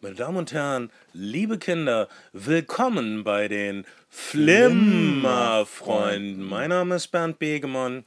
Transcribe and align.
Meine 0.00 0.14
Damen 0.14 0.36
und 0.36 0.52
Herren, 0.52 0.92
liebe 1.12 1.58
Kinder, 1.58 2.06
willkommen 2.32 3.24
bei 3.24 3.48
den 3.48 3.84
Flimmerfreunden. 4.08 6.40
Mein 6.40 6.70
Name 6.70 6.94
ist 6.94 7.08
Bernd 7.08 7.40
Begemann. 7.40 8.04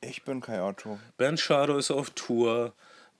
Ich 0.00 0.22
bin 0.22 0.40
Kai 0.40 0.62
Otto. 0.62 0.98
Bernd 1.18 1.38
Schado 1.38 1.76
ist 1.76 1.90
auf 1.90 2.08
Tour. 2.08 2.72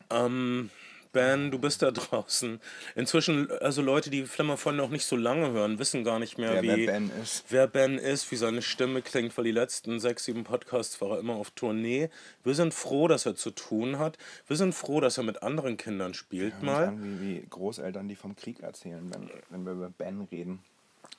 Ähm, 0.09 0.71
Ben, 1.12 1.51
du 1.51 1.59
bist 1.59 1.83
da 1.83 1.91
draußen. 1.91 2.61
Inzwischen, 2.95 3.51
also 3.60 3.83
Leute, 3.83 4.10
die 4.10 4.24
Flimmerfreunde 4.24 4.83
noch 4.83 4.90
nicht 4.90 5.04
so 5.04 5.17
lange 5.17 5.51
hören, 5.53 5.79
wissen 5.79 6.04
gar 6.04 6.19
nicht 6.19 6.38
mehr, 6.38 6.54
Wer, 6.54 6.63
wie, 6.63 6.87
wer 6.87 6.92
Ben 6.92 7.10
ist. 7.22 7.45
wer 7.49 7.67
Ben 7.67 7.99
ist, 7.99 8.31
wie 8.31 8.37
seine 8.37 8.63
Stimme 8.63 9.03
klingt, 9.03 9.37
weil 9.37 9.45
die 9.45 9.53
letzten 9.53 10.01
sechs, 10.01 10.24
sieben 10.24 10.45
Podcasts 10.45 11.01
war 11.01 11.13
er 11.13 11.19
immer 11.19 11.35
auf 11.35 11.51
Tournee. 11.51 12.10
Wir 12.45 12.54
sind 12.54 12.74
froh, 12.74 13.09
dass 13.09 13.27
er 13.27 13.35
zu 13.37 13.51
tun 13.51 13.99
hat. 13.99 14.19
Wir 14.46 14.56
sind 14.56 14.74
froh, 14.74 15.01
dass 15.01 15.19
er 15.19 15.24
mit 15.24 15.42
anderen 15.42 15.77
Kindern 15.77 16.15
spielt 16.15 16.55
sich 16.55 16.62
mal. 16.62 16.87
An, 16.88 17.20
wie, 17.20 17.37
wie 17.37 17.47
Großeltern, 17.48 18.09
die 18.09 18.16
vom 18.16 18.37
Krieg 18.37 18.61
erzählen, 18.61 19.11
wenn, 19.12 19.30
wenn 19.50 19.64
wir 19.64 19.72
über 19.72 19.91
Ben 19.91 20.27
reden. 20.30 20.61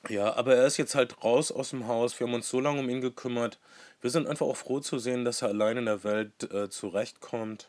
Ja, 0.08 0.34
aber 0.34 0.56
er 0.56 0.66
ist 0.66 0.78
jetzt 0.78 0.94
halt 0.94 1.22
raus 1.22 1.52
aus 1.52 1.70
dem 1.70 1.86
Haus. 1.86 2.18
Wir 2.18 2.26
haben 2.26 2.34
uns 2.34 2.48
so 2.48 2.58
lange 2.58 2.80
um 2.80 2.88
ihn 2.88 3.00
gekümmert. 3.00 3.58
Wir 4.00 4.10
sind 4.10 4.26
einfach 4.26 4.46
auch 4.46 4.56
froh 4.56 4.80
zu 4.80 4.98
sehen, 4.98 5.24
dass 5.24 5.42
er 5.42 5.48
allein 5.48 5.76
in 5.76 5.84
der 5.84 6.02
Welt 6.02 6.52
äh, 6.52 6.68
zurechtkommt. 6.68 7.68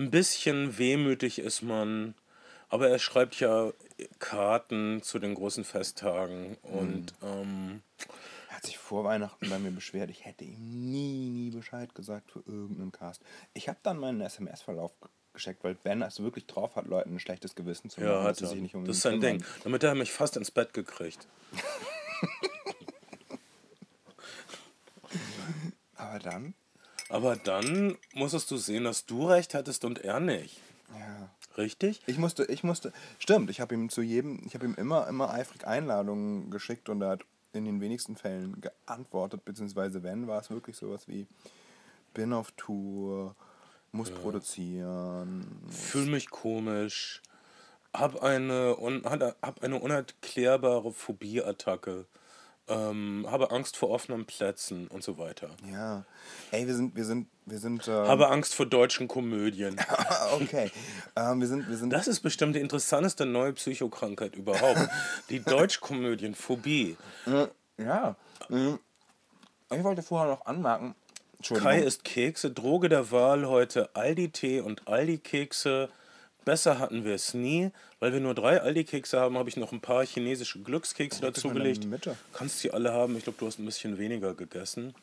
Ein 0.00 0.10
bisschen 0.10 0.78
wehmütig 0.78 1.38
ist 1.40 1.60
man, 1.60 2.14
aber 2.70 2.88
er 2.88 2.98
schreibt 2.98 3.38
ja 3.38 3.70
Karten 4.18 5.02
zu 5.02 5.18
den 5.18 5.34
großen 5.34 5.62
Festtagen 5.62 6.56
und 6.62 7.12
ähm, 7.22 7.82
Er 8.48 8.56
hat 8.56 8.64
sich 8.64 8.78
vor 8.78 9.04
Weihnachten 9.04 9.50
bei 9.50 9.58
mir 9.58 9.70
beschwert, 9.70 10.08
ich 10.08 10.24
hätte 10.24 10.44
ihm 10.44 10.56
nie, 10.90 11.28
nie 11.28 11.50
Bescheid 11.50 11.94
gesagt 11.94 12.30
für 12.30 12.42
irgendeinen 12.46 12.92
Cast. 12.92 13.20
Ich 13.52 13.68
habe 13.68 13.78
dann 13.82 13.98
meinen 13.98 14.22
SMS-Verlauf 14.22 14.92
gescheckt, 15.34 15.62
weil 15.64 15.74
Ben 15.74 16.00
es 16.00 16.18
wirklich 16.20 16.46
drauf 16.46 16.76
hat, 16.76 16.86
Leuten 16.86 17.16
ein 17.16 17.20
schlechtes 17.20 17.54
Gewissen 17.54 17.90
zu 17.90 18.00
machen, 18.00 18.10
ja, 18.10 18.22
hat 18.22 18.40
er. 18.40 18.48
sich 18.48 18.62
nicht 18.62 18.74
um 18.74 18.86
das 18.86 18.96
ist 18.96 19.02
sein. 19.02 19.20
Ding. 19.20 19.44
Damit 19.64 19.84
hat 19.84 19.90
er 19.90 19.96
mich 19.96 20.12
fast 20.12 20.34
ins 20.38 20.50
Bett 20.50 20.72
gekriegt. 20.72 21.28
Aber 25.96 26.18
dann, 26.20 26.54
Aber 27.10 27.36
dann 27.36 27.96
musstest 28.14 28.50
du 28.50 28.56
sehen, 28.56 28.84
dass 28.84 29.06
du 29.06 29.26
recht 29.26 29.54
hattest 29.54 29.84
und 29.84 29.98
er 29.98 30.20
nicht. 30.20 30.60
ja. 30.98 31.30
Richtig? 31.56 32.00
Ich 32.06 32.16
musste, 32.16 32.44
ich 32.44 32.62
musste, 32.62 32.92
stimmt, 33.18 33.50
ich 33.50 33.60
habe 33.60 33.74
ihm 33.74 33.88
zu 33.88 34.02
jedem, 34.02 34.40
ich 34.46 34.54
habe 34.54 34.66
ihm 34.66 34.74
immer, 34.76 35.08
immer 35.08 35.30
eifrig 35.30 35.66
Einladungen 35.66 36.50
geschickt 36.50 36.88
und 36.88 37.02
er 37.02 37.10
hat 37.10 37.24
in 37.52 37.64
den 37.64 37.80
wenigsten 37.80 38.16
Fällen 38.16 38.60
geantwortet, 38.60 39.44
beziehungsweise 39.44 40.02
wenn, 40.04 40.28
war 40.28 40.40
es 40.40 40.50
wirklich 40.50 40.76
sowas 40.76 41.08
wie, 41.08 41.26
bin 42.14 42.32
auf 42.32 42.52
Tour, 42.52 43.34
muss 43.92 44.10
produzieren. 44.10 45.46
Fühl 45.68 46.06
mich 46.06 46.30
komisch. 46.30 47.20
Hab 47.92 48.22
eine, 48.22 48.76
un, 48.76 49.04
hab 49.04 49.62
eine 49.64 49.80
unerklärbare 49.80 50.92
Phobieattacke. 50.92 52.06
Ähm, 52.70 53.26
habe 53.28 53.50
Angst 53.50 53.76
vor 53.76 53.90
offenen 53.90 54.24
Plätzen 54.26 54.86
und 54.88 55.02
so 55.02 55.18
weiter. 55.18 55.50
Ja, 55.70 56.04
ey, 56.50 56.66
wir 56.66 56.74
sind, 56.74 56.94
wir 56.94 57.04
sind, 57.04 57.28
wir 57.46 57.58
sind, 57.58 57.88
äh, 57.88 57.90
Habe 57.90 58.28
Angst 58.28 58.54
vor 58.54 58.66
deutschen 58.66 59.08
Komödien. 59.08 59.76
okay, 60.40 60.70
ähm, 61.16 61.40
wir 61.40 61.48
sind, 61.48 61.68
wir 61.68 61.76
sind, 61.76 61.90
Das 61.90 62.06
ist 62.08 62.20
bestimmt 62.20 62.54
die 62.54 62.60
interessanteste 62.60 63.26
neue 63.26 63.52
Psychokrankheit 63.52 64.36
überhaupt. 64.36 64.88
Die 65.28 65.40
Deutschkomödien, 65.44 66.34
Phobie. 66.34 66.96
ja, 67.76 68.16
mhm. 68.48 68.78
ich 69.72 69.84
wollte 69.84 70.02
vorher 70.02 70.30
noch 70.30 70.46
anmerken, 70.46 70.94
Kai 71.42 71.80
isst 71.80 72.04
Kekse, 72.04 72.50
Droge 72.50 72.88
der 72.88 73.10
Wahl 73.10 73.46
heute 73.46 73.90
Aldi-Tee 73.94 74.60
und 74.60 74.86
Aldi-Kekse. 74.86 75.88
Besser 76.44 76.78
hatten 76.78 77.04
wir 77.04 77.14
es 77.14 77.34
nie. 77.34 77.70
Weil 77.98 78.12
wir 78.14 78.20
nur 78.20 78.34
drei 78.34 78.60
Aldi-Kekse 78.60 79.20
haben, 79.20 79.36
habe 79.36 79.48
ich 79.50 79.56
noch 79.56 79.72
ein 79.72 79.80
paar 79.80 80.04
chinesische 80.06 80.60
Glückskekse 80.60 81.20
dazugelegt. 81.20 81.86
Kannst 82.32 82.64
die 82.64 82.72
alle 82.72 82.92
haben. 82.92 83.16
Ich 83.16 83.24
glaube, 83.24 83.38
du 83.38 83.46
hast 83.46 83.58
ein 83.58 83.66
bisschen 83.66 83.98
weniger 83.98 84.34
gegessen. 84.34 84.94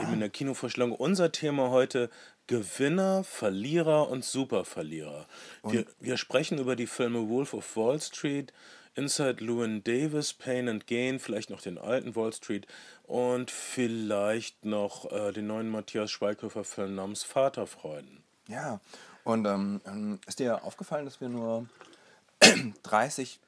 Eben 0.00 0.14
in 0.14 0.20
der 0.20 0.30
Kinovorstellung. 0.30 0.92
Unser 0.92 1.30
Thema 1.32 1.70
heute: 1.70 2.10
Gewinner, 2.46 3.24
Verlierer 3.24 4.08
und 4.08 4.24
Superverlierer. 4.24 5.26
Wir, 5.64 5.84
wir 6.00 6.16
sprechen 6.16 6.58
über 6.58 6.76
die 6.76 6.86
Filme 6.86 7.28
Wolf 7.28 7.54
of 7.54 7.76
Wall 7.76 8.00
Street, 8.00 8.52
Inside 8.94 9.44
Llewyn 9.44 9.84
Davis, 9.84 10.32
Pain 10.32 10.68
and 10.68 10.86
Gain, 10.86 11.18
vielleicht 11.18 11.50
noch 11.50 11.60
den 11.60 11.78
alten 11.78 12.16
Wall 12.16 12.32
Street 12.32 12.66
und 13.04 13.50
vielleicht 13.50 14.64
noch 14.64 15.10
äh, 15.12 15.32
den 15.32 15.46
neuen 15.46 15.70
Matthias 15.70 16.10
Schweighöfer-Film 16.10 16.94
namens 16.94 17.22
Vaterfreuden. 17.22 18.22
Ja, 18.48 18.80
und 19.24 19.46
ähm, 19.46 19.80
ähm, 19.86 20.18
ist 20.26 20.38
dir 20.38 20.64
aufgefallen, 20.64 21.04
dass 21.04 21.20
wir 21.20 21.28
nur 21.28 21.66
30 22.82 23.40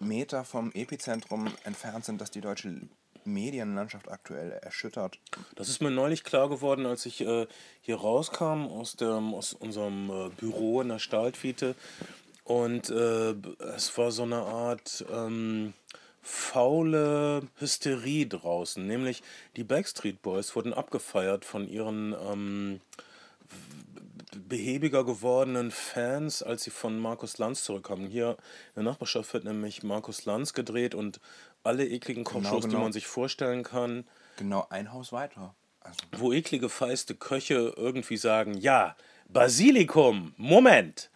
Meter 0.00 0.44
vom 0.44 0.72
Epizentrum 0.72 1.48
entfernt 1.64 2.04
sind, 2.04 2.20
dass 2.20 2.30
die 2.30 2.40
deutsche 2.40 2.80
Medienlandschaft 3.24 4.10
aktuell 4.10 4.52
erschüttert? 4.52 5.18
Das 5.56 5.68
ist 5.68 5.80
mir 5.80 5.90
neulich 5.90 6.24
klar 6.24 6.48
geworden, 6.48 6.86
als 6.86 7.06
ich 7.06 7.20
äh, 7.22 7.46
hier 7.80 7.96
rauskam 7.96 8.66
aus, 8.66 8.96
dem, 8.96 9.34
aus 9.34 9.54
unserem 9.54 10.10
äh, 10.10 10.28
Büro 10.30 10.80
in 10.80 10.88
der 10.88 10.98
Stahltwiete. 10.98 11.74
Und 12.44 12.90
äh, 12.90 13.34
es 13.74 13.96
war 13.96 14.10
so 14.10 14.24
eine 14.24 14.42
Art 14.42 15.04
ähm, 15.10 15.72
faule 16.20 17.42
Hysterie 17.58 18.26
draußen. 18.26 18.86
Nämlich 18.86 19.22
die 19.56 19.64
Backstreet 19.64 20.20
Boys 20.20 20.54
wurden 20.54 20.74
abgefeiert 20.74 21.44
von 21.44 21.66
ihren 21.66 22.14
ähm, 22.30 22.80
behäbiger 24.36 25.04
gewordenen 25.04 25.70
Fans, 25.70 26.42
als 26.42 26.64
sie 26.64 26.70
von 26.70 26.98
Markus 26.98 27.38
Lanz 27.38 27.64
zurückkamen. 27.64 28.06
Hier 28.06 28.36
in 28.74 28.82
der 28.82 28.84
Nachbarschaft 28.84 29.32
wird 29.34 29.44
nämlich 29.44 29.82
Markus 29.82 30.24
Lanz 30.24 30.52
gedreht 30.52 30.94
und 30.94 31.20
alle 31.62 31.86
ekligen 31.86 32.24
Kochshows, 32.24 32.64
die 32.64 32.70
genau. 32.70 32.82
man 32.82 32.92
sich 32.92 33.06
vorstellen 33.06 33.62
kann 33.62 34.04
Genau 34.36 34.66
ein 34.70 34.92
Haus 34.92 35.12
weiter. 35.12 35.54
Also, 35.80 35.98
wo 36.16 36.32
eklige 36.32 36.68
feiste 36.68 37.14
Köche 37.14 37.74
irgendwie 37.76 38.16
sagen, 38.16 38.54
ja, 38.54 38.96
Basilikum, 39.28 40.34
Moment, 40.36 41.10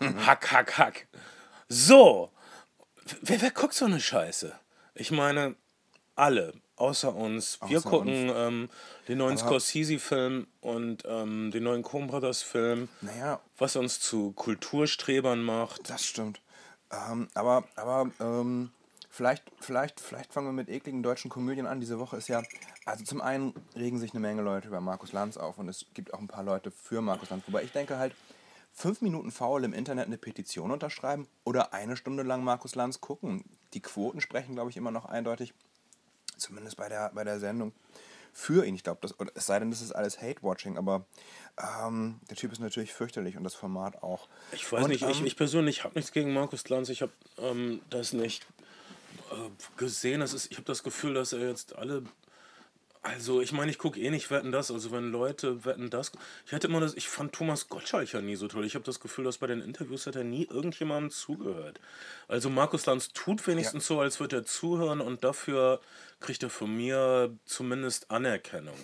hack, 0.00 0.50
hack, 0.52 0.78
hack. 0.78 1.06
So, 1.68 2.30
wer, 3.22 3.42
wer 3.42 3.50
guckt 3.50 3.74
so 3.74 3.84
eine 3.84 4.00
Scheiße? 4.00 4.58
Ich 4.94 5.10
meine, 5.10 5.56
alle, 6.16 6.54
außer 6.76 7.14
uns. 7.14 7.58
Wir 7.66 7.78
Außer 7.78 7.90
gucken 7.90 8.30
ähm, 8.34 8.68
den 9.08 9.18
neuen 9.18 9.38
Scorsese-Film 9.38 10.46
und 10.60 11.02
ähm, 11.06 11.50
den 11.50 11.62
neuen 11.62 11.82
Coen 11.82 12.06
Brothers-Film, 12.06 12.88
naja, 13.00 13.40
was 13.58 13.76
uns 13.76 14.00
zu 14.00 14.32
Kulturstrebern 14.32 15.42
macht. 15.42 15.88
das 15.88 16.04
stimmt. 16.04 16.40
Ähm, 16.90 17.28
aber 17.34 17.64
aber 17.76 18.10
ähm, 18.20 18.70
vielleicht, 19.10 19.44
vielleicht, 19.60 20.00
vielleicht 20.00 20.32
fangen 20.32 20.48
wir 20.48 20.52
mit 20.52 20.68
ekligen 20.68 21.02
deutschen 21.02 21.30
Komödien 21.30 21.66
an. 21.66 21.80
Diese 21.80 21.98
Woche 21.98 22.16
ist 22.16 22.28
ja, 22.28 22.42
also 22.84 23.04
zum 23.04 23.20
einen 23.20 23.54
regen 23.76 23.98
sich 23.98 24.12
eine 24.12 24.20
Menge 24.20 24.42
Leute 24.42 24.68
über 24.68 24.80
Markus 24.80 25.12
Lanz 25.12 25.36
auf 25.36 25.58
und 25.58 25.68
es 25.68 25.86
gibt 25.94 26.12
auch 26.14 26.20
ein 26.20 26.28
paar 26.28 26.44
Leute 26.44 26.70
für 26.70 27.00
Markus 27.00 27.30
Lanz. 27.30 27.44
Wobei 27.46 27.62
ich 27.62 27.72
denke 27.72 27.98
halt, 27.98 28.14
fünf 28.72 29.00
Minuten 29.00 29.30
faul 29.30 29.64
im 29.64 29.72
Internet 29.72 30.06
eine 30.06 30.18
Petition 30.18 30.70
unterschreiben 30.70 31.28
oder 31.44 31.72
eine 31.72 31.96
Stunde 31.96 32.24
lang 32.24 32.42
Markus 32.42 32.74
Lanz 32.74 33.00
gucken. 33.00 33.44
Die 33.72 33.80
Quoten 33.80 34.20
sprechen, 34.20 34.54
glaube 34.54 34.70
ich, 34.70 34.76
immer 34.76 34.90
noch 34.90 35.04
eindeutig, 35.04 35.54
zumindest 36.36 36.76
bei 36.76 36.88
der, 36.88 37.10
bei 37.14 37.24
der 37.24 37.38
Sendung, 37.40 37.72
für 38.34 38.66
ihn. 38.66 38.74
Ich 38.74 38.82
glaube, 38.82 38.98
das, 39.00 39.14
es 39.34 39.46
sei 39.46 39.60
denn, 39.60 39.70
das 39.70 39.80
ist 39.80 39.92
alles 39.92 40.20
Hate-Watching, 40.20 40.76
aber 40.76 41.06
ähm, 41.56 42.20
der 42.28 42.36
Typ 42.36 42.52
ist 42.52 42.58
natürlich 42.58 42.92
fürchterlich 42.92 43.36
und 43.36 43.44
das 43.44 43.54
Format 43.54 44.02
auch. 44.02 44.28
Ich 44.52 44.70
weiß 44.70 44.84
und, 44.84 44.90
nicht, 44.90 45.02
ich, 45.02 45.20
ähm, 45.20 45.26
ich 45.26 45.36
persönlich 45.36 45.84
habe 45.84 45.94
nichts 45.94 46.10
gegen 46.10 46.34
Markus 46.34 46.68
Lanz. 46.68 46.88
Ich 46.88 47.00
habe 47.00 47.12
ähm, 47.38 47.80
das 47.90 48.12
nicht 48.12 48.44
äh, 49.30 49.50
gesehen. 49.76 50.20
Das 50.20 50.34
ist, 50.34 50.50
ich 50.50 50.56
habe 50.56 50.66
das 50.66 50.82
Gefühl, 50.82 51.14
dass 51.14 51.32
er 51.32 51.48
jetzt 51.48 51.76
alle. 51.76 52.02
Also, 53.06 53.42
ich 53.42 53.52
meine, 53.52 53.70
ich 53.70 53.76
gucke 53.76 54.00
eh 54.00 54.08
nicht 54.08 54.30
Wetten 54.30 54.50
das. 54.50 54.70
Also, 54.70 54.90
wenn 54.90 55.12
Leute 55.12 55.66
Wetten 55.66 55.90
das. 55.90 56.10
Ich 56.46 56.54
hatte 56.54 56.68
immer 56.68 56.80
das. 56.80 56.94
Ich 56.94 57.06
fand 57.06 57.34
Thomas 57.34 57.68
Gottschalk 57.68 58.10
ja 58.10 58.22
nie 58.22 58.34
so 58.34 58.48
toll. 58.48 58.64
Ich 58.64 58.74
habe 58.76 58.84
das 58.84 58.98
Gefühl, 58.98 59.24
dass 59.24 59.36
bei 59.36 59.46
den 59.46 59.60
Interviews 59.60 60.06
hat 60.06 60.16
er 60.16 60.24
nie 60.24 60.44
irgendjemandem 60.44 61.10
zugehört. 61.10 61.80
Also, 62.28 62.48
Markus 62.48 62.86
Lanz 62.86 63.12
tut 63.12 63.46
wenigstens 63.46 63.86
so, 63.86 64.00
als 64.00 64.20
würde 64.20 64.36
er 64.36 64.44
zuhören 64.46 65.02
und 65.02 65.22
dafür 65.22 65.82
kriegt 66.20 66.42
er 66.42 66.50
von 66.50 66.74
mir 66.74 67.36
zumindest 67.44 68.10
Anerkennung. 68.10 68.78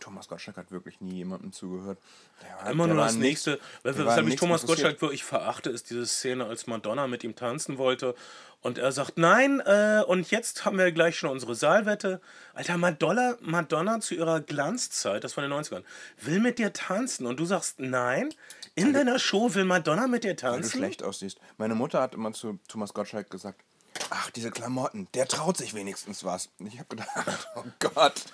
Thomas 0.00 0.28
Gottschalk 0.28 0.56
hat 0.56 0.70
wirklich 0.70 1.00
nie 1.00 1.16
jemandem 1.16 1.52
zugehört. 1.52 1.98
Der 2.42 2.56
war- 2.64 2.70
Immer 2.70 2.86
nur 2.86 2.96
das 2.96 3.14
nicht- 3.14 3.22
nächste. 3.22 3.58
der 3.84 3.96
war 3.98 4.06
Weshalb 4.06 4.20
ich 4.20 4.24
nichts 4.26 4.40
Thomas. 4.40 4.66
Gottschalk 4.66 5.00
wirklich 5.00 5.24
verachte, 5.24 5.70
ist 5.70 5.90
diese 5.90 6.06
Szene, 6.06 6.44
als 6.46 6.66
Madonna 6.66 7.06
mit 7.06 7.24
ihm 7.24 7.34
tanzen 7.36 7.78
wollte. 7.78 8.14
Und 8.60 8.76
er 8.78 8.90
sagt, 8.90 9.18
nein, 9.18 9.60
äh, 9.60 10.02
und 10.06 10.30
jetzt 10.32 10.64
haben 10.64 10.78
wir 10.78 10.90
gleich 10.90 11.16
schon 11.16 11.30
unsere 11.30 11.54
Saalwette. 11.54 12.20
Alter, 12.54 12.76
Madonna, 12.76 13.36
Madonna 13.40 14.00
zu 14.00 14.14
ihrer 14.16 14.40
Glanzzeit, 14.40 15.22
das 15.22 15.36
war 15.36 15.44
in 15.44 15.50
den 15.50 15.56
90ern, 15.56 15.84
will 16.20 16.40
mit 16.40 16.58
dir 16.58 16.72
tanzen. 16.72 17.26
Und 17.26 17.38
du 17.38 17.44
sagst, 17.44 17.78
nein, 17.78 18.34
in 18.74 18.92
deiner 18.92 19.18
Show 19.20 19.54
will 19.54 19.64
Madonna 19.64 20.08
mit 20.08 20.24
dir 20.24 20.30
Weil 20.30 20.34
du 20.34 20.40
tanzen. 20.40 20.78
schlecht 20.78 21.02
aussiehst. 21.04 21.38
Meine 21.56 21.76
Mutter 21.76 22.00
hat 22.00 22.14
immer 22.14 22.32
zu 22.32 22.58
Thomas 22.66 22.92
Gottschalk 22.94 23.30
gesagt, 23.30 23.62
ach, 24.10 24.30
diese 24.30 24.50
Klamotten, 24.50 25.08
der 25.14 25.26
traut 25.28 25.56
sich 25.56 25.74
wenigstens 25.74 26.24
was. 26.24 26.50
Ich 26.58 26.78
habe 26.78 26.88
gedacht, 26.88 27.08
oh 27.56 27.64
Gott. 27.78 28.24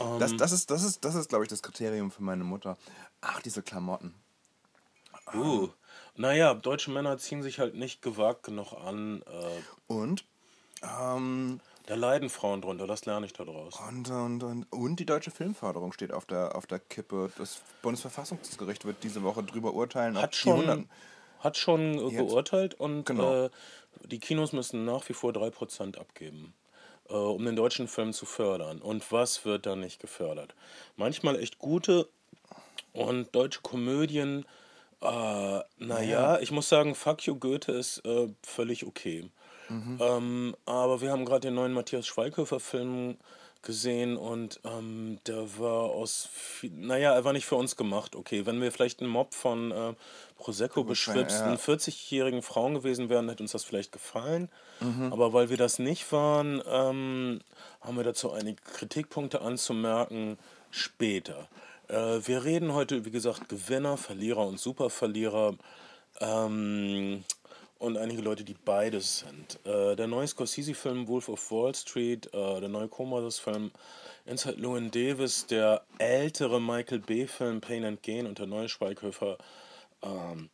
Ähm. 0.00 0.18
das, 0.18 0.36
das 0.36 0.52
ist, 0.52 0.70
das 0.70 0.82
ist, 0.84 1.04
das 1.04 1.14
ist 1.14 1.28
glaube 1.28 1.44
ich, 1.44 1.50
das 1.50 1.62
Kriterium 1.62 2.10
für 2.10 2.22
meine 2.22 2.44
Mutter. 2.44 2.76
Ach, 3.20 3.40
diese 3.42 3.62
Klamotten. 3.62 4.14
Uh. 5.34 5.68
Naja, 6.16 6.54
deutsche 6.54 6.90
Männer 6.90 7.18
ziehen 7.18 7.42
sich 7.42 7.58
halt 7.60 7.74
nicht 7.74 8.02
gewagt 8.02 8.42
genug 8.42 8.72
an. 8.72 9.22
Äh, 9.22 9.60
Und, 9.92 10.24
ähm, 10.82 11.60
da 11.86 11.94
leiden 11.94 12.30
Frauen 12.30 12.60
drunter, 12.62 12.86
das 12.86 13.04
lerne 13.06 13.26
ich 13.26 13.32
da 13.32 13.44
draus. 13.44 13.78
und, 13.88 14.10
und, 14.10 14.42
und, 14.42 14.64
und 14.72 14.96
die 14.96 15.06
deutsche 15.06 15.30
Filmförderung 15.30 15.92
steht 15.92 16.12
auf 16.12 16.24
der, 16.26 16.54
auf 16.56 16.66
der 16.66 16.78
Kippe. 16.78 17.30
Das 17.38 17.62
Bundesverfassungsgericht 17.82 18.84
wird 18.84 19.02
diese 19.02 19.22
Woche 19.22 19.42
drüber 19.42 19.72
urteilen, 19.74 20.16
Hat 20.20 20.34
schon, 20.36 20.60
100 20.68 20.86
hat 21.40 21.56
schon 21.56 21.80
äh, 21.94 22.02
Jetzt. 22.08 22.16
geurteilt 22.16 22.74
und 22.74 23.04
Genau. 23.06 23.46
äh, 23.46 23.50
die 24.06 24.18
Kinos 24.18 24.52
müssen 24.52 24.84
nach 24.84 25.08
wie 25.08 25.12
vor 25.12 25.32
3% 25.32 25.98
abgeben, 25.98 26.54
äh, 27.08 27.14
um 27.14 27.44
den 27.44 27.56
deutschen 27.56 27.88
Film 27.88 28.12
zu 28.12 28.26
fördern. 28.26 28.80
Und 28.80 29.10
was 29.12 29.44
wird 29.44 29.66
da 29.66 29.76
nicht 29.76 30.00
gefördert? 30.00 30.54
Manchmal 30.96 31.38
echt 31.38 31.58
gute 31.58 32.08
und 32.92 33.34
deutsche 33.34 33.60
Komödien. 33.62 34.44
Äh, 35.00 35.60
naja, 35.78 36.38
ich 36.40 36.50
muss 36.50 36.68
sagen, 36.68 36.94
Fuck 36.94 37.26
You 37.26 37.36
Goethe 37.36 37.72
ist 37.72 38.04
äh, 38.04 38.28
völlig 38.42 38.86
okay. 38.86 39.30
Ähm, 40.00 40.56
aber 40.66 41.00
wir 41.00 41.12
haben 41.12 41.24
gerade 41.24 41.42
den 41.42 41.54
neuen 41.54 41.72
Matthias 41.72 42.06
Schweighöfer-Film 42.06 43.16
gesehen 43.62 44.16
und 44.16 44.60
ähm, 44.64 45.18
der 45.26 45.58
war 45.58 45.84
aus, 45.90 46.28
vi- 46.60 46.70
naja, 46.74 47.12
er 47.14 47.24
war 47.24 47.32
nicht 47.32 47.46
für 47.46 47.56
uns 47.56 47.76
gemacht. 47.76 48.16
Okay, 48.16 48.46
wenn 48.46 48.60
wir 48.60 48.72
vielleicht 48.72 49.00
ein 49.00 49.06
Mob 49.08 49.34
von 49.34 49.70
äh, 49.70 49.94
Prosecco 50.38 50.84
beschwipsten 50.84 51.50
ja. 51.50 51.56
40-jährigen 51.56 52.42
Frauen 52.42 52.74
gewesen 52.74 53.08
wären, 53.10 53.28
hätte 53.28 53.42
uns 53.42 53.52
das 53.52 53.64
vielleicht 53.64 53.92
gefallen. 53.92 54.48
Aber 55.10 55.34
weil 55.34 55.50
wir 55.50 55.58
das 55.58 55.78
nicht 55.78 56.10
waren, 56.10 56.62
ähm, 56.66 57.40
haben 57.82 57.96
wir 57.98 58.04
dazu 58.04 58.32
einige 58.32 58.62
Kritikpunkte 58.62 59.42
anzumerken 59.42 60.38
später. 60.70 61.48
Äh, 61.88 62.20
wir 62.26 62.44
reden 62.44 62.72
heute, 62.72 63.04
wie 63.04 63.10
gesagt, 63.10 63.50
Gewinner, 63.50 63.98
Verlierer 63.98 64.46
und 64.46 64.58
Superverlierer. 64.58 65.54
Ähm, 66.20 67.24
und 67.80 67.96
einige 67.96 68.20
Leute, 68.20 68.44
die 68.44 68.54
beides 68.54 69.20
sind. 69.20 69.58
Äh, 69.66 69.96
der 69.96 70.06
neue 70.06 70.28
Scorsese-Film 70.28 71.08
Wolf 71.08 71.28
of 71.30 71.50
Wall 71.50 71.74
Street, 71.74 72.26
äh, 72.32 72.60
der 72.60 72.68
neue 72.68 72.88
Comoros-Film 72.88 73.72
Inside 74.26 74.60
Llewyn 74.60 74.90
Davis, 74.90 75.46
der 75.46 75.82
ältere 75.98 76.60
Michael 76.60 77.00
B-Film 77.00 77.62
Pain 77.62 77.84
and 77.84 78.02
Gain 78.02 78.26
und 78.26 78.38
der 78.38 78.46
neue 78.46 78.68
Schweighöfer 78.68 79.38
ähm, 80.02 80.50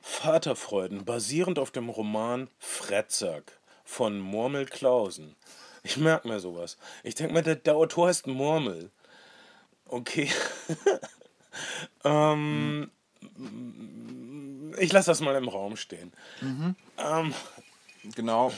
Vaterfreuden, 0.00 1.04
basierend 1.04 1.60
auf 1.60 1.70
dem 1.70 1.88
Roman 1.88 2.48
Fretzack 2.58 3.60
von 3.84 4.18
Murmel 4.18 4.66
Clausen. 4.66 5.36
Ich 5.84 5.96
merke 5.96 6.26
mir 6.26 6.40
sowas. 6.40 6.76
Ich 7.04 7.14
denke 7.14 7.34
mir, 7.34 7.42
der, 7.42 7.54
der 7.54 7.76
Autor 7.76 8.08
heißt 8.08 8.26
Murmel. 8.26 8.90
Okay. 9.86 10.28
ähm, 12.04 12.90
ich 14.78 14.92
lasse 14.92 15.10
das 15.10 15.20
mal 15.20 15.34
im 15.36 15.48
Raum 15.48 15.76
stehen. 15.76 16.12
Ähm, 16.98 17.34
Genau. 18.14 18.52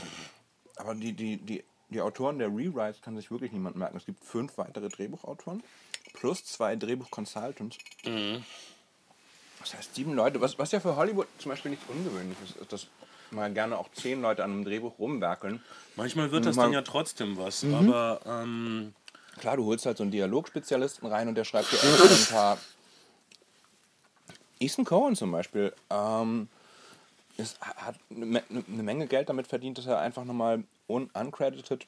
Aber 0.77 0.95
die, 0.97 1.13
die, 1.13 1.37
die, 1.37 1.63
die 1.89 2.01
Autoren 2.01 2.39
der 2.39 2.49
Rewrites 2.49 3.01
kann 3.01 3.17
sich 3.17 3.31
wirklich 3.31 3.53
niemand 3.53 3.77
merken. 3.77 3.97
Es 3.97 4.05
gibt 4.05 4.25
fünf 4.25 4.59
weitere 4.59 4.89
Drehbuchautoren 4.89 5.63
plus 6.15 6.45
zwei 6.45 6.75
Drehbuch-Consultants. 6.77 7.79
Das 9.61 9.75
heißt 9.75 9.95
sieben 9.95 10.15
Leute, 10.15 10.41
was, 10.41 10.59
was 10.59 10.73
ja 10.73 10.81
für 10.81 10.97
Hollywood 10.97 11.27
zum 11.39 11.51
Beispiel 11.51 11.71
nichts 11.71 11.87
Ungewöhnliches 11.89 12.57
ist, 12.61 12.73
dass 12.73 12.87
mal 13.31 13.53
gerne 13.53 13.77
auch 13.79 13.89
zehn 13.93 14.21
Leute 14.23 14.45
an 14.45 14.53
einem 14.53 14.65
Drehbuch 14.65 14.99
rumwerkeln. 14.99 15.63
manchmal 15.97 16.31
wird 16.31 16.47
das 16.47 16.57
Man- 16.57 16.67
dann 16.67 16.73
ja 16.75 16.83
trotzdem 16.83 17.37
was, 17.37 17.65
aber 17.65 18.21
ähm, 18.27 18.95
Klar, 19.39 19.57
du 19.59 19.67
holst 19.67 19.85
halt 19.85 19.99
so 19.99 20.03
einen 20.03 20.13
Dialogspezialisten 20.13 21.07
rein 21.09 21.29
und 21.29 21.35
der 21.35 21.45
schreibt 21.45 21.71
dir 21.71 21.77
ein 21.83 22.27
paar. 22.31 22.59
Ethan 24.59 24.85
Cohen 24.85 25.17
zum 25.17 25.33
Beispiel 25.33 25.73
ähm, 25.91 26.49
ist, 27.37 27.61
hat 27.61 27.97
eine 28.11 28.27
Me- 28.27 28.43
eine 28.49 28.83
Menge 28.83 29.07
Geld 29.07 29.29
damit 29.29 29.47
verdient, 29.47 29.79
dass 29.79 29.87
er 29.87 29.99
einfach 29.99 30.25
nochmal 30.25 30.65
un 30.89 31.11
uncredited 31.13 31.87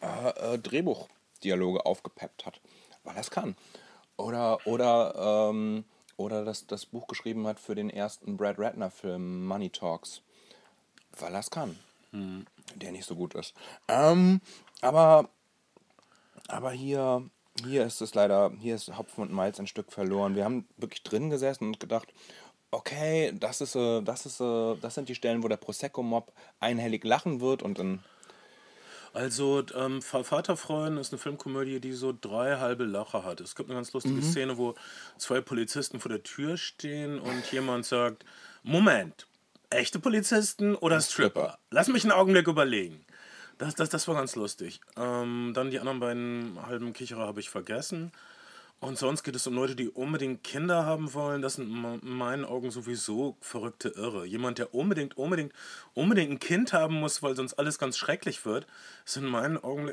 äh, 0.00 0.54
äh, 0.54 0.58
Drehbuchdialoge 0.58 1.84
aufgepeppt 1.86 2.46
hat, 2.46 2.60
weil 3.04 3.16
er 3.16 3.20
es 3.20 3.30
kann. 3.30 3.56
Oder, 4.16 4.66
oder, 4.66 5.48
ähm, 5.50 5.84
oder 6.16 6.44
das, 6.44 6.66
das 6.66 6.86
Buch 6.86 7.06
geschrieben 7.06 7.46
hat 7.46 7.60
für 7.60 7.74
den 7.74 7.90
ersten 7.90 8.36
Brad 8.36 8.58
Ratner-Film 8.58 9.46
Money 9.46 9.70
Talks, 9.70 10.22
weil 11.18 11.32
er 11.34 11.40
es 11.40 11.50
kann. 11.50 11.78
Der 12.76 12.92
nicht 12.92 13.04
so 13.06 13.14
gut 13.14 13.34
ist. 13.34 13.54
Ähm, 13.86 14.40
aber 14.80 15.28
aber 16.48 16.70
hier, 16.70 17.28
hier 17.64 17.84
ist 17.84 18.00
es 18.00 18.14
leider, 18.14 18.52
hier 18.58 18.74
ist 18.74 18.96
Hopfen 18.96 19.22
und 19.22 19.32
Malz 19.32 19.58
ein 19.58 19.66
Stück 19.66 19.92
verloren. 19.92 20.34
Wir 20.36 20.44
haben 20.44 20.66
wirklich 20.76 21.02
drin 21.02 21.30
gesessen 21.30 21.64
und 21.68 21.80
gedacht, 21.80 22.08
okay, 22.70 23.32
das 23.38 23.60
ist, 23.60 23.74
äh, 23.74 24.02
das 24.02 24.26
ist, 24.26 24.40
äh, 24.40 24.76
das 24.80 24.94
sind 24.94 25.08
die 25.08 25.14
Stellen, 25.14 25.42
wo 25.42 25.48
der 25.48 25.56
Prosecco-Mob 25.56 26.32
einhellig 26.60 27.04
lachen 27.04 27.40
wird 27.40 27.62
und 27.62 27.78
dann. 27.78 28.04
Also, 29.14 29.64
ähm, 29.74 30.02
Va- 30.02 30.22
Vaterfreuden 30.22 30.98
ist 30.98 31.12
eine 31.12 31.18
Filmkomödie, 31.18 31.80
die 31.80 31.92
so 31.92 32.14
drei 32.18 32.58
halbe 32.58 32.84
Lacher 32.84 33.24
hat. 33.24 33.40
Es 33.40 33.56
gibt 33.56 33.70
eine 33.70 33.78
ganz 33.78 33.92
lustige 33.94 34.20
Szene, 34.22 34.58
wo 34.58 34.74
zwei 35.16 35.40
Polizisten 35.40 35.98
vor 35.98 36.10
der 36.10 36.22
Tür 36.22 36.58
stehen 36.58 37.18
und 37.18 37.50
jemand 37.50 37.86
sagt: 37.86 38.26
Moment, 38.62 39.26
echte 39.70 39.98
Polizisten 39.98 40.74
oder 40.74 41.00
Stripper? 41.00 41.58
Lass 41.70 41.88
mich 41.88 42.04
einen 42.04 42.12
Augenblick 42.12 42.48
überlegen. 42.48 43.02
Das, 43.58 43.74
das, 43.74 43.88
das 43.88 44.06
war 44.06 44.14
ganz 44.14 44.36
lustig. 44.36 44.80
Ähm, 44.96 45.52
dann 45.54 45.70
die 45.70 45.80
anderen 45.80 46.00
beiden 46.00 46.58
halben 46.66 46.92
Kicherer 46.92 47.26
habe 47.26 47.40
ich 47.40 47.50
vergessen. 47.50 48.12
Und 48.80 48.96
sonst 48.96 49.24
geht 49.24 49.34
es 49.34 49.44
um 49.48 49.54
Leute, 49.54 49.74
die 49.74 49.88
unbedingt 49.88 50.44
Kinder 50.44 50.86
haben 50.86 51.12
wollen. 51.12 51.42
Das 51.42 51.54
sind 51.54 51.68
in 51.68 52.16
meinen 52.16 52.44
Augen 52.44 52.70
sowieso 52.70 53.36
verrückte 53.40 53.88
Irre. 53.88 54.24
Jemand, 54.24 54.58
der 54.58 54.72
unbedingt, 54.72 55.16
unbedingt, 55.16 55.52
unbedingt 55.94 56.30
ein 56.30 56.38
Kind 56.38 56.72
haben 56.72 57.00
muss, 57.00 57.20
weil 57.20 57.34
sonst 57.34 57.54
alles 57.54 57.80
ganz 57.80 57.98
schrecklich 57.98 58.46
wird, 58.46 58.68
ist 59.04 59.16
in 59.16 59.26
meinen 59.26 59.58
Augen, 59.58 59.92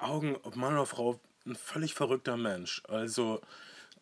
Augen 0.00 0.36
ob 0.44 0.54
Mann 0.54 0.74
oder 0.74 0.86
Frau, 0.86 1.18
ein 1.44 1.56
völlig 1.56 1.94
verrückter 1.94 2.36
Mensch. 2.36 2.82
Also 2.88 3.40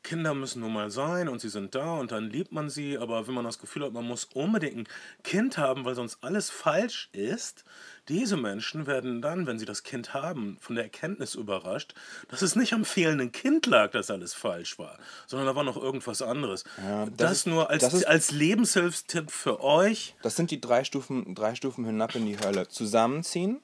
Kinder 0.02 0.34
müssen 0.34 0.60
nun 0.60 0.72
mal 0.72 0.90
sein 0.90 1.28
und 1.28 1.40
sie 1.40 1.48
sind 1.48 1.74
da 1.76 1.94
und 1.98 2.10
dann 2.10 2.28
liebt 2.28 2.50
man 2.50 2.68
sie, 2.68 2.98
aber 2.98 3.26
wenn 3.28 3.34
man 3.34 3.44
das 3.44 3.58
Gefühl 3.60 3.84
hat, 3.84 3.92
man 3.92 4.04
muss 4.06 4.24
unbedingt 4.34 4.76
ein 4.76 4.88
Kind 5.22 5.58
haben, 5.58 5.84
weil 5.84 5.94
sonst 5.94 6.18
alles 6.22 6.50
falsch 6.50 7.08
ist, 7.12 7.64
diese 8.08 8.36
Menschen 8.36 8.88
werden 8.88 9.22
dann, 9.22 9.46
wenn 9.46 9.60
sie 9.60 9.64
das 9.64 9.84
Kind 9.84 10.12
haben, 10.12 10.58
von 10.60 10.74
der 10.74 10.84
Erkenntnis 10.84 11.36
überrascht, 11.36 11.94
dass 12.28 12.42
es 12.42 12.56
nicht 12.56 12.72
am 12.72 12.84
fehlenden 12.84 13.30
Kind 13.30 13.66
lag, 13.66 13.92
dass 13.92 14.10
alles 14.10 14.34
falsch 14.34 14.76
war, 14.78 14.98
sondern 15.28 15.46
da 15.46 15.54
war 15.54 15.62
noch 15.62 15.76
irgendwas 15.76 16.20
anderes. 16.20 16.64
das 16.76 17.08
das 17.16 17.32
ist- 17.32 17.46
nur 17.46 17.70
als, 17.70 17.82
das 17.82 17.94
ist- 17.94 18.04
als 18.08 18.32
Lebenshilfstipp 18.32 19.30
für 19.30 19.62
euch. 19.62 20.16
Das 20.22 20.34
sind 20.34 20.50
die 20.50 20.60
drei 20.60 20.82
Stufen, 20.82 21.34
drei 21.36 21.54
Stufen 21.54 21.84
hinab 21.84 22.14
in 22.16 22.26
die 22.26 22.38
Hölle. 22.40 22.66
Zusammenziehen, 22.68 23.60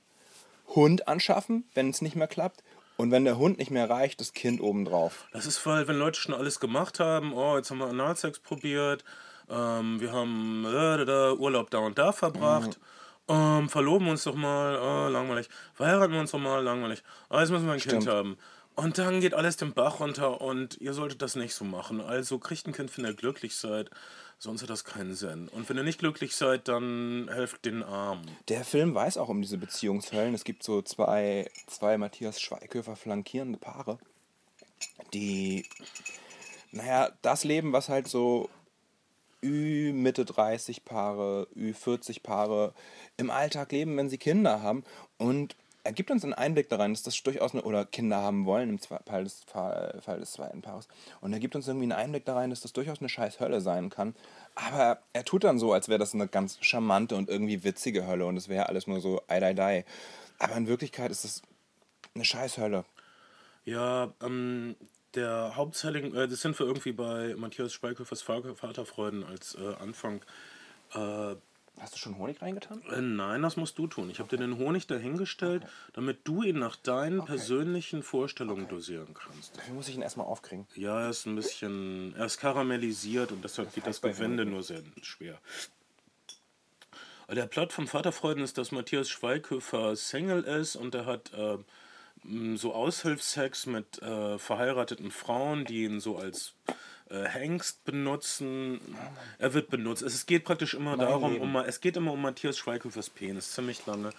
Hund 0.69 1.09
anschaffen, 1.09 1.65
wenn 1.75 1.91
es 1.91 2.01
nicht 2.01 2.15
mehr 2.15 2.29
klappt. 2.29 2.63
Und 2.99 3.13
wenn 3.13 3.25
der 3.25 3.39
Hund 3.39 3.59
nicht 3.59 3.71
mehr 3.71 3.89
reicht, 3.89 4.21
das 4.21 4.33
Kind 4.33 4.61
obendrauf. 4.61 5.29
Das 5.33 5.47
ist, 5.47 5.65
weil, 5.65 5.87
wenn 5.87 5.97
Leute 5.97 6.19
schon 6.19 6.35
alles 6.35 6.59
gemacht 6.59 6.99
haben, 6.99 7.33
oh, 7.33 7.57
jetzt 7.57 7.71
haben 7.71 7.79
wir 7.79 7.87
Analsex 7.87 8.41
probiert, 8.41 9.05
ähm, 9.49 10.01
wir 10.01 10.13
haben 10.13 10.65
äh, 10.67 10.73
da, 10.73 11.05
da, 11.05 11.33
Urlaub 11.33 11.71
da 11.71 11.79
und 11.79 11.97
da 11.97 12.11
verbracht, 12.11 12.81
ähm, 13.29 13.69
verloben 13.69 14.09
uns 14.09 14.25
doch 14.25 14.35
mal, 14.35 14.77
oh, 14.77 15.09
langweilig, 15.13 15.49
verheiraten 15.75 16.13
wir 16.13 16.21
uns 16.21 16.33
doch 16.33 16.41
mal, 16.41 16.61
langweilig, 16.61 17.05
ah, 17.29 17.39
jetzt 17.39 17.51
müssen 17.51 17.67
wir 17.67 17.75
ein 17.75 17.79
Kind 17.79 18.03
Stimmt. 18.03 18.09
haben. 18.09 18.37
Und 18.75 18.99
dann 18.99 19.21
geht 19.21 19.35
alles 19.35 19.57
den 19.57 19.75
Bach 19.75 20.01
runter 20.01 20.41
und 20.41 20.81
ihr 20.81 20.93
solltet 20.93 21.23
das 21.23 21.37
nicht 21.37 21.55
so 21.55 21.65
machen. 21.65 22.01
Also 22.01 22.39
kriegt 22.39 22.67
ein 22.67 22.73
Kind, 22.73 22.97
wenn 22.97 23.05
ihr 23.05 23.15
glücklich 23.15 23.57
seid, 23.57 23.91
sonst 24.39 24.63
hat 24.63 24.71
das 24.71 24.85
keinen 24.85 25.15
Sinn. 25.15 25.49
Und 25.49 25.69
wenn 25.69 25.77
ihr 25.77 25.83
nicht 25.83 25.99
glücklich 25.99 26.37
seid, 26.37 26.69
dann 26.69 27.29
helft 27.33 27.65
den 27.65 27.83
Armen. 27.83 28.31
Der 28.49 28.65
Film 28.65 28.95
weiß 28.95 29.19
auch 29.19 29.29
um 29.29 29.43
diese 29.43 29.59
Beziehungshöllen. 29.59 30.35
Es 30.35 30.45
gibt 30.45 30.63
so 30.63 30.83
zwei, 30.83 31.51
zwei 31.67 31.99
Matthias 31.99 32.41
Schweighöfer 32.41 32.97
flankierende 32.97 33.59
Paare, 33.59 33.99
die, 35.13 35.67
naja, 36.71 37.11
das 37.23 37.45
Leben, 37.45 37.73
was 37.73 37.89
halt 37.89 38.09
so 38.09 38.49
Ü 39.43 39.93
Mitte 39.93 40.25
30 40.25 40.85
Paare, 40.85 41.49
Ü 41.55 41.73
40 41.73 42.23
Paare 42.23 42.75
im 43.17 43.31
Alltag 43.31 43.73
leben, 43.73 43.97
wenn 43.97 44.09
sie 44.09 44.19
Kinder 44.19 44.63
haben. 44.63 44.85
Und 45.17 45.57
gibt 45.93 46.11
uns 46.11 46.25
einen 46.25 46.35
Einblick 46.35 46.69
daran, 46.69 46.93
dass 46.93 47.03
das 47.03 47.23
durchaus 47.23 47.53
eine, 47.53 47.63
oder 47.63 47.85
Kinder 47.85 48.17
haben 48.17 48.47
wollen 48.47 48.71
im 48.71 48.79
Fall 48.79 49.25
des, 49.25 49.45
Fall, 49.45 50.19
des 50.19 50.33
zweiten 50.33 50.63
Paares. 50.63 50.89
Und 51.21 51.33
er 51.33 51.39
gibt 51.39 51.55
uns 51.55 51.69
irgendwie 51.69 51.85
einen 51.85 51.93
Einblick 51.93 52.25
daran, 52.25 52.51
dass 52.51 52.61
das 52.61 52.73
durchaus 52.73 53.01
eine 53.01 53.09
scheiß 53.09 53.41
Hölle 53.41 53.61
sein 53.61 53.91
kann. 53.91 54.15
Aber 54.55 55.01
er 55.13 55.25
tut 55.25 55.45
dann 55.45 55.59
so, 55.59 55.73
als 55.73 55.89
wäre 55.89 55.99
das 55.99 56.15
eine 56.15 56.29
ganz 56.29 56.59
charmante 56.61 57.17
und 57.17 57.29
irgendwie 57.29 57.65
witzige 57.65 58.07
Hölle 58.07 58.27
und 58.27 58.37
es 58.37 58.49
wäre 58.49 58.69
alles 58.69 58.87
nur 58.87 59.01
so 59.01 59.23
ei, 59.29 59.43
ei, 59.43 59.57
ei. 59.63 59.85
Aber 60.39 60.57
in 60.57 60.67
Wirklichkeit 60.67 61.11
ist 61.11 61.25
das 61.25 61.43
eine 62.15 62.25
scheiß 62.25 62.59
Hölle. 62.59 62.85
Ja, 63.65 64.13
ähm, 64.23 64.77
der 65.15 65.57
Hauptselling, 65.57 66.15
äh, 66.15 66.29
das 66.29 66.41
sind 66.41 66.59
wir 66.59 66.67
irgendwie 66.67 66.93
bei 66.93 67.35
Matthias 67.37 67.73
Schweighöfers 67.73 68.23
Vater- 68.23 68.55
Vaterfreuden 68.55 69.25
als 69.25 69.55
äh, 69.55 69.75
Anfang. 69.81 70.25
Äh, 70.95 71.37
Hast 71.81 71.95
du 71.95 71.99
schon 71.99 72.19
Honig 72.19 72.43
reingetan? 72.43 72.83
Äh, 72.91 73.01
nein, 73.01 73.43
das 73.43 73.57
musst 73.57 73.79
du 73.79 73.87
tun. 73.87 74.11
Ich 74.11 74.19
habe 74.19 74.29
dir 74.29 74.37
den 74.37 74.59
Honig 74.59 74.87
dahingestellt, 74.87 75.65
damit 75.93 76.21
du 76.25 76.43
ihn 76.43 76.59
nach 76.59 76.77
deinen 76.77 77.25
persönlichen 77.25 78.03
Vorstellungen 78.03 78.69
dosieren 78.69 79.15
kannst. 79.15 79.57
Dafür 79.57 79.75
muss 79.75 79.89
ich 79.89 79.95
ihn 79.95 80.03
erstmal 80.03 80.27
aufkriegen. 80.27 80.67
Ja, 80.75 81.03
er 81.03 81.11
ist 81.11 81.27
ein 81.27 81.37
bisschen. 81.37 82.15
Er 82.17 82.27
ist 82.27 82.39
karamellisiert 82.39 83.33
und 83.33 83.43
deshalb 83.45 83.75
geht 83.75 83.87
das 83.87 84.01
Gewinde 84.01 84.45
nur 84.45 84.63
sehr 84.63 84.83
schwer. 85.03 85.39
Der 87.31 87.47
Plot 87.47 87.75
vom 87.75 87.87
Vaterfreuden 87.87 88.43
ist, 88.43 88.57
dass 88.57 88.73
Matthias 88.73 89.11
Schweighöfer 89.11 89.95
Single 89.97 90.45
ist 90.45 90.77
und 90.77 90.95
er 90.95 91.05
hat 91.05 91.31
äh, 91.35 91.59
so 92.57 92.75
Aushilfsex 92.75 93.67
mit 93.67 94.01
äh, 94.01 94.39
verheirateten 94.39 95.11
Frauen, 95.11 95.67
die 95.67 95.85
ihn 95.85 96.01
so 96.01 96.17
als 96.17 96.55
äh, 97.11 97.25
Hengst 97.29 97.85
benutzen. 97.85 98.81
Er 99.39 99.55
wird 99.55 99.71
benutzt. 99.71 100.03
Es 100.03 100.27
geht 100.27 100.45
praktisch 100.45 100.75
immer 100.75 100.97
darum, 100.97 101.33
Leben. 101.33 101.45
um, 101.45 101.57
es 101.57 101.81
geht 101.81 101.97
immer 101.97 102.13
um 102.13 102.23
Matthias 102.23 102.59
Schweighöfers 102.59 103.11
Penis, 103.11 103.53
ziemlich 103.53 103.87
lange. 103.87 104.11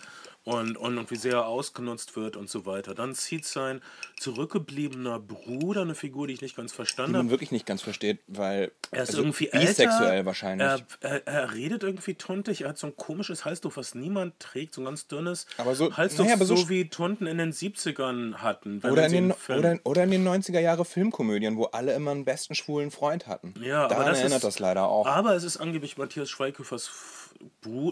Und, 0.45 0.77
und, 0.77 0.97
und 0.97 1.11
wie 1.11 1.15
sehr 1.15 1.33
er 1.33 1.45
ausgenutzt 1.47 2.15
wird 2.15 2.35
und 2.35 2.49
so 2.49 2.65
weiter. 2.65 2.95
Dann 2.95 3.13
zieht 3.13 3.45
sein 3.45 3.81
zurückgebliebener 4.19 5.19
Bruder, 5.19 5.81
eine 5.81 5.95
Figur, 5.95 6.27
die 6.27 6.33
ich 6.33 6.41
nicht 6.41 6.55
ganz 6.55 6.71
Die 6.71 6.75
verstanden 6.75 7.11
man 7.11 7.21
habe, 7.23 7.29
wirklich 7.31 7.51
nicht 7.51 7.65
ganz 7.65 7.81
versteht, 7.81 8.19
weil. 8.27 8.71
er 8.91 9.03
ist 9.03 9.09
also 9.09 9.21
irgendwie 9.21 9.47
bisexuell 9.51 10.11
älter. 10.11 10.25
wahrscheinlich. 10.25 10.67
Er, 10.67 10.81
er, 11.01 11.27
er 11.27 11.53
redet 11.53 11.83
irgendwie 11.83 12.13
tuntig. 12.15 12.61
Er 12.61 12.69
hat 12.69 12.77
so 12.77 12.87
ein 12.87 12.95
komisches 12.95 13.45
Halstuch, 13.45 13.75
was 13.75 13.95
niemand 13.95 14.39
trägt, 14.39 14.73
so 14.75 14.81
ein 14.81 14.85
ganz 14.85 15.07
dünnes 15.07 15.45
Aber 15.57 15.75
so- 15.75 15.95
Halstuch, 15.95 16.23
naja, 16.23 16.35
aber 16.35 16.45
so 16.45 16.55
so, 16.55 16.69
wie 16.69 16.89
Tunten 16.89 17.27
in 17.27 17.37
den 17.37 17.51
70ern 17.51 18.35
hatten. 18.35 18.79
oder, 18.79 19.03
man 19.03 19.13
in 19.13 19.29
den, 19.29 19.57
oder, 19.57 19.79
oder 19.83 20.03
in 20.03 20.11
den 20.11 20.27
90er 20.27 20.59
Jahre 20.59 20.85
Filmkomödien, 20.85 21.57
wo 21.57 21.65
alle 21.65 21.93
immer 21.93 22.11
einen 22.11 22.25
besten 22.25 22.55
schwulen 22.55 22.91
Freund 22.91 23.27
hatten. 23.27 23.53
ja, 23.61 23.87
Daran 23.87 24.03
aber 24.03 24.09
das 24.11 24.19
erinnert 24.19 24.37
ist, 24.37 24.43
das 24.45 24.59
leider 24.59 24.87
auch. 24.87 25.05
Aber 25.05 25.35
es 25.35 25.43
ist 25.43 25.57
angeblich 25.57 25.97
Matthias 25.97 26.29
Schweighöfers 26.29 26.89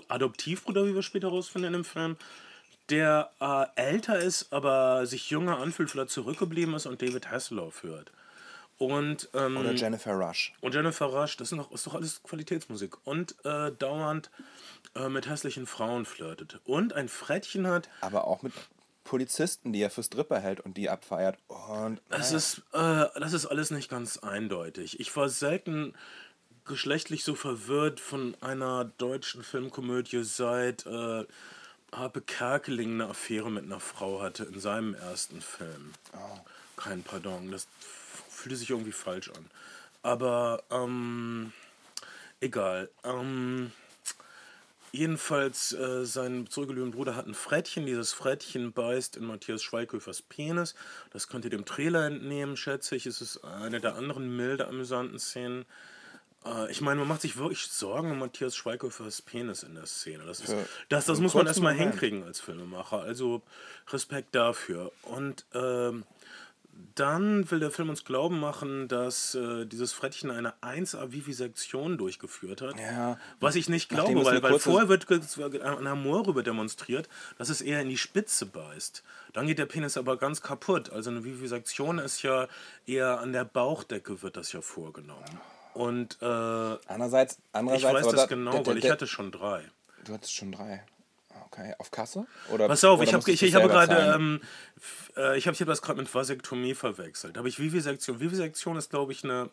Adoptivbruder, 0.08 0.86
wie 0.86 0.96
wir 0.96 1.04
später 1.04 1.30
rausfinden 1.30 1.74
im 1.74 1.86
Film, 1.86 2.18
der 2.90 3.32
äh, 3.40 3.66
älter 3.76 4.20
ist, 4.20 4.52
aber 4.54 5.06
sich 5.06 5.30
jünger 5.30 5.58
anfühlt, 5.58 5.94
er 5.96 6.08
zurückgeblieben 6.08 6.74
ist 6.74 6.86
und 6.86 7.02
David 7.02 7.30
Hasselhoff 7.30 7.84
hört. 7.84 8.12
Und, 8.78 9.30
ähm, 9.34 9.58
oder 9.58 9.74
Jennifer 9.74 10.14
Rush. 10.14 10.54
Und 10.62 10.76
Jennifer 10.76 11.08
Rush, 11.08 11.36
das 11.38 11.52
ist, 11.52 11.58
noch, 11.58 11.72
ist 11.72 11.88
doch 11.88 11.96
alles 11.96 12.22
Qualitätsmusik. 12.22 12.96
Und 13.06 13.36
äh, 13.44 13.72
dauernd 13.72 14.30
äh, 14.96 15.10
mit 15.10 15.28
hässlichen 15.28 15.66
Frauen 15.66 16.06
flirtet. 16.06 16.60
Und 16.64 16.94
ein 16.94 17.10
Frettchen 17.10 17.66
hat. 17.68 17.90
Aber 18.02 18.26
auch 18.26 18.44
mit 18.44 18.54
Polizisten, 19.04 19.74
die 19.74 19.82
er 19.82 19.90
für 19.90 20.04
Stripper 20.04 20.40
hält 20.40 20.60
und 20.60 20.78
die 20.78 20.90
abfeiert. 20.90 21.40
Und 21.48 22.02
Das 22.10 22.32
ist, 22.32 22.60
äh, 22.74 23.06
das 23.20 23.34
ist 23.34 23.48
alles 23.48 23.72
nicht 23.72 23.90
ganz 23.90 24.18
eindeutig. 24.18 25.00
Ich 25.00 25.16
war 25.16 25.28
selten 25.30 25.96
geschlechtlich 26.68 27.24
so 27.24 27.36
verwirrt 27.36 28.00
von 28.00 28.36
einer 28.42 28.86
deutschen 28.98 29.44
Filmkomödie 29.44 30.24
seit 30.24 30.86
äh, 30.86 31.26
Harpe 31.92 32.22
Kerkeling 32.22 32.96
eine 32.96 33.10
Affäre 33.10 33.50
mit 33.50 33.64
einer 33.64 33.80
Frau 33.80 34.22
hatte 34.22 34.44
in 34.44 34.60
seinem 34.60 34.94
ersten 34.94 35.42
Film. 35.42 35.94
Kein 36.76 37.04
Pardon, 37.04 37.52
das 37.52 37.68
fühlte 38.30 38.58
sich 38.58 38.70
irgendwie 38.70 38.92
falsch 38.92 39.30
an. 39.30 39.50
Aber 40.04 40.64
ähm, 40.70 41.54
egal. 42.40 42.90
Ähm, 43.04 43.72
Jedenfalls, 44.94 45.74
äh, 45.74 46.06
sein 46.06 46.48
zurückgebliebenen 46.48 46.96
Bruder 46.96 47.16
hat 47.16 47.28
ein 47.28 47.34
Frettchen. 47.34 47.86
Dieses 47.86 48.14
Frettchen 48.14 48.72
beißt 48.72 49.18
in 49.18 49.26
Matthias 49.26 49.62
Schweighöfers 49.62 50.22
Penis. 50.22 50.76
Das 51.12 51.28
könnt 51.28 51.44
ihr 51.44 51.52
dem 51.52 51.66
Trailer 51.66 52.08
entnehmen, 52.08 52.56
schätze 52.56 52.96
ich. 52.96 53.06
Es 53.06 53.22
ist 53.22 53.44
eine 53.44 53.82
der 53.82 53.96
anderen 53.96 54.36
milde 54.36 54.68
amüsanten 54.68 55.20
Szenen. 55.20 55.66
Äh, 56.46 56.72
ich 56.72 56.82
meine, 56.82 57.00
man 57.00 57.08
macht 57.08 57.22
sich 57.22 57.38
wirklich 57.38 57.68
Sorgen 57.68 58.12
um 58.12 58.20
Matthias 58.20 58.56
Schweighöfers 58.56 59.22
Penis 59.22 59.64
in 59.64 59.76
der 59.76 59.86
Szene. 59.86 60.24
Das, 60.26 60.40
ist, 60.40 60.52
Für- 60.52 60.66
das, 60.90 61.06
das 61.06 61.20
muss 61.20 61.34
man 61.34 61.48
erstmal 61.48 61.74
hinkriegen 61.74 62.24
als 62.24 62.40
Filmemacher. 62.40 63.02
Also 63.02 63.42
Respekt 63.90 64.36
dafür. 64.36 64.92
Und 65.04 65.46
ähm, 65.54 66.04
dann 66.94 67.50
will 67.50 67.60
der 67.60 67.72
Film 67.72 67.90
uns 67.90 68.06
glauben 68.06 68.40
machen, 68.40 68.88
dass 68.88 69.34
äh, 69.34 69.66
dieses 69.66 69.94
Frettchen 69.94 70.30
eine 70.30 70.54
1A 70.62 71.12
Vivisektion 71.12 71.98
durchgeführt 71.98 72.62
hat. 72.62 72.78
Ja. 72.80 73.18
Was 73.40 73.56
ich 73.56 73.68
nicht 73.68 73.92
Nachdem 73.92 74.14
glaube, 74.22 74.30
weil, 74.44 74.44
weil 74.44 74.60
vorher 74.60 74.88
wird 74.88 75.08
ge- 75.08 75.62
an 75.62 75.90
Humor 75.90 76.28
rüber 76.28 76.44
demonstriert, 76.44 77.10
dass 77.40 77.50
es 77.50 77.62
eher 77.62 77.82
in 77.82 77.90
die 77.90 77.98
Spitze 77.98 78.46
beißt. 78.46 79.04
Dann 79.34 79.48
geht 79.48 79.58
der 79.58 79.66
Penis 79.66 79.98
aber 79.98 80.18
ganz 80.18 80.44
kaputt. 80.44 80.92
Also 80.92 81.10
eine 81.10 81.24
Vivisektion 81.24 81.98
ist 81.98 82.22
ja 82.22 82.48
eher 82.86 83.22
an 83.22 83.34
der 83.34 83.46
Bauchdecke 83.46 84.22
wird 84.22 84.38
das 84.38 84.52
ja 84.52 84.62
vorgenommen. 84.62 85.26
Und 85.78 86.18
äh, 86.22 86.26
Andererseits, 86.26 87.38
andererseits 87.54 87.84
ich 87.84 87.94
weiß 87.94 88.06
das 88.12 88.22
da- 88.22 88.26
genau, 88.26 88.52
der- 88.52 88.66
weil 88.66 88.78
ich 88.78 88.82
der- 88.84 88.92
hatte 88.94 89.08
schon 89.08 89.32
drei. 89.32 89.64
Du 90.06 90.14
hattest 90.14 90.34
schon 90.34 90.52
drei. 90.52 90.84
Okay, 91.46 91.74
auf 91.78 91.92
Kasse? 91.92 92.26
Oder, 92.52 92.68
Pass 92.68 92.84
auf, 92.84 93.00
oder 93.00 93.04
ich 93.04 93.10
habe 93.14 93.18
musstest 93.20 93.42
ich, 93.42 93.50
ich 93.50 93.56
habe 93.56 93.68
gerade 93.70 94.14
ähm, 94.16 94.42
äh, 95.16 95.38
ich 95.38 95.48
habe 95.48 95.54
ich 95.56 95.62
hab 95.62 95.68
das 95.68 95.82
gerade 95.82 96.00
mit 96.00 96.14
Vasektomie 96.14 96.76
verwechselt. 96.76 97.36
Da 97.36 97.40
habe 97.40 97.50
ich 97.50 97.58
Vivisektion. 97.60 98.20
Vivisektion 98.20 98.76
ist 98.78 98.90
glaube 98.90 99.12
ich 99.14 99.24
eine 99.24 99.50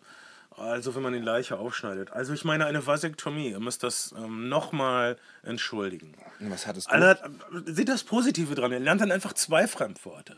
also 0.56 0.94
wenn 0.94 1.02
man 1.02 1.12
die 1.12 1.18
Leiche 1.18 1.58
aufschneidet. 1.58 2.12
Also 2.12 2.32
ich 2.32 2.44
meine 2.44 2.66
eine 2.66 2.86
Vasektomie. 2.86 3.50
Ihr 3.50 3.60
müsst 3.60 3.82
das 3.82 4.14
ähm, 4.16 4.48
nochmal 4.48 5.16
entschuldigen. 5.42 6.14
Was 6.40 6.66
hattest 6.66 6.88
du? 6.88 6.92
Alter, 6.92 7.30
seht 7.64 7.88
das 7.88 8.04
Positive 8.04 8.54
dran. 8.54 8.70
Ihr 8.72 8.80
lernt 8.80 9.00
dann 9.00 9.10
einfach 9.12 9.32
zwei 9.32 9.66
Fremdworte. 9.66 10.36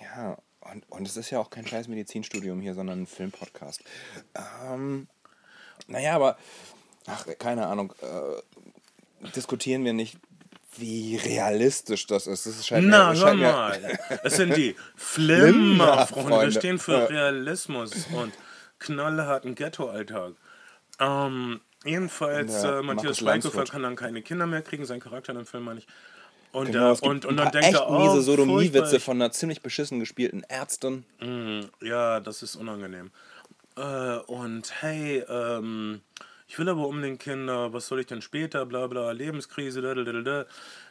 Ja, 0.00 0.38
und, 0.70 0.84
und 0.90 1.06
es 1.08 1.16
ist 1.16 1.30
ja 1.30 1.38
auch 1.38 1.50
kein 1.50 1.66
scheiß 1.66 1.88
Medizinstudium 1.88 2.60
hier, 2.60 2.74
sondern 2.74 3.02
ein 3.02 3.06
Filmpodcast. 3.06 3.82
Ähm, 4.64 5.08
naja, 5.86 6.14
aber, 6.14 6.36
ach, 7.06 7.26
keine 7.38 7.66
Ahnung, 7.66 7.92
äh, 8.02 9.28
diskutieren 9.34 9.84
wir 9.84 9.92
nicht, 9.92 10.18
wie 10.76 11.16
realistisch 11.16 12.06
das 12.06 12.26
ist. 12.26 12.46
Das 12.46 12.66
scheint 12.66 12.86
Na, 12.88 12.98
mir, 12.98 13.06
hör 13.08 13.16
scheint 13.16 13.40
mir, 13.40 13.52
mal. 13.52 13.98
Das 14.22 14.36
sind 14.36 14.56
die 14.56 14.74
Flimmer, 14.96 16.06
Freunde. 16.06 16.42
Wir 16.42 16.52
stehen 16.52 16.78
für. 16.78 17.10
Realismus 17.10 18.06
und 18.14 18.32
knallharten 18.78 19.54
Ghetto-Alltag. 19.54 20.32
Ähm, 20.98 21.60
jedenfalls, 21.84 22.62
Ja, 22.62 22.78
äh, 22.78 22.82
Matthias 22.82 23.18
Schweighöfer 23.18 23.56
Landshut. 23.56 23.70
kann 23.72 23.82
dann 23.82 23.96
keine 23.96 24.22
Kinder 24.22 24.46
mehr 24.46 24.62
kriegen, 24.62 24.86
sein 24.86 25.00
Charakter 25.00 25.32
in 25.32 25.38
dem 25.38 25.46
Film 25.46 25.64
meine 25.64 25.80
ich. 25.80 25.86
Und, 26.52 26.66
Genau, 26.66 26.90
äh, 26.90 26.92
es 26.92 27.00
gibt 27.00 27.10
und, 27.10 27.24
und 27.24 27.36
dann 27.38 27.50
denkt 27.50 27.68
echt 27.68 27.78
er, 27.78 27.90
oh, 27.90 27.98
miese 27.98 28.22
Sodomie-Witze 28.22 29.00
von 29.00 29.16
einer 29.16 29.32
ziemlich 29.32 29.62
beschissen 29.62 30.00
gespielten 30.00 30.42
Ärztin. 30.44 31.04
Ja, 31.80 32.20
das 32.20 32.42
ist 32.42 32.56
unangenehm. 32.56 33.10
Äh, 33.76 34.16
und 34.26 34.82
hey, 34.82 35.24
ähm, 35.28 36.02
ich 36.46 36.58
will 36.58 36.68
aber 36.68 36.86
unbedingt 36.86 37.20
Kinder, 37.20 37.72
was 37.72 37.86
soll 37.86 38.00
ich 38.00 38.06
denn 38.06 38.20
später, 38.20 38.66
bla 38.66 38.86
bla, 38.86 39.12
Lebenskrise, 39.12 39.80
da, 39.80 39.94
da, 39.94 40.02
da, 40.04 40.20
da. 40.20 40.46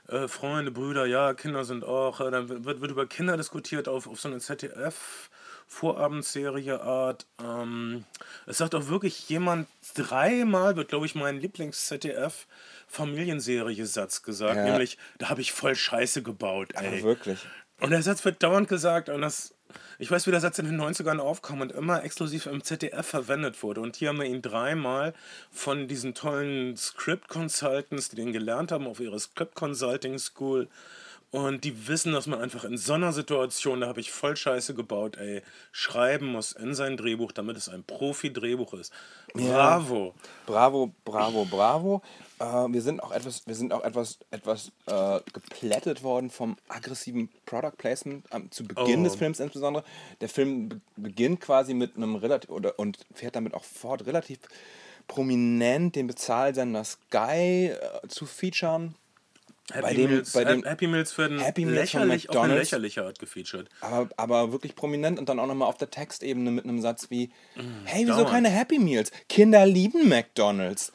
Äh, 0.07 0.27
Freunde, 0.27 0.71
Brüder, 0.71 1.05
ja, 1.05 1.35
Kinder 1.35 1.63
sind 1.63 1.83
auch, 1.83 2.19
äh, 2.19 2.31
dann 2.31 2.49
wird, 2.65 2.81
wird 2.81 2.91
über 2.91 3.05
Kinder 3.05 3.37
diskutiert 3.37 3.87
auf, 3.87 4.07
auf 4.07 4.19
so 4.19 4.27
eine 4.27 4.39
ZDF. 4.39 5.29
Vorabendserie 5.67 6.81
Art. 6.81 7.25
Ähm, 7.41 8.03
es 8.45 8.57
sagt 8.57 8.75
auch 8.75 8.87
wirklich 8.87 9.29
jemand, 9.29 9.69
dreimal 9.95 10.75
wird, 10.75 10.89
glaube 10.89 11.05
ich, 11.05 11.15
mein 11.15 11.39
Lieblings-ZDF 11.39 12.45
Familienserie-Satz 12.91 14.21
gesagt, 14.21 14.57
Ja. 14.57 14.63
nämlich, 14.65 14.97
da 15.17 15.29
habe 15.29 15.41
ich 15.41 15.51
voll 15.51 15.75
Scheiße 15.75 16.21
gebaut, 16.21 16.73
ey. 16.75 16.87
Aber 16.87 17.03
wirklich. 17.03 17.39
Und 17.79 17.89
der 17.89 18.03
Satz 18.03 18.23
wird 18.25 18.43
dauernd 18.43 18.67
gesagt 18.67 19.09
und 19.09 19.21
das. 19.21 19.55
Ich 19.99 20.11
weiß, 20.11 20.27
wie 20.27 20.31
der 20.31 20.41
Satz 20.41 20.59
in 20.59 20.65
den 20.65 20.75
90ern 20.75 21.19
aufkam 21.19 21.61
und 21.61 21.71
immer 21.71 22.03
exklusiv 22.03 22.45
im 22.45 22.61
ZDF 22.61 23.07
verwendet 23.07 23.63
wurde. 23.63 23.79
Und 23.79 23.95
hier 23.95 24.09
haben 24.09 24.19
wir 24.19 24.25
ihn 24.25 24.41
dreimal 24.41 25.13
von 25.49 25.87
diesen 25.87 26.13
tollen 26.13 26.75
Script-Consultants, 26.75 28.09
die 28.09 28.17
den 28.17 28.33
gelernt 28.33 28.73
haben 28.73 28.85
auf 28.85 28.99
ihrer 28.99 29.17
Script-Consulting-School. 29.17 30.67
Und 31.31 31.63
die 31.63 31.87
wissen, 31.87 32.11
dass 32.11 32.27
man 32.27 32.41
einfach 32.41 32.65
in 32.65 32.77
so 32.77 32.91
einer 32.91 33.13
Situation, 33.13 33.79
da 33.79 33.87
habe 33.87 34.01
ich 34.01 34.11
voll 34.11 34.35
Scheiße 34.35 34.73
gebaut, 34.73 35.15
ey, 35.17 35.41
schreiben 35.71 36.25
muss 36.25 36.51
in 36.51 36.75
sein 36.75 36.97
Drehbuch, 36.97 37.31
damit 37.31 37.55
es 37.55 37.69
ein 37.69 37.85
Profi-Drehbuch 37.85 38.73
ist. 38.73 38.91
Bravo. 39.33 40.13
Bravo, 40.45 40.93
bravo, 41.05 41.45
bravo. 41.45 42.01
Äh, 42.39 42.43
wir 42.43 42.81
sind 42.81 43.01
auch 43.01 43.13
etwas, 43.13 43.47
wir 43.47 43.55
sind 43.55 43.71
auch 43.71 43.85
etwas, 43.85 44.19
etwas 44.29 44.73
äh, 44.87 45.21
geplättet 45.31 46.03
worden 46.03 46.29
vom 46.29 46.57
aggressiven 46.67 47.29
Product 47.45 47.77
Placement 47.77 48.25
am, 48.33 48.51
zu 48.51 48.65
Beginn 48.65 48.99
Oh. 48.99 49.03
des 49.05 49.15
Films 49.15 49.39
insbesondere. 49.39 49.85
Der 50.19 50.27
Film 50.27 50.67
be 50.67 50.81
beginnt 50.97 51.39
quasi 51.39 51.73
mit 51.73 51.95
einem 51.95 52.15
relativ 52.15 52.49
oder 52.49 52.77
und 52.77 52.97
fährt 53.13 53.37
damit 53.37 53.53
auch 53.53 53.63
fort, 53.63 54.05
relativ 54.05 54.39
prominent 55.07 55.95
den 55.95 56.07
Bezahlsender 56.07 56.83
Sky 56.83 57.71
äh, 57.71 58.07
zu 58.09 58.25
featuren. 58.25 58.95
Happy, 59.71 59.81
Bei 59.81 59.93
dem- 59.93 60.09
Meals, 60.11 60.31
bei 60.33 60.43
dem- 60.43 60.63
Happy 60.63 60.87
Meals 60.87 61.17
werden 61.17 61.39
Happy 61.39 61.65
Meals 61.65 61.79
lächerlich, 61.79 62.29
auf 62.29 62.37
eine 62.37 62.57
lächerliche 62.57 63.03
Art 63.05 63.19
gefeatured. 63.19 63.69
Aber, 63.81 64.09
aber 64.17 64.51
wirklich 64.51 64.75
prominent 64.75 65.17
und 65.19 65.29
dann 65.29 65.39
auch 65.39 65.47
nochmal 65.47 65.67
auf 65.67 65.77
der 65.77 65.89
Textebene 65.89 66.51
mit 66.51 66.65
einem 66.65 66.81
Satz 66.81 67.09
wie: 67.09 67.31
Hey, 67.85 68.03
wieso 68.05 68.13
dauernd. 68.17 68.29
keine 68.29 68.49
Happy 68.49 68.79
Meals? 68.79 69.11
Kinder 69.29 69.65
lieben 69.65 70.07
McDonalds. 70.09 70.91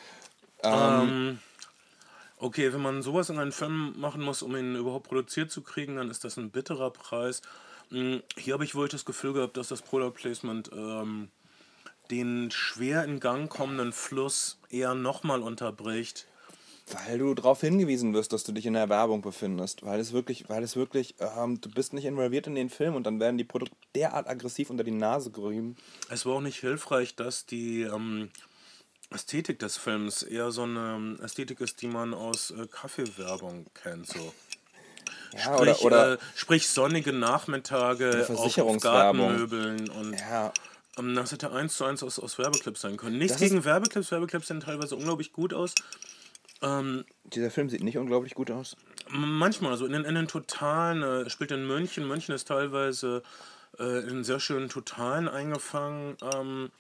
Okay, 2.39 2.73
wenn 2.73 2.83
man 2.83 3.03
sowas 3.03 3.31
in 3.31 3.39
einen 3.39 3.53
Film 3.53 3.95
machen 3.99 4.23
muss, 4.23 4.43
um 4.43 4.55
ihn 4.57 4.77
überhaupt 4.77 5.09
produziert 5.09 5.51
zu 5.51 5.63
kriegen, 5.63 5.97
dann 5.97 6.11
ist 6.11 6.23
das 6.25 6.37
ein 6.37 6.51
bitterer 6.51 6.91
Preis. 6.91 7.41
Mm, 7.91 8.17
Hier 8.37 8.55
habe 8.55 8.65
ich 8.65 8.75
wohl 8.75 8.89
das 8.89 9.05
Gefühl 9.07 9.33
gehabt, 9.33 9.57
dass 9.57 9.69
das 9.69 9.81
Product 9.81 10.11
Placement 10.13 10.71
ähm, 10.73 11.31
den 12.11 12.51
schwer 12.51 13.05
in 13.05 13.21
Gang 13.21 13.49
kommenden 13.49 13.93
Fluss 13.93 14.59
eher 14.71 14.95
nochmal 14.95 15.43
unterbricht. 15.43 16.27
Weil 16.89 17.19
du 17.19 17.35
darauf 17.35 17.61
hingewiesen 17.61 18.15
wirst, 18.15 18.33
dass 18.33 18.45
du 18.45 18.53
dich 18.53 18.65
in 18.65 18.75
der 18.75 18.89
Werbung 18.89 19.21
befindest. 19.21 19.85
Weil 19.85 19.99
es 19.99 20.13
wirklich, 20.13 20.49
weil 20.49 20.63
es 20.63 20.77
wirklich, 20.77 21.17
ähm, 21.19 21.61
du 21.61 21.69
bist 21.69 21.93
nicht 21.93 22.05
involviert 22.05 22.47
in 22.47 22.55
den 22.55 22.71
Film 22.71 22.95
und 22.95 23.05
dann 23.05 23.19
werden 23.19 23.39
die 23.39 23.45
Produkte 23.45 23.77
derart 23.97 24.29
aggressiv 24.29 24.71
unter 24.71 24.85
die 24.85 24.93
Nase 24.93 25.31
gerieben. 25.33 25.77
Es 26.11 26.27
war 26.27 26.35
auch 26.35 26.41
nicht 26.41 26.61
hilfreich, 26.61 27.17
dass 27.17 27.45
die 27.45 27.83
ähm, 27.83 28.31
Ästhetik 29.11 29.59
des 29.59 29.77
Films 29.77 30.23
eher 30.23 30.53
so 30.53 30.63
eine 30.63 30.95
ähm, 30.97 31.19
Ästhetik 31.23 31.61
ist, 31.61 31.83
die 31.83 31.89
man 31.89 32.15
aus 32.15 32.53
äh, 32.53 32.69
Kaffeewerbung 32.69 33.67
kennt. 33.75 34.07
So. 34.07 34.33
Ja, 35.33 35.57
Sprich, 35.57 35.81
oder, 35.81 35.85
oder 35.85 36.13
äh, 36.15 36.19
sprich 36.37 36.69
sonnige 36.69 37.13
Nachmittage 37.13 38.27
auf. 38.31 38.55
Gartenmöbeln 38.81 39.91
und 39.91 40.19
ja, 40.19 40.53
ähm, 40.99 41.15
das 41.15 41.33
hätte 41.33 41.53
eins 41.53 41.77
zu 41.77 41.85
eins 41.85 42.03
aus, 42.03 42.19
aus 42.19 42.39
Werbeclips 42.39 42.81
sein 42.81 42.97
können. 42.97 43.19
Nichts 43.19 43.39
gegen 43.39 43.65
Werbeclips, 43.65 44.11
Werbeclips 44.11 44.49
sehen 44.49 44.61
teilweise 44.61 44.97
unglaublich 44.97 45.33
gut 45.33 45.53
aus. 45.53 45.75
Ähm, 46.63 47.05
dieser 47.25 47.51
Film 47.51 47.69
sieht 47.69 47.83
nicht 47.83 47.99
unglaublich 47.99 48.35
gut 48.35 48.51
aus. 48.51 48.77
Manchmal, 49.09 49.73
also 49.73 49.87
in 49.87 49.93
den, 49.93 50.05
in 50.05 50.15
den 50.15 50.29
Totalen, 50.29 51.03
äh, 51.03 51.31
spielt 51.31 51.51
in 51.51 51.67
München. 51.67 52.09
München 52.09 52.35
ist 52.35 52.49
teilweise 52.49 53.23
äh, 53.79 54.09
in 54.09 54.25
sehr 54.25 54.41
schönen 54.41 54.69
Totalen 54.69 55.29
eingefangen. 55.29 56.17
Ähm, 56.35 56.71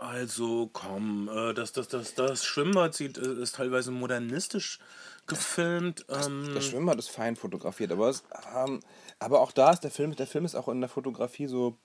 also 0.00 0.68
komm, 0.72 1.30
äh, 1.32 1.54
das, 1.54 1.72
das, 1.72 1.88
das, 1.88 2.14
das 2.14 2.44
Schwimmbad 2.44 2.94
sieht, 2.94 3.16
äh, 3.16 3.40
ist 3.40 3.54
teilweise 3.54 3.90
modernistisch 3.90 4.80
gefilmt. 5.26 6.04
Ähm, 6.08 6.50
Das 6.54 6.66
Schwimmbad 6.66 6.98
ist 6.98 7.10
fein 7.10 7.36
fotografiert, 7.36 7.92
aber, 7.92 8.08
es, 8.08 8.24
ähm, 8.54 8.80
aber 9.18 9.40
auch 9.40 9.52
da 9.52 9.70
ist 9.70 9.80
der 9.80 9.90
Film, 9.90 10.14
der 10.16 10.26
Film 10.26 10.44
ist 10.44 10.54
auch 10.54 10.68
in 10.68 10.80
der 10.80 10.90
Fotografie 10.90 11.46
so, 11.46 11.78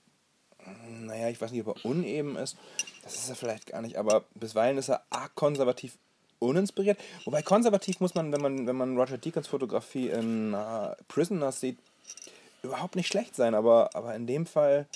naja, 0.88 1.28
ich 1.28 1.40
weiß 1.40 1.52
nicht, 1.52 1.66
ob 1.66 1.78
er 1.78 1.84
uneben 1.86 2.36
ist. 2.36 2.56
Das 3.02 3.14
ist 3.14 3.30
er 3.30 3.36
vielleicht 3.36 3.66
gar 3.66 3.80
nicht, 3.80 3.96
aber 3.96 4.24
bisweilen 4.34 4.76
ist 4.76 4.90
er 4.90 5.04
arg 5.08 5.34
konservativ 5.34 5.96
uninspiriert. 6.40 6.98
Wobei 7.24 7.42
konservativ 7.42 8.00
muss 8.00 8.14
man, 8.14 8.32
wenn 8.32 8.40
man, 8.40 8.66
wenn 8.66 8.76
man 8.76 8.96
Roger 8.98 9.18
Deakins 9.18 9.46
Fotografie 9.46 10.08
in 10.08 10.52
äh, 10.54 10.94
Prisoners 11.08 11.60
sieht, 11.60 11.78
überhaupt 12.62 12.96
nicht 12.96 13.06
schlecht 13.06 13.36
sein, 13.36 13.54
aber, 13.54 13.90
aber 13.94 14.14
in 14.16 14.26
dem 14.26 14.46
Fall. 14.46 14.86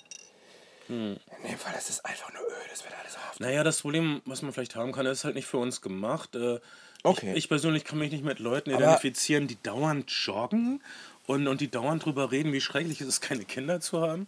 Hm. 0.89 1.17
In 1.43 1.51
dem 1.51 1.59
Fall 1.59 1.75
ist 1.79 1.89
es 1.89 2.05
einfach 2.05 2.33
nur 2.33 2.43
öde, 2.43 2.71
es 2.73 2.83
wird 2.85 2.95
alles 3.01 3.15
auf. 3.17 3.39
Naja, 3.41 3.63
das 3.65 3.81
Problem, 3.81 4.21
was 4.27 4.43
man 4.43 4.53
vielleicht 4.53 4.77
haben 4.77 4.93
kann, 4.93 5.07
ist 5.07 5.25
halt 5.25 5.35
nicht 5.37 5.47
für 5.47 5.59
uns 5.59 5.81
gemacht. 5.81 6.35
Äh, 6.35 6.59
Okay. 7.07 7.33
Ich, 7.33 7.37
ich 7.37 7.49
persönlich 7.51 7.85
kann 7.85 7.99
mich 7.99 8.11
nicht 8.11 8.25
mit 8.25 8.39
Leuten 8.39 8.71
Aber- 8.71 8.83
identifizieren, 8.83 9.47
die 9.47 9.63
dauernd 9.63 10.11
joggen 10.11 10.83
und, 11.27 11.47
und 11.49 11.61
die 11.61 11.71
dauernd 11.71 12.03
drüber 12.03 12.33
reden, 12.33 12.55
wie 12.55 12.63
schrecklich 12.63 13.03
es 13.03 13.07
ist, 13.09 13.21
keine 13.21 13.45
Kinder 13.45 13.79
zu 13.83 14.01
haben. 14.01 14.27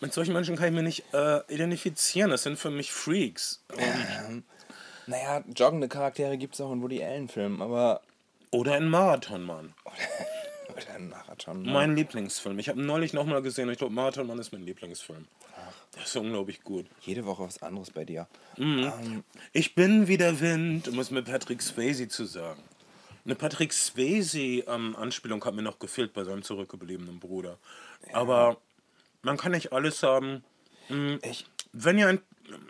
Mit 0.00 0.12
solchen 0.12 0.32
Menschen 0.32 0.54
kann 0.54 0.68
ich 0.68 0.72
mich 0.72 0.84
nicht 0.84 1.14
äh, 1.14 1.40
identifizieren. 1.52 2.30
Das 2.30 2.44
sind 2.44 2.60
für 2.60 2.70
mich 2.70 2.92
Freaks. 2.92 3.60
Ähm, 3.76 4.44
Naja, 5.06 5.42
joggende 5.56 5.88
Charaktere 5.88 6.38
gibt 6.38 6.54
es 6.54 6.60
auch 6.60 6.72
in 6.72 6.82
Woody 6.82 7.02
Allen-Filmen, 7.02 7.60
aber. 7.62 8.00
Oder 8.50 8.76
in 8.76 8.88
Marathonmann. 8.88 9.74
Oder 10.76 10.94
ein 10.94 11.08
Marathon. 11.10 11.64
Mein 11.64 11.96
Lieblingsfilm. 11.96 12.58
Ich 12.58 12.68
habe 12.68 12.80
neulich 12.80 13.12
nochmal 13.12 13.42
gesehen. 13.42 13.68
Ich 13.70 13.78
glaube, 13.78 13.92
Marathonmann 13.94 14.38
ist 14.38 14.52
mein 14.52 14.62
Lieblingsfilm. 14.62 15.26
Das 15.94 16.04
ist 16.06 16.16
unglaublich 16.16 16.62
gut. 16.62 16.86
Jede 17.02 17.26
Woche 17.26 17.42
was 17.42 17.62
anderes 17.62 17.90
bei 17.90 18.04
dir. 18.06 18.26
Ich 19.52 19.74
bin 19.74 20.08
wie 20.08 20.16
der 20.16 20.40
Wind, 20.40 20.88
um 20.88 20.98
es 20.98 21.10
mit 21.10 21.26
Patrick 21.26 21.60
Swayze 21.60 22.08
zu 22.08 22.24
sagen. 22.24 22.62
Eine 23.24 23.34
Patrick 23.34 23.72
Swayze-Anspielung 23.72 25.44
hat 25.44 25.54
mir 25.54 25.62
noch 25.62 25.78
gefehlt 25.78 26.14
bei 26.14 26.24
seinem 26.24 26.42
zurückgebliebenen 26.42 27.20
Bruder. 27.20 27.58
Aber 28.12 28.56
man 29.20 29.36
kann 29.36 29.52
nicht 29.52 29.72
alles 29.72 30.02
haben. 30.02 30.42
Ich, 31.22 31.46
Wenn 31.72 31.98
ihr 31.98 32.08
ein, 32.08 32.20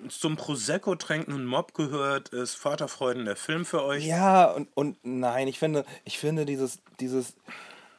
zum 0.09 0.37
Prosecco 0.37 0.95
tränkenden 0.95 1.45
Mob 1.45 1.75
gehört, 1.75 2.31
ist 2.31 2.55
Vaterfreuden 2.55 3.25
der 3.25 3.37
Film 3.37 3.65
für 3.65 3.85
euch. 3.85 4.05
ja, 4.05 4.51
und, 4.51 4.69
und 4.75 4.97
nein, 5.03 5.49
ich 5.49 5.59
finde, 5.59 5.85
ich 6.05 6.19
finde 6.19 6.47
dieses, 6.47 6.81
dieses, 7.01 7.35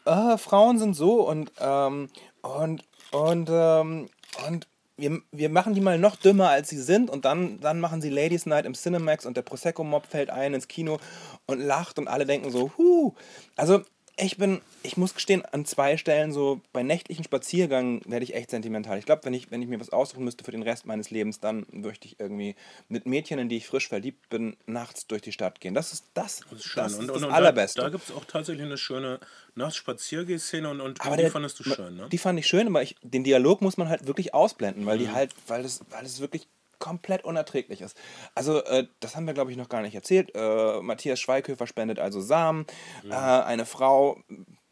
äh, 0.06 0.38
Frauen 0.38 0.80
sind 0.80 0.94
so 0.96 1.28
und, 1.28 1.52
ähm, 1.60 2.10
und, 2.42 2.84
und, 3.12 3.50
ähm, 3.52 4.10
und 4.48 4.68
wir, 4.98 5.22
wir 5.32 5.50
machen 5.50 5.74
die 5.74 5.82
mal 5.82 5.98
noch 5.98 6.16
dümmer, 6.16 6.50
als 6.50 6.70
sie 6.70 6.82
sind 6.82 7.10
und 7.10 7.26
dann, 7.26 7.60
dann 7.60 7.80
machen 7.80 8.02
sie 8.02 8.10
Ladies 8.10 8.46
Night 8.46 8.66
im 8.66 8.74
Cinemax 8.74 9.26
und 9.26 9.38
der 9.38 9.42
Prosecco-Mob 9.42 10.06
fällt 10.06 10.30
ein 10.30 10.54
ins 10.54 10.68
Kino 10.68 11.00
und 11.48 11.60
lacht 11.60 11.98
und 11.98 12.08
alle 12.08 12.26
denken 12.26 12.52
so, 12.52 12.72
huh. 12.78 13.14
Also, 13.56 13.82
ich 14.16 14.38
bin, 14.38 14.62
ich 14.84 14.96
muss 14.96 15.16
gestehen, 15.16 15.44
an 15.44 15.66
zwei 15.66 15.98
Stellen 15.98 16.32
so 16.32 16.62
bei 16.72 16.84
nächtlichen 16.84 17.24
Spaziergängen 17.24 18.02
werde 18.06 18.24
ich 18.24 18.36
echt 18.36 18.52
sentimental. 18.52 19.00
Ich 19.00 19.06
glaube, 19.06 19.26
wenn 19.26 19.34
ich, 19.34 19.50
wenn 19.50 19.62
ich 19.62 19.68
mir 19.68 19.80
was 19.80 19.90
aussuchen 19.92 20.24
müsste 20.24 20.44
für 20.44 20.52
den 20.52 20.62
Rest 20.62 20.86
meines 20.86 21.10
Lebens, 21.10 21.40
dann 21.40 21.66
möchte 21.72 22.08
ich 22.08 22.20
irgendwie 22.20 22.56
mit 22.90 23.06
Mädchen, 23.08 23.40
in 23.40 23.50
die 23.50 23.58
ich 23.58 23.66
frisch 23.68 23.88
verliebt 23.88 24.30
bin, 24.30 24.56
nachts 24.68 25.08
durch 25.08 25.22
die 25.24 25.32
Stadt 25.32 25.60
gehen. 25.62 25.74
Das 25.74 25.94
ist 25.94 26.06
das, 26.14 26.42
Das 26.50 26.60
ist 26.66 26.78
das, 26.78 26.92
ist 26.94 27.00
und, 27.00 27.08
das 27.08 27.18
und, 27.18 27.24
und 27.26 27.32
Allerbeste. 27.32 27.82
Da, 27.82 27.88
da 27.88 27.92
gibt 27.92 28.08
es 28.08 28.16
auch 28.16 28.26
tatsächlich 28.26 28.66
eine 28.66 28.78
schöne 28.78 29.20
Nachtspaziergehszene 29.56 30.70
und, 30.70 30.82
und 30.82 31.02
aber 31.02 31.18
die 31.18 31.24
der- 31.24 31.32
fandest 31.32 31.60
du 31.60 31.64
schön, 31.64 31.96
ne? 31.96 32.08
Die 32.12 32.18
fand 32.18 32.38
ich 32.40 32.48
schön, 32.48 32.68
aber 32.68 32.84
ich, 32.84 32.96
den 33.02 33.24
Dialog 33.24 33.62
muss 33.62 33.78
man 33.78 33.90
halt 33.90 34.06
wirklich 34.08 34.34
ausblenden, 34.34 34.86
weil 34.86 34.98
die 35.00 35.08
Mhm. 35.08 35.14
halt, 35.14 35.32
weil 35.48 35.66
es, 35.66 35.82
weil 35.90 36.06
es 36.06 36.20
wirklich 36.20 36.48
komplett 36.80 37.24
unerträglich 37.24 37.82
ist. 37.82 37.98
Also, 38.36 38.64
äh, 38.64 38.88
das 39.00 39.16
haben 39.16 39.26
wir, 39.26 39.34
glaube 39.34 39.52
ich, 39.52 39.58
noch 39.58 39.70
gar 39.70 39.82
nicht 39.82 39.96
erzählt. 39.96 40.32
Äh, 40.36 40.82
Matthias 40.82 41.20
Schweighöfer 41.20 41.68
spendet 41.68 42.00
also 42.00 42.22
Samen. 42.22 42.66
Äh, 43.10 43.14
eine 43.14 43.66
Frau 43.66 44.20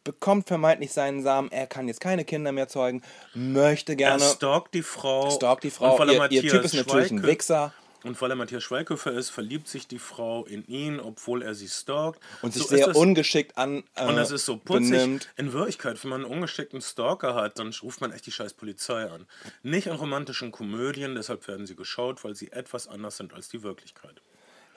bekommt 0.03 0.47
vermeintlich 0.47 0.91
seinen 0.91 1.21
Samen, 1.21 1.51
er 1.51 1.67
kann 1.67 1.87
jetzt 1.87 2.01
keine 2.01 2.25
Kinder 2.25 2.51
mehr 2.51 2.67
zeugen, 2.67 3.03
möchte 3.33 3.93
Er 3.93 3.97
gerne, 3.97 4.23
stalkt 4.23 4.73
die 4.73 4.81
Frau. 4.81 5.29
stalkt 5.29 5.63
die 5.63 5.69
Frau. 5.69 5.97
Er 5.97 6.05
Ihr, 6.05 6.13
ihr 6.13 6.19
Matthias 6.19 6.45
Typ 6.51 6.63
ist 6.63 6.73
natürlich 6.73 7.11
ein 7.11 7.23
Wichser 7.23 7.73
Und 8.03 8.19
weil 8.21 8.31
er 8.31 8.35
Matthias 8.35 8.63
Schweighöfer 8.63 9.11
ist, 9.11 9.29
verliebt 9.29 9.67
sich 9.67 9.87
die 9.87 9.99
Frau 9.99 10.43
in 10.45 10.65
ihn, 10.67 10.99
obwohl 10.99 11.43
er 11.43 11.53
sie 11.53 11.67
stalkt. 11.69 12.19
und 12.41 12.51
sich 12.53 12.63
So 12.63 12.69
sehr 12.69 12.87
das- 12.87 12.97
ungeschickt 12.97 13.57
an 13.57 13.83
äh, 13.95 14.05
Und 14.07 14.15
das 14.15 14.31
ist 14.31 14.45
so 14.45 14.57
putzig. 14.57 14.89
benimmt. 14.91 15.29
In 15.37 15.53
Wirklichkeit, 15.53 16.03
wenn 16.03 16.09
man 16.09 16.25
einen 16.25 16.33
ungeschickten 16.33 16.81
Stalker 16.81 17.35
hat, 17.35 17.59
dann 17.59 17.71
ruft 17.83 18.01
man 18.01 18.11
echt 18.11 18.25
die 18.25 18.31
scheiß 18.31 18.53
Polizei 18.53 19.03
an. 19.09 19.27
Nicht 19.61 19.85
in 19.87 19.93
romantischen 19.93 20.51
Komödien, 20.51 21.13
deshalb 21.15 21.47
werden 21.47 21.67
sie 21.67 21.75
geschaut, 21.75 22.23
weil 22.23 22.33
sie 22.35 22.51
etwas 22.51 22.87
anders 22.87 23.17
sind 23.17 23.33
als 23.33 23.49
die 23.49 23.61
Wirklichkeit. 23.61 24.21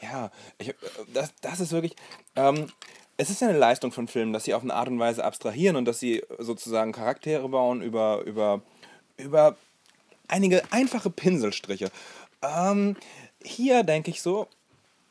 Ja, 0.02 0.30
ich, 0.58 0.68
äh, 0.68 0.74
das, 1.14 1.32
das 1.40 1.60
ist 1.60 1.72
wirklich. 1.72 1.94
Ähm, 2.36 2.66
es 3.16 3.30
ist 3.30 3.40
ja 3.40 3.48
eine 3.48 3.56
Leistung 3.58 3.92
von 3.92 4.08
Filmen, 4.08 4.32
dass 4.32 4.44
sie 4.44 4.52
auf 4.54 4.62
eine 4.62 4.74
Art 4.74 4.88
und 4.88 4.98
Weise 4.98 5.24
abstrahieren 5.24 5.76
und 5.76 5.84
dass 5.86 6.00
sie 6.00 6.22
sozusagen 6.40 6.90
Charaktere 6.92 7.48
bauen 7.48 7.80
über, 7.80 8.22
über, 8.26 8.60
über 9.16 9.56
einige 10.26 10.62
einfache 10.72 11.10
Pinselstriche. 11.10 11.90
Ähm, 12.44 12.96
hier 13.42 13.82
denke 13.82 14.10
ich 14.10 14.22
so, 14.22 14.48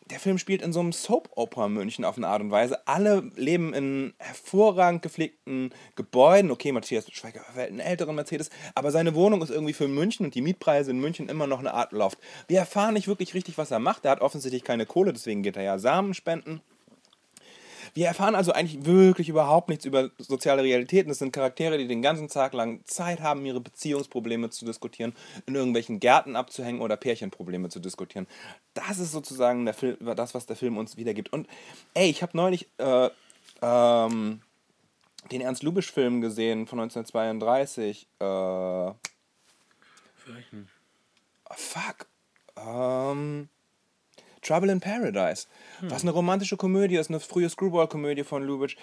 der 0.09 0.19
Film 0.19 0.37
spielt 0.37 0.61
in 0.61 0.73
so 0.73 0.79
einem 0.79 0.91
Soap-Opera 0.91 1.69
München 1.69 2.03
auf 2.03 2.17
eine 2.17 2.27
Art 2.27 2.41
und 2.41 2.51
Weise. 2.51 2.87
Alle 2.87 3.31
leben 3.35 3.73
in 3.73 4.13
hervorragend 4.19 5.01
gepflegten 5.01 5.73
Gebäuden. 5.95 6.51
Okay, 6.51 6.71
Matthias 6.71 7.09
Schweiger 7.11 7.41
fährt 7.53 7.69
einen 7.69 7.79
älteren 7.79 8.15
Mercedes, 8.15 8.49
aber 8.75 8.91
seine 8.91 9.15
Wohnung 9.15 9.41
ist 9.41 9.49
irgendwie 9.49 9.73
für 9.73 9.87
München 9.87 10.25
und 10.25 10.35
die 10.35 10.41
Mietpreise 10.41 10.91
in 10.91 10.99
München 10.99 11.29
immer 11.29 11.47
noch 11.47 11.59
eine 11.59 11.73
Art 11.73 11.93
Loft. 11.93 12.17
Wir 12.47 12.59
erfahren 12.59 12.95
nicht 12.95 13.07
wirklich 13.07 13.33
richtig, 13.33 13.57
was 13.57 13.71
er 13.71 13.79
macht. 13.79 14.05
Er 14.05 14.11
hat 14.11 14.21
offensichtlich 14.21 14.63
keine 14.63 14.85
Kohle, 14.85 15.13
deswegen 15.13 15.41
geht 15.41 15.55
er 15.55 15.63
ja 15.63 15.79
Samen 15.79 16.13
spenden. 16.13 16.61
Wir 17.93 18.07
erfahren 18.07 18.33
also 18.33 18.51
eigentlich 18.51 18.85
wirklich 18.85 19.29
überhaupt 19.29 19.69
nichts 19.69 19.85
über 19.85 20.09
soziale 20.17 20.63
Realitäten. 20.63 21.11
Es 21.11 21.19
sind 21.19 21.31
Charaktere, 21.31 21.77
die 21.77 21.87
den 21.87 22.01
ganzen 22.01 22.27
Tag 22.27 22.53
lang 22.53 22.83
Zeit 22.85 23.21
haben, 23.21 23.45
ihre 23.45 23.61
Beziehungsprobleme 23.61 24.49
zu 24.49 24.65
diskutieren, 24.65 25.13
in 25.45 25.53
irgendwelchen 25.53 25.99
Gärten 25.99 26.35
abzuhängen 26.35 26.81
oder 26.81 26.97
Pärchenprobleme 26.97 27.69
zu 27.69 27.79
diskutieren. 27.79 28.25
Das 28.73 28.97
ist 28.97 29.11
sozusagen 29.11 29.65
der 29.65 29.75
Film, 29.75 29.97
das, 30.15 30.33
was 30.33 30.47
der 30.47 30.55
Film 30.55 30.77
uns 30.77 30.97
wiedergibt. 30.97 31.31
Und 31.31 31.47
ey, 31.93 32.09
ich 32.09 32.23
habe 32.23 32.35
neulich 32.35 32.67
äh, 32.79 33.09
ähm, 33.61 34.41
den 35.31 35.41
Ernst 35.41 35.61
Lubitsch-Film 35.63 36.21
gesehen 36.21 36.65
von 36.65 36.79
1932. 36.79 38.07
Äh, 38.19 38.23
oh, 38.25 38.95
fuck. 41.51 42.07
Ähm, 42.57 43.49
Trouble 44.43 44.71
in 44.71 44.79
Paradise. 44.79 45.47
Was 45.81 46.03
eine 46.03 46.11
romantische 46.11 46.57
Komödie 46.57 46.97
ist, 46.97 47.09
eine 47.09 47.19
frühe 47.19 47.49
Screwball-Komödie 47.49 48.23
von 48.23 48.43
Lubitsch. 48.43 48.75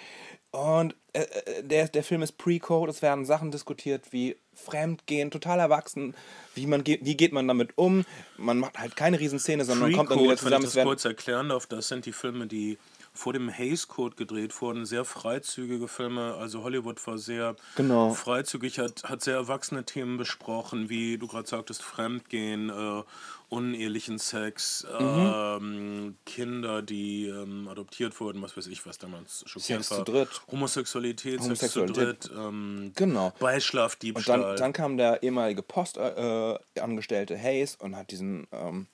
Und 0.51 0.95
äh, 1.13 1.21
äh, 1.21 1.63
der, 1.63 1.87
der 1.87 2.03
Film 2.03 2.21
ist 2.21 2.37
Pre-Code, 2.37 2.91
es 2.91 3.01
werden 3.01 3.25
Sachen 3.25 3.51
diskutiert 3.51 4.11
wie 4.11 4.35
Fremdgehen, 4.53 5.31
total 5.31 5.59
erwachsen. 5.59 6.13
Wie, 6.55 6.65
man 6.65 6.83
geht, 6.83 7.05
wie 7.05 7.15
geht 7.15 7.31
man 7.31 7.47
damit 7.47 7.77
um? 7.77 8.05
Man 8.37 8.59
macht 8.59 8.77
halt 8.77 8.95
keine 8.95 9.19
Riesenszene, 9.19 9.63
sondern 9.63 9.91
man 9.91 9.97
kommt 9.97 10.11
dann 10.11 10.19
wieder 10.19 10.35
Pre-Code, 10.35 10.51
wenn 10.51 10.61
zusammen. 10.61 10.63
ich 10.63 10.69
Es 10.69 10.75
das 10.75 10.83
kurz 10.83 11.05
erklären 11.05 11.49
darf, 11.49 11.67
das 11.67 11.87
sind 11.87 12.05
die 12.05 12.11
Filme, 12.11 12.47
die 12.47 12.77
vor 13.13 13.33
dem 13.33 13.49
Hays 13.49 13.87
Code 13.89 14.15
gedreht 14.15 14.59
wurden, 14.61 14.85
sehr 14.85 15.03
freizügige 15.05 15.87
Filme. 15.89 16.35
Also 16.35 16.63
Hollywood 16.63 17.05
war 17.07 17.17
sehr 17.17 17.55
Genau. 17.75 18.13
freizügig, 18.13 18.79
hat, 18.79 19.03
hat 19.03 19.21
sehr 19.21 19.35
erwachsene 19.35 19.83
Themen 19.83 20.17
besprochen, 20.17 20.89
wie 20.89 21.17
du 21.17 21.27
gerade 21.27 21.47
sagtest, 21.47 21.83
Fremdgehen, 21.83 22.69
äh, 22.69 23.03
unehelichen 23.49 24.17
Sex, 24.17 24.87
Mhm. 24.97 25.31
ähm, 25.35 26.17
Kinder, 26.25 26.81
die 26.81 27.27
ähm, 27.27 27.67
adoptiert 27.67 28.17
wurden, 28.21 28.41
was 28.41 28.55
weiß 28.55 28.67
ich, 28.67 28.85
was 28.85 28.97
damals 28.97 29.43
schockierend 29.45 29.83
Sex 29.83 29.91
war. 29.99 30.05
zu 30.05 30.11
dritt. 30.11 30.41
Homosexualität, 30.49 31.41
Sex 31.43 31.73
zu 31.73 31.81
Homosexualität. 31.81 32.23
dritt, 32.29 32.31
ähm, 32.33 32.91
Genau. 32.95 33.33
Beischlaf, 33.39 33.95
Und 33.95 34.03
Diebstahl. 34.03 34.39
dann, 34.41 34.55
dann 34.55 34.73
kam 34.73 34.95
der 34.95 35.21
ehemalige 35.21 35.63
Postangestellte 35.63 36.59
äh, 36.75 36.79
Angestellte 36.79 37.37
Hayes 37.37 37.75
und 37.75 37.97
hat 37.97 38.11
diesen, 38.11 38.47
ähm, 38.53 38.87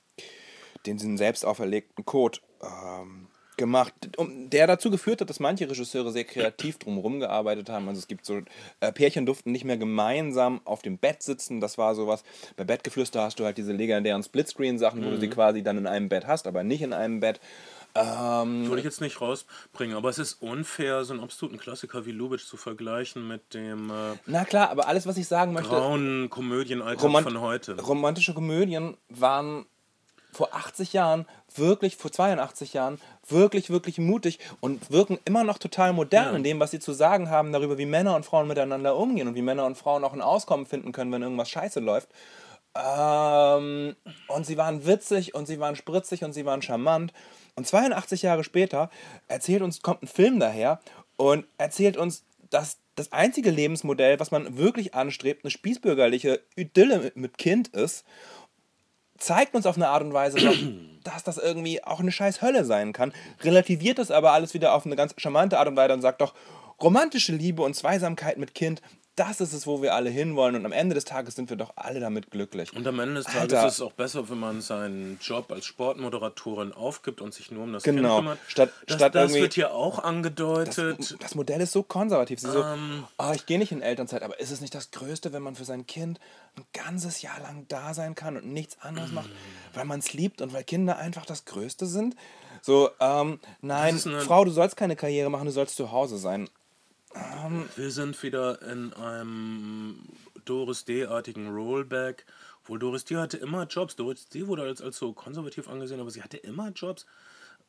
den, 0.87 0.97
diesen 0.97 1.17
selbst 1.19 1.45
auferlegten 1.45 2.03
Code 2.05 2.39
ähm, 2.63 3.27
gemacht, 3.57 3.93
der 4.17 4.67
dazu 4.67 4.89
geführt 4.91 5.21
hat, 5.21 5.29
dass 5.29 5.39
manche 5.39 5.69
Regisseure 5.69 6.11
sehr 6.11 6.23
kreativ 6.23 6.77
drumherum 6.77 7.19
gearbeitet 7.19 7.69
haben. 7.69 7.87
Also 7.87 7.99
es 7.99 8.07
gibt 8.07 8.25
so, 8.25 8.41
äh, 8.79 8.91
Pärchen 8.91 9.25
durften 9.25 9.51
nicht 9.51 9.65
mehr 9.65 9.77
gemeinsam 9.77 10.61
auf 10.63 10.81
dem 10.81 10.97
Bett 10.97 11.23
sitzen, 11.23 11.59
das 11.59 11.77
war 11.77 11.95
sowas. 11.95 12.23
Bei 12.55 12.63
Bettgeflüster 12.63 13.21
hast 13.21 13.39
du 13.39 13.45
halt 13.45 13.57
diese 13.57 13.73
legendären 13.73 14.23
Splitscreen-Sachen, 14.23 15.03
wo 15.03 15.09
du 15.09 15.19
sie 15.19 15.29
quasi 15.29 15.63
dann 15.63 15.77
in 15.77 15.87
einem 15.87 16.09
Bett 16.09 16.27
hast, 16.27 16.47
aber 16.47 16.63
nicht 16.63 16.81
in 16.81 16.93
einem 16.93 17.19
Bett. 17.19 17.39
Ähm, 17.95 18.67
Würde 18.67 18.79
ich 18.79 18.85
jetzt 18.85 19.01
nicht 19.01 19.21
rausbringen, 19.21 19.97
aber 19.97 20.09
es 20.09 20.19
ist 20.19 20.41
unfair, 20.41 21.03
so 21.03 21.13
einen 21.13 21.23
absoluten 21.23 21.57
Klassiker 21.57 22.05
wie 22.05 22.11
Lubitsch 22.11 22.45
zu 22.45 22.55
vergleichen 22.55 23.27
mit 23.27 23.55
dem 23.55 23.89
äh, 23.89 24.17
na 24.27 24.45
klar, 24.45 24.69
aber 24.69 24.87
alles, 24.87 25.07
was 25.07 25.17
ich 25.17 25.27
sagen 25.27 25.53
möchte, 25.53 25.69
grauen 25.69 26.29
Romant- 26.29 27.23
von 27.23 27.41
heute. 27.41 27.79
romantische 27.81 28.35
Komödien 28.35 28.97
waren 29.09 29.65
vor 30.37 30.53
80 30.53 30.93
Jahren 30.93 31.25
wirklich, 31.55 31.97
vor 31.97 32.11
82 32.11 32.73
Jahren 32.73 33.01
wirklich, 33.27 33.69
wirklich 33.71 33.97
mutig 33.97 34.37
und 34.59 34.91
wirken 34.91 35.17
immer 35.25 35.43
noch 35.43 35.57
total 35.57 35.93
modern 35.93 36.31
Ja. 36.31 36.35
in 36.37 36.43
dem, 36.43 36.59
was 36.59 36.71
sie 36.71 36.79
zu 36.79 36.93
sagen 36.93 37.29
haben 37.31 37.51
darüber, 37.51 37.77
wie 37.79 37.85
Männer 37.87 38.15
und 38.15 38.23
Frauen 38.25 38.47
miteinander 38.47 38.95
umgehen 38.95 39.27
und 39.27 39.35
wie 39.35 39.41
Männer 39.41 39.65
und 39.65 39.77
Frauen 39.77 40.03
auch 40.03 40.13
ein 40.13 40.21
Auskommen 40.21 40.65
finden 40.67 40.91
können, 40.91 41.11
wenn 41.11 41.23
irgendwas 41.23 41.49
scheiße 41.49 41.79
läuft. 41.79 42.09
Ähm, 42.75 43.95
und 44.27 44.45
sie 44.45 44.57
waren 44.57 44.85
witzig 44.85 45.33
und 45.33 45.47
sie 45.47 45.59
waren 45.59 45.75
spritzig 45.75 46.23
und 46.23 46.33
sie 46.33 46.45
waren 46.45 46.61
charmant. 46.61 47.13
Und 47.55 47.65
82 47.65 48.21
Jahre 48.21 48.43
später 48.43 48.89
erzählt 49.27 49.63
uns, 49.63 49.81
kommt 49.81 50.03
ein 50.03 50.07
Film 50.07 50.39
daher 50.39 50.79
und 51.15 51.45
erzählt 51.57 51.97
uns, 51.97 52.23
dass 52.51 52.77
das 52.95 53.11
einzige 53.11 53.49
Lebensmodell, 53.51 54.19
was 54.19 54.31
man 54.31 54.57
wirklich 54.57 54.93
anstrebt, 54.93 55.43
eine 55.43 55.51
spießbürgerliche 55.51 56.41
Idylle 56.55 56.99
mit- 56.99 57.15
mit 57.15 57.37
Kind 57.37 57.69
ist 57.69 58.05
zeigt 59.17 59.55
uns 59.55 59.65
auf 59.65 59.75
eine 59.75 59.89
Art 59.89 60.03
und 60.03 60.13
Weise, 60.13 60.37
dass 61.03 61.23
das 61.23 61.37
irgendwie 61.37 61.83
auch 61.83 61.99
eine 61.99 62.11
scheiß 62.11 62.41
Hölle 62.41 62.65
sein 62.65 62.93
kann, 62.93 63.13
relativiert 63.41 63.99
das 63.99 64.11
aber 64.11 64.31
alles 64.33 64.53
wieder 64.53 64.73
auf 64.73 64.85
eine 64.85 64.95
ganz 64.95 65.13
charmante 65.17 65.59
Art 65.59 65.67
und 65.67 65.75
Weise 65.75 65.93
und 65.93 66.01
sagt 66.01 66.21
doch, 66.21 66.33
romantische 66.81 67.33
Liebe 67.33 67.63
und 67.63 67.75
Zweisamkeit 67.75 68.37
mit 68.37 68.53
Kind, 68.53 68.81
das 69.17 69.41
ist 69.41 69.51
es, 69.51 69.67
wo 69.67 69.81
wir 69.81 69.93
alle 69.93 70.09
hinwollen 70.09 70.55
und 70.55 70.65
am 70.65 70.71
Ende 70.71 70.93
des 70.95 71.03
Tages 71.03 71.35
sind 71.35 71.49
wir 71.49 71.57
doch 71.57 71.73
alle 71.75 71.99
damit 71.99 72.31
glücklich. 72.31 72.73
Und 72.73 72.87
am 72.87 72.99
Ende 72.99 73.15
des 73.15 73.25
Tages 73.25 73.41
Alter. 73.41 73.67
ist 73.67 73.73
es 73.73 73.81
auch 73.81 73.91
besser, 73.91 74.29
wenn 74.29 74.39
man 74.39 74.61
seinen 74.61 75.17
Job 75.21 75.51
als 75.51 75.65
Sportmoderatorin 75.65 76.71
aufgibt 76.71 77.19
und 77.21 77.33
sich 77.33 77.51
nur 77.51 77.63
um 77.63 77.73
das 77.73 77.83
Genau. 77.83 78.15
Kind 78.15 78.17
kümmert. 78.19 78.39
Statt- 78.47 78.71
das, 78.87 78.95
statt 78.97 79.15
das 79.15 79.33
wird 79.33 79.53
hier 79.55 79.73
auch 79.73 79.97
Das, 79.97 80.05
angedeutet. 80.05 81.15
das 81.19 81.35
Modell 81.35 81.61
ist 81.61 81.71
so 81.71 81.83
konservativ. 81.83 82.39
Sie 82.39 82.49
so, 82.51 82.63
Ähm. 82.63 83.03
oh, 83.17 83.31
ich 83.33 83.45
gehe 83.45 83.57
nicht 83.59 83.71
in 83.71 83.81
Elternzeit, 83.81 84.21
aber 84.23 84.39
ist 84.39 84.51
es 84.51 84.61
nicht 84.61 84.73
das 84.75 84.91
Größte, 84.91 85.33
wenn 85.33 85.41
man 85.41 85.55
für 85.55 85.65
sein 85.65 85.85
Kind 85.87 86.19
ein 86.55 86.63
ganzes 86.73 87.21
Jahr 87.21 87.39
lang 87.41 87.65
da 87.67 87.93
sein 87.93 88.15
kann 88.15 88.37
und 88.37 88.45
nichts 88.47 88.77
anderes 88.81 89.11
macht, 89.11 89.29
weil 89.73 89.85
man 89.85 89.99
es 89.99 90.13
liebt 90.13 90.41
und 90.41 90.53
weil 90.53 90.63
Kinder 90.63 90.97
einfach 90.97 91.25
das 91.25 91.45
Größte 91.45 91.85
sind? 91.87 92.15
So, 92.61 92.89
ähm, 92.99 93.39
nein, 93.61 93.99
Das 94.03 94.25
Frau, 94.25 94.43
du 94.45 94.51
sollst 94.51 94.75
keine 94.77 94.95
Karriere 94.95 95.29
machen, 95.29 95.45
du 95.45 95.51
sollst 95.51 95.75
zu 95.75 95.91
Hause 95.91 96.17
sein. 96.17 96.49
Wir 97.75 97.91
sind 97.91 98.21
wieder 98.23 98.61
in 98.61 98.93
einem 98.93 100.07
Doris 100.45 100.85
D-artigen 100.85 101.49
Rollback. 101.49 102.25
Wohl 102.65 102.79
Doris 102.79 103.05
D 103.05 103.15
hatte 103.17 103.37
immer 103.37 103.65
Jobs. 103.65 103.95
Doris 103.95 104.27
D 104.27 104.47
wurde 104.47 104.63
als, 104.63 104.81
als 104.81 104.97
so 104.97 105.13
konservativ 105.13 105.67
angesehen, 105.69 105.99
aber 105.99 106.11
sie 106.11 106.21
hatte 106.21 106.37
immer 106.37 106.69
Jobs. 106.69 107.05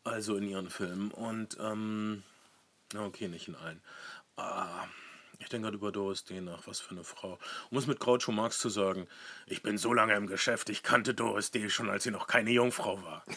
Also 0.04 0.36
in 0.36 0.48
ihren 0.48 0.70
Filmen. 0.70 1.10
Und, 1.10 1.56
ähm, 1.60 2.22
okay, 2.96 3.28
nicht 3.28 3.48
in 3.48 3.54
allen. 3.54 3.80
Ah, 4.36 4.86
ich 5.38 5.48
denke 5.48 5.66
gerade 5.66 5.76
über 5.76 5.92
Doris 5.92 6.24
D 6.24 6.40
nach. 6.40 6.66
Was 6.66 6.80
für 6.80 6.90
eine 6.92 7.04
Frau. 7.04 7.38
Um 7.70 7.78
es 7.78 7.86
mit 7.86 8.00
Groucho 8.00 8.32
Marx 8.32 8.58
zu 8.58 8.68
sagen, 8.68 9.06
ich 9.46 9.62
bin 9.62 9.78
so 9.78 9.92
lange 9.92 10.14
im 10.14 10.26
Geschäft, 10.26 10.68
ich 10.68 10.82
kannte 10.82 11.14
Doris 11.14 11.50
D 11.50 11.68
schon, 11.70 11.88
als 11.90 12.04
sie 12.04 12.10
noch 12.10 12.26
keine 12.26 12.50
Jungfrau 12.50 13.00
war. 13.02 13.24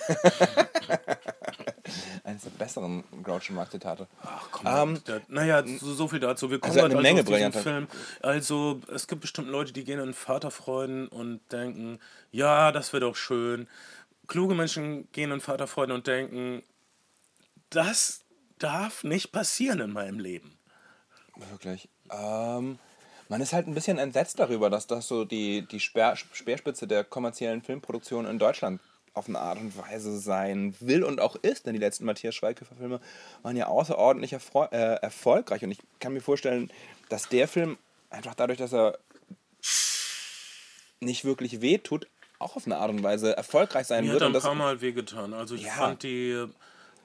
Eines 2.23 2.43
der 2.43 2.49
besseren 2.51 3.03
Groucho 3.23 3.53
Marx 3.53 3.71
Zitate. 3.71 4.07
Ach 4.23 4.47
komm, 4.51 5.01
da, 5.05 5.19
naja, 5.27 5.63
so, 5.79 5.93
so 5.93 6.07
viel 6.07 6.19
dazu. 6.19 6.49
Wir 6.49 6.59
kommen 6.59 6.71
Also 6.73 6.85
eine 6.85 6.95
halt 6.95 7.03
Menge 7.03 7.19
auf 7.21 7.25
diesen 7.25 7.51
brillanter- 7.51 7.61
Film. 7.61 7.87
Also 8.21 8.81
es 8.93 9.07
gibt 9.07 9.21
bestimmt 9.21 9.49
Leute, 9.49 9.73
die 9.73 9.83
gehen 9.83 9.99
in 9.99 10.13
Vaterfreuden 10.13 11.07
und 11.07 11.41
denken, 11.51 11.99
ja, 12.31 12.71
das 12.71 12.93
wäre 12.93 13.01
doch 13.01 13.15
schön. 13.15 13.67
Kluge 14.27 14.55
Menschen 14.55 15.11
gehen 15.11 15.31
in 15.31 15.41
Vaterfreuden 15.41 15.93
und 15.93 16.07
denken, 16.07 16.63
das 17.69 18.23
darf 18.59 19.03
nicht 19.03 19.31
passieren 19.31 19.79
in 19.79 19.91
meinem 19.91 20.19
Leben. 20.19 20.57
Wirklich. 21.49 21.89
Ähm, 22.12 22.77
man 23.30 23.41
ist 23.41 23.54
halt 23.54 23.67
ein 23.67 23.73
bisschen 23.73 23.97
entsetzt 23.97 24.39
darüber, 24.39 24.69
dass 24.69 24.88
das 24.88 25.08
so 25.08 25.25
die, 25.25 25.62
die 25.63 25.80
Speer, 25.80 26.15
Speerspitze 26.15 26.88
der 26.88 27.04
kommerziellen 27.04 27.62
Filmproduktion 27.62 28.25
in 28.25 28.39
Deutschland 28.39 28.82
auf 29.13 29.27
eine 29.27 29.39
Art 29.39 29.58
und 29.60 29.77
Weise 29.77 30.19
sein 30.19 30.73
will 30.80 31.04
und 31.04 31.19
auch 31.19 31.36
ist. 31.38 31.65
Denn 31.65 31.73
die 31.73 31.80
letzten 31.80 32.06
Matthias 32.06 32.36
Schweighöfer-Filme 32.36 32.99
waren 33.41 33.56
ja 33.58 33.67
außerordentlich 33.67 34.34
erfreu 34.34 34.65
äh, 34.71 34.95
erfolgreich. 35.01 35.63
Und 35.63 35.71
ich 35.71 35.80
kann 35.99 36.13
mir 36.13 36.21
vorstellen, 36.21 36.71
dass 37.10 37.27
der 37.30 37.47
Film 37.47 37.77
einfach 38.10 38.36
dadurch, 38.36 38.58
dass 38.58 38.73
er 38.73 38.97
nicht 40.99 41.25
wirklich 41.25 41.62
wehtut, 41.62 42.08
auch 42.39 42.56
auf 42.56 42.65
eine 42.65 42.77
Art 42.77 42.89
und 42.89 43.04
Weise 43.04 43.36
erfolgreich 43.36 43.88
sein 43.88 44.06
Mir 44.06 44.13
wird. 44.13 44.21
hat 44.23 44.27
er 44.27 44.30
Und 44.30 44.36
ein 44.38 44.41
paar 44.41 44.56
Mal 44.56 44.82
wehgetan. 44.82 45.34
Also 45.34 45.56
ich 45.56 45.63
Ja. 45.63 45.71
fand 45.73 46.04
die 46.04 46.45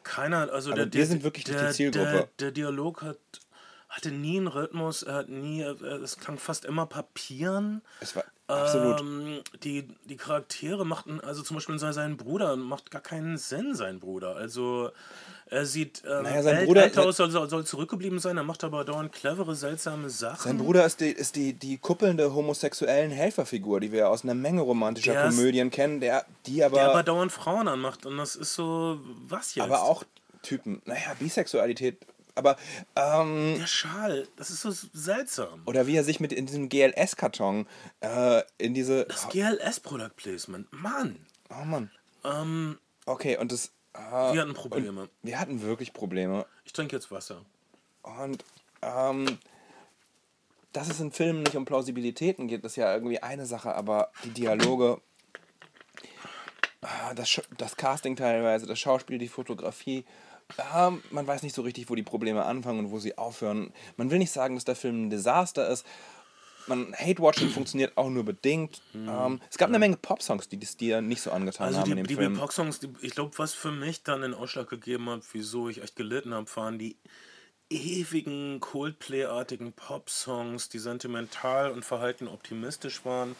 keiner, 0.02 0.52
also 0.52 0.70
Aber 0.70 0.76
der, 0.76 0.84
wir 0.86 0.90
der, 0.90 1.06
sind 1.06 1.24
wirklich 1.24 1.46
nicht 1.46 1.58
die 1.58 1.64
der, 1.64 1.72
Zielgruppe. 1.72 2.10
Der, 2.10 2.28
der 2.38 2.50
Dialog 2.52 3.02
hat 3.02 3.18
hatte 3.88 4.10
nie 4.10 4.36
einen 4.38 4.48
Rhythmus, 4.48 5.02
er 5.02 5.14
hat 5.14 5.28
nie, 5.28 5.62
äh, 5.62 5.72
es 6.02 6.18
klang 6.18 6.38
fast 6.38 6.64
immer 6.64 6.86
Papieren. 6.86 7.82
es 8.00 8.14
war 8.16 8.24
absolut. 8.48 9.00
Ähm, 9.00 9.40
die, 9.62 9.88
die 10.04 10.16
Charaktere 10.16 10.84
machten, 10.84 11.20
also 11.20 11.42
zum 11.42 11.56
Beispiel 11.56 11.78
sein, 11.78 11.92
sein 11.92 12.16
Bruder 12.16 12.56
macht 12.56 12.90
gar 12.90 13.00
keinen 13.02 13.38
Sinn, 13.38 13.74
sein 13.74 13.98
Bruder. 14.00 14.36
Also 14.36 14.90
er 15.48 15.64
sieht 15.66 16.02
ähm, 16.04 16.24
Naja, 16.24 16.42
sein 16.42 16.66
Bruder- 16.66 16.82
alt 16.82 16.98
aus, 16.98 17.16
soll, 17.16 17.30
soll, 17.30 17.64
zurückgeblieben 17.64 18.18
sein, 18.18 18.36
er 18.36 18.42
macht 18.42 18.64
aber 18.64 18.84
dauernd 18.84 19.12
clevere, 19.12 19.54
seltsame 19.54 20.10
Sachen. 20.10 20.42
Sein 20.50 20.58
Bruder 20.58 20.84
ist 20.84 21.00
die, 21.00 21.10
ist 21.10 21.36
die, 21.36 21.52
die 21.54 21.78
kuppelnde 21.78 22.34
homosexuellen 22.34 23.10
Helferfigur, 23.12 23.80
die 23.80 23.92
wir 23.92 24.08
aus 24.10 24.24
einer 24.24 24.34
Menge 24.34 24.60
romantischer 24.62 25.12
Der 25.12 25.26
ist- 25.28 25.36
Komödien 25.36 25.70
kennen, 25.70 26.00
der, 26.00 26.24
die 26.46 26.62
aber, 26.64 26.74
der 26.74 26.84
aber 26.86 26.92
aber, 26.94 27.02
dauernd 27.04 27.32
Frauen 27.32 27.68
anmacht 27.68 28.04
und 28.04 28.16
das 28.18 28.34
ist 28.36 28.54
so, 28.54 29.00
was 29.28 29.54
jetzt? 29.54 29.70
auch 29.70 30.02
Typen, 30.42 30.82
naja, 30.84 31.14
Bisexualität, 31.18 31.98
aber, 32.36 32.56
ähm, 32.94 33.56
Der 33.58 33.66
Schal, 33.66 34.28
das 34.36 34.50
ist 34.50 34.60
so 34.62 34.70
seltsam. 34.70 35.62
oder 35.66 35.86
wie 35.86 35.96
er 35.96 36.04
sich 36.04 36.20
mit 36.20 36.32
in 36.32 36.46
diesem 36.46 36.68
GLS-Karton 36.68 37.66
äh, 38.00 38.42
in 38.58 38.74
diese, 38.74 39.06
Das 39.06 39.28
GLS 39.28 39.80
Product 39.80 40.10
Placement, 40.16 40.72
Mann. 40.72 41.26
oh 41.50 41.64
Mann, 41.64 41.90
Ähm, 42.24 42.78
okay, 43.06 43.36
und 43.38 43.50
das, 43.52 43.72
äh, 43.94 43.98
wir 44.34 44.40
hatten 44.42 44.54
Probleme. 44.54 45.08
wir 45.22 45.40
hatten 45.40 45.62
wirklich 45.62 45.92
Probleme 45.92 46.46
Ich 46.64 46.72
trinke 46.72 46.94
jetzt 46.94 47.10
Wasser. 47.10 47.44
und, 48.02 48.44
ähm, 48.82 49.38
dass 50.72 50.90
es 50.90 51.00
in 51.00 51.10
Filmen 51.10 51.42
nicht 51.42 51.56
um 51.56 51.64
Plausibilitäten 51.64 52.48
geht, 52.48 52.62
ist 52.62 52.76
ja 52.76 52.92
irgendwie 52.92 53.22
eine 53.22 53.46
Sache, 53.46 53.74
aber 53.74 54.10
die 54.24 54.30
Dialoge, 54.30 55.00
ah, 56.82 57.14
das, 57.14 57.40
das 57.56 57.76
Casting 57.76 58.14
teilweise, 58.16 58.66
das 58.66 58.78
Schauspiel, 58.78 59.16
die 59.18 59.28
Fotografie, 59.28 60.04
ah, 60.58 60.92
man 61.10 61.26
weiß 61.26 61.42
nicht 61.42 61.54
so 61.54 61.62
richtig, 61.62 61.88
wo 61.90 61.94
die 61.94 62.02
Probleme 62.02 62.44
anfangen 62.44 62.80
und 62.80 62.90
wo 62.90 62.98
sie 62.98 63.16
aufhören. 63.18 63.72
Man 63.96 64.10
will 64.10 64.18
nicht 64.18 64.30
sagen, 64.32 64.54
dass 64.54 64.64
der 64.64 64.76
Film 64.76 65.06
ein 65.06 65.10
Desaster 65.10 65.68
ist. 65.68 65.84
Man, 66.68 66.92
Hate-Watching 66.96 67.50
funktioniert 67.50 67.96
auch 67.96 68.10
nur 68.10 68.24
bedingt. 68.24 68.82
Ähm, 68.92 69.40
es 69.48 69.56
gab 69.56 69.68
eine 69.68 69.78
Menge 69.78 69.96
Pop-Songs, 69.96 70.48
die 70.48 70.58
es 70.60 70.76
dir 70.76 71.00
nicht 71.00 71.22
so 71.22 71.30
angetan 71.30 71.68
Also 71.68 71.78
haben 71.78 71.84
die, 71.84 71.90
in 71.92 71.96
dem 71.98 72.06
die 72.08 72.14
Film. 72.16 72.36
Pop-Songs, 72.36 72.80
die- 72.80 72.92
ich 73.02 73.12
glaube, 73.12 73.38
was 73.38 73.54
für 73.54 73.70
mich 73.70 74.02
dann 74.02 74.22
den 74.22 74.34
Ausschlag 74.34 74.68
gegeben 74.68 75.08
hat, 75.10 75.22
wieso 75.32 75.68
ich 75.68 75.80
echt 75.82 75.94
gelitten 75.94 76.34
habe, 76.34 76.48
waren 76.56 76.76
die 76.78 76.96
ewigen 77.70 78.60
Coldplay-artigen 78.60 79.72
Pop-Songs, 79.72 80.68
die 80.68 80.78
sentimental 80.78 81.70
und 81.70 81.84
verhalten 81.84 82.28
optimistisch 82.28 83.04
waren. 83.04 83.36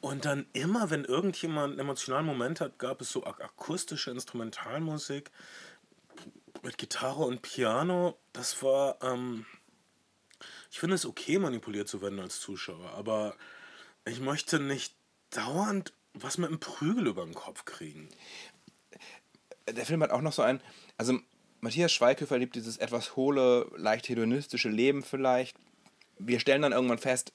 Und 0.00 0.24
dann 0.24 0.46
immer, 0.52 0.90
wenn 0.90 1.04
irgendjemand 1.04 1.72
einen 1.72 1.80
emotionalen 1.80 2.26
Moment 2.26 2.60
hat, 2.60 2.78
gab 2.78 3.00
es 3.00 3.10
so 3.10 3.24
ak 3.24 3.40
akustische 3.42 4.12
Instrumentalmusik 4.12 5.30
mit 6.62 6.78
Gitarre 6.78 7.24
und 7.24 7.42
Piano. 7.42 8.18
Das 8.32 8.62
war, 8.62 8.98
ähm, 9.02 9.46
ich 10.70 10.80
finde 10.80 10.94
es 10.94 11.06
okay, 11.06 11.38
manipuliert 11.38 11.88
zu 11.88 12.02
werden 12.02 12.20
als 12.20 12.40
Zuschauer, 12.40 12.90
aber 12.92 13.36
ich 14.04 14.20
möchte 14.20 14.60
nicht 14.60 14.94
dauernd 15.30 15.92
was 16.14 16.38
mit 16.38 16.48
einem 16.48 16.60
Prügel 16.60 17.06
über 17.06 17.24
den 17.24 17.34
Kopf 17.34 17.64
kriegen. 17.64 18.08
der 19.66 19.86
Film 19.86 20.02
hat 20.02 20.10
auch 20.10 20.22
noch 20.22 20.32
so 20.32 20.42
ein, 20.42 20.60
also 20.96 21.18
Matthias 21.60 21.92
Schweighöfer 21.92 22.38
liebt 22.38 22.54
dieses 22.54 22.78
etwas 22.78 23.16
hohle, 23.16 23.70
leicht 23.76 24.08
hedonistische 24.08 24.68
Leben 24.68 25.02
vielleicht. 25.02 25.56
Wir 26.18 26.40
stellen 26.40 26.62
dann 26.62 26.72
irgendwann 26.72 26.98
fest, 26.98 27.32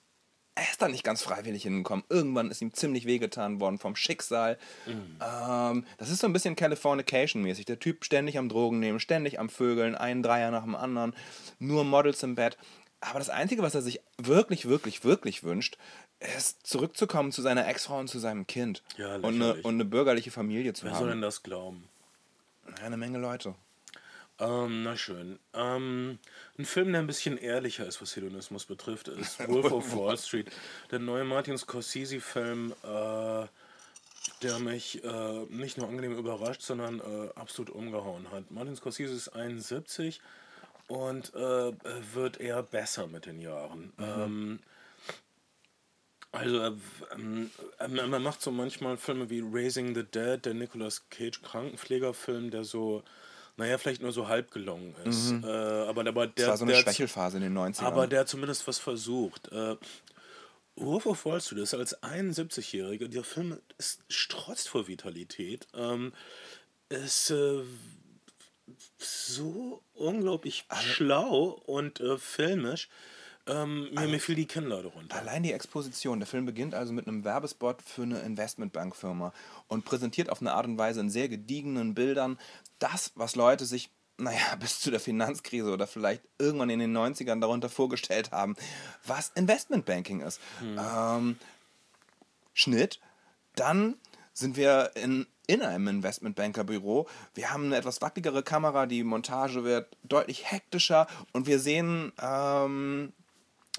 er 0.55 0.69
ist 0.69 0.81
da 0.81 0.87
nicht 0.87 1.03
ganz 1.03 1.23
freiwillig 1.23 1.63
hingekommen. 1.63 2.05
Irgendwann 2.09 2.51
ist 2.51 2.61
ihm 2.61 2.73
ziemlich 2.73 3.05
wehgetan 3.05 3.59
worden 3.59 3.79
vom 3.79 3.95
Schicksal. 3.95 4.59
Ähm, 4.87 5.85
das 5.97 6.09
ist 6.09 6.19
so 6.19 6.27
ein 6.27 6.33
bisschen 6.33 6.55
Californication-mäßig. 6.55 7.65
Der 7.65 7.79
Typ 7.79 8.05
ständig 8.05 8.37
am 8.37 8.49
Drogen 8.49 8.79
nehmen, 8.79 8.99
ständig 8.99 9.39
am 9.39 9.49
Vögeln, 9.49 9.95
einen 9.95 10.21
Dreier 10.21 10.51
nach 10.51 10.63
dem 10.63 10.75
anderen, 10.75 11.15
nur 11.57 11.83
Models 11.83 12.21
im 12.21 12.35
Bett. 12.35 12.57
Aber 12.99 13.19
das 13.19 13.29
Einzige, 13.29 13.63
was 13.63 13.75
er 13.75 13.81
sich 13.81 13.99
wirklich, 14.17 14.67
wirklich, 14.67 15.03
wirklich 15.03 15.43
wünscht, 15.43 15.77
ist 16.37 16.65
zurückzukommen 16.65 17.31
zu 17.31 17.41
seiner 17.41 17.67
Ex-Frau 17.67 17.99
und 17.99 18.07
zu 18.07 18.19
seinem 18.19 18.47
Kind. 18.47 18.83
Ja, 18.97 19.15
und, 19.15 19.25
eine, 19.25 19.55
und 19.55 19.73
eine 19.73 19.85
bürgerliche 19.85 20.31
Familie 20.31 20.73
zu 20.73 20.85
Wer 20.85 20.91
haben. 20.91 20.99
soll 20.99 21.09
denn 21.09 21.21
das 21.21 21.43
glauben? 21.43 21.89
Ja, 22.77 22.85
eine 22.85 22.97
Menge 22.97 23.17
Leute. 23.17 23.55
Ähm, 24.43 24.83
na 24.83 24.97
schön. 24.97 25.39
Ähm, 25.53 26.19
ein 26.57 26.65
Film, 26.65 26.91
der 26.91 27.01
ein 27.01 27.07
bisschen 27.07 27.37
ehrlicher 27.37 27.85
ist, 27.85 28.01
was 28.01 28.15
Hedonismus 28.15 28.65
betrifft, 28.65 29.07
ist 29.07 29.39
Wolf 29.47 29.71
of 29.71 29.95
Wall 29.95 30.17
Street. 30.17 30.51
Der 30.91 30.99
neue 30.99 31.23
Martin 31.23 31.57
Scorsese-Film, 31.57 32.73
äh, 32.83 33.47
der 34.41 34.59
mich 34.59 35.03
äh, 35.03 35.45
nicht 35.49 35.77
nur 35.77 35.87
angenehm 35.87 36.17
überrascht, 36.17 36.61
sondern 36.61 36.99
äh, 36.99 37.29
absolut 37.35 37.69
umgehauen 37.69 38.31
hat. 38.31 38.51
Martin 38.51 38.75
Scorsese 38.75 39.13
ist 39.13 39.29
71 39.29 40.19
und 40.87 41.33
äh, 41.35 41.71
wird 42.13 42.39
eher 42.39 42.63
besser 42.63 43.07
mit 43.07 43.25
den 43.25 43.39
Jahren. 43.39 43.93
Mhm. 43.97 44.03
Ähm, 44.03 44.59
also 46.33 46.75
ähm, 47.13 47.51
ähm, 47.79 48.09
man 48.09 48.23
macht 48.23 48.41
so 48.41 48.51
manchmal 48.51 48.97
Filme 48.97 49.29
wie 49.29 49.43
Raising 49.45 49.93
the 49.93 50.03
Dead, 50.03 50.43
der 50.43 50.55
Nicolas 50.55 51.07
Cage 51.09 51.41
Krankenpflegerfilm, 51.43 52.49
der 52.49 52.63
so 52.63 53.03
naja, 53.57 53.77
vielleicht 53.77 54.01
nur 54.01 54.11
so 54.11 54.27
halb 54.27 54.51
gelungen 54.51 54.95
ist. 55.05 55.31
Mhm. 55.31 55.43
Äh, 55.43 55.47
aber, 55.47 56.07
aber 56.07 56.27
der, 56.27 56.33
das 56.35 56.47
war 56.47 56.57
so 56.57 56.65
eine 56.65 56.73
der, 56.73 56.81
Schwächelphase 56.81 57.37
in 57.37 57.43
den 57.43 57.57
90ern. 57.57 57.83
Aber 57.83 58.07
der 58.07 58.25
zumindest 58.25 58.67
was 58.67 58.79
versucht. 58.79 59.51
Äh, 59.51 59.75
Wolf 60.75 61.05
of 61.05 61.25
Wall 61.25 61.39
Street 61.39 61.59
ist 61.59 61.73
als 61.75 62.01
71-Jähriger, 62.01 63.07
der 63.07 63.23
Film 63.23 63.59
ist 63.77 64.01
strotzt 64.09 64.69
vor 64.69 64.87
Vitalität. 64.87 65.67
Ähm, 65.75 66.13
ist 66.89 67.29
äh, 67.29 67.61
so 68.97 69.83
unglaublich 69.93 70.65
also, 70.69 70.83
schlau 70.83 71.61
und 71.65 71.99
äh, 71.99 72.17
filmisch. 72.17 72.89
Ähm, 73.45 73.89
mir, 73.93 74.07
mir 74.07 74.21
fiel 74.21 74.35
die 74.35 74.45
Kinnlade 74.45 74.87
runter. 74.87 75.17
Allein 75.17 75.43
die 75.43 75.51
Exposition. 75.51 76.19
Der 76.19 76.27
Film 76.27 76.45
beginnt 76.45 76.73
also 76.73 76.93
mit 76.93 77.07
einem 77.07 77.25
Werbespot 77.25 77.81
für 77.81 78.03
eine 78.03 78.19
Investmentbankfirma 78.19 79.33
und 79.67 79.83
präsentiert 79.83 80.29
auf 80.29 80.39
eine 80.39 80.53
Art 80.53 80.65
und 80.65 80.77
Weise 80.77 81.01
in 81.01 81.09
sehr 81.09 81.27
gediegenen 81.27 81.93
Bildern 81.93 82.39
das, 82.83 83.11
was 83.15 83.35
Leute 83.35 83.65
sich, 83.65 83.89
naja, 84.17 84.55
bis 84.59 84.79
zu 84.79 84.91
der 84.91 84.99
Finanzkrise 84.99 85.71
oder 85.71 85.87
vielleicht 85.87 86.23
irgendwann 86.37 86.69
in 86.69 86.79
den 86.79 86.95
90ern 86.95 87.39
darunter 87.39 87.69
vorgestellt 87.69 88.31
haben, 88.31 88.55
was 89.05 89.31
Investmentbanking 89.35 90.21
ist. 90.21 90.39
Hm. 90.59 90.79
Ähm, 90.79 91.37
Schnitt. 92.53 92.99
Dann 93.55 93.95
sind 94.33 94.57
wir 94.57 94.91
in, 94.95 95.27
in 95.47 95.61
einem 95.61 95.87
Investmentbankerbüro. 95.87 97.07
Wir 97.33 97.51
haben 97.51 97.65
eine 97.65 97.77
etwas 97.77 98.01
wackeligere 98.01 98.43
Kamera, 98.43 98.85
die 98.85 99.03
Montage 99.03 99.63
wird 99.63 99.95
deutlich 100.03 100.51
hektischer 100.51 101.07
und 101.33 101.47
wir 101.47 101.59
sehen 101.59 102.11
ähm, 102.21 103.13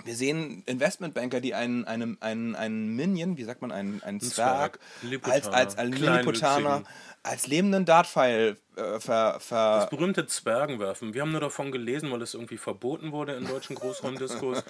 wir 0.02 0.16
sehen 0.16 0.64
Investmentbanker, 0.66 1.40
die 1.40 1.54
einen, 1.54 1.84
einen, 1.84 2.20
einen, 2.20 2.56
einen 2.56 2.96
Minion, 2.96 3.36
wie 3.36 3.44
sagt 3.44 3.62
man, 3.62 3.70
einen, 3.70 4.02
einen 4.02 4.20
Zwerg, 4.20 4.80
Zwerg 5.00 5.28
als, 5.28 5.46
als, 5.46 5.78
als 5.78 5.98
Lilliputaner, 5.98 6.82
als 7.22 7.46
lebenden 7.46 7.84
Dartpfeil 7.84 8.56
äh, 8.76 8.98
ver, 8.98 9.38
ver 9.38 9.78
Das 9.78 9.90
berühmte 9.90 10.26
Zwergenwerfen. 10.26 11.14
Wir 11.14 11.22
haben 11.22 11.30
nur 11.30 11.40
davon 11.40 11.70
gelesen, 11.70 12.10
weil 12.10 12.22
es 12.22 12.34
irgendwie 12.34 12.58
verboten 12.58 13.12
wurde 13.12 13.34
in 13.34 13.46
deutschen 13.46 13.76
Großraumdiskurs. 13.76 14.64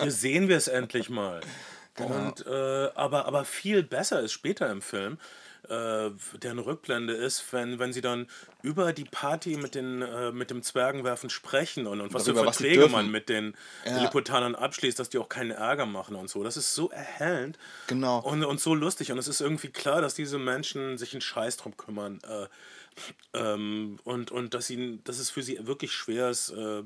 Hier 0.00 0.10
sehen 0.10 0.48
wir 0.48 0.56
es 0.56 0.66
endlich 0.66 1.10
mal. 1.10 1.40
Genau. 1.94 2.14
Und, 2.14 2.46
äh, 2.46 2.88
aber, 2.94 3.26
aber 3.26 3.44
viel 3.44 3.82
besser 3.82 4.20
ist 4.20 4.32
später 4.32 4.70
im 4.70 4.80
Film, 4.80 5.18
äh, 5.68 6.10
deren 6.42 6.58
Rückblende 6.58 7.12
ist, 7.12 7.52
wenn, 7.52 7.78
wenn 7.78 7.92
sie 7.92 8.00
dann 8.00 8.26
über 8.62 8.92
die 8.92 9.04
Party 9.04 9.56
mit, 9.56 9.74
den, 9.74 10.02
äh, 10.02 10.32
mit 10.32 10.50
dem 10.50 10.62
Zwergenwerfen 10.62 11.30
sprechen 11.30 11.86
und, 11.86 12.00
und 12.00 12.14
was 12.14 12.24
für 12.24 12.34
Verträge 12.34 12.88
man 12.88 13.10
mit 13.10 13.28
den 13.28 13.54
ja. 13.84 13.96
Lilliputanern 13.96 14.54
abschließt, 14.54 14.98
dass 14.98 15.08
die 15.08 15.18
auch 15.18 15.28
keinen 15.28 15.50
Ärger 15.50 15.86
machen 15.86 16.16
und 16.16 16.28
so. 16.30 16.42
Das 16.42 16.56
ist 16.56 16.74
so 16.74 16.90
erhellend 16.90 17.58
genau. 17.86 18.20
und, 18.20 18.44
und 18.44 18.60
so 18.60 18.74
lustig. 18.74 19.12
Und 19.12 19.18
es 19.18 19.28
ist 19.28 19.40
irgendwie 19.40 19.68
klar, 19.68 20.00
dass 20.00 20.14
diese 20.14 20.38
Menschen 20.38 20.98
sich 20.98 21.12
einen 21.12 21.20
Scheiß 21.20 21.56
drum 21.56 21.76
kümmern. 21.76 22.20
Äh, 22.28 22.46
ähm, 23.34 23.98
und, 24.04 24.30
und 24.30 24.54
dass, 24.54 24.70
ihnen, 24.70 25.02
dass 25.04 25.18
es 25.18 25.30
für 25.30 25.42
sie 25.42 25.66
wirklich 25.66 25.92
schwer 25.92 26.30
ist, 26.30 26.50
äh, 26.50 26.82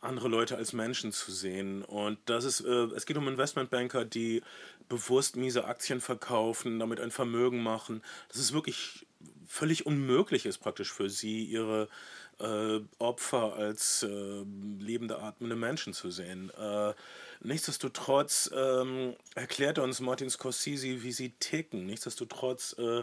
andere 0.00 0.28
Leute 0.28 0.56
als 0.56 0.72
Menschen 0.72 1.12
zu 1.12 1.32
sehen. 1.32 1.82
Und 1.82 2.18
das 2.26 2.44
ist, 2.44 2.60
äh, 2.60 2.84
es 2.94 3.06
geht 3.06 3.16
um 3.16 3.28
Investmentbanker, 3.28 4.04
die 4.04 4.42
bewusst 4.88 5.36
miese 5.36 5.64
Aktien 5.64 6.00
verkaufen, 6.00 6.78
damit 6.78 7.00
ein 7.00 7.10
Vermögen 7.10 7.62
machen. 7.62 8.02
Das 8.28 8.38
ist 8.38 8.52
wirklich 8.52 9.06
völlig 9.46 9.86
unmöglich 9.86 10.46
ist 10.46 10.58
praktisch 10.58 10.92
für 10.92 11.08
sie, 11.08 11.44
ihre 11.44 11.88
äh, 12.38 12.80
Opfer 12.98 13.54
als 13.54 14.02
äh, 14.02 14.44
lebende, 14.78 15.18
atmende 15.20 15.56
Menschen 15.56 15.94
zu 15.94 16.10
sehen. 16.10 16.50
Äh, 16.50 16.92
nichtsdestotrotz 17.40 18.50
ähm, 18.54 19.14
erklärt 19.34 19.78
uns 19.78 20.00
Martin 20.00 20.30
Scorsese, 20.30 21.02
wie 21.02 21.12
sie 21.12 21.30
ticken. 21.40 21.86
Nichtsdestotrotz 21.86 22.76
äh, 22.78 23.02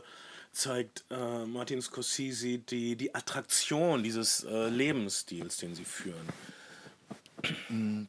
zeigt 0.51 1.05
äh, 1.09 1.45
Martin 1.45 1.81
Scorsese 1.81 2.59
die, 2.59 2.95
die 2.95 3.15
Attraktion 3.15 4.03
dieses 4.03 4.43
äh, 4.43 4.69
Lebensstils, 4.69 5.57
den 5.57 5.73
sie 5.73 5.85
führen. 5.85 6.27
Mm, 7.69 8.03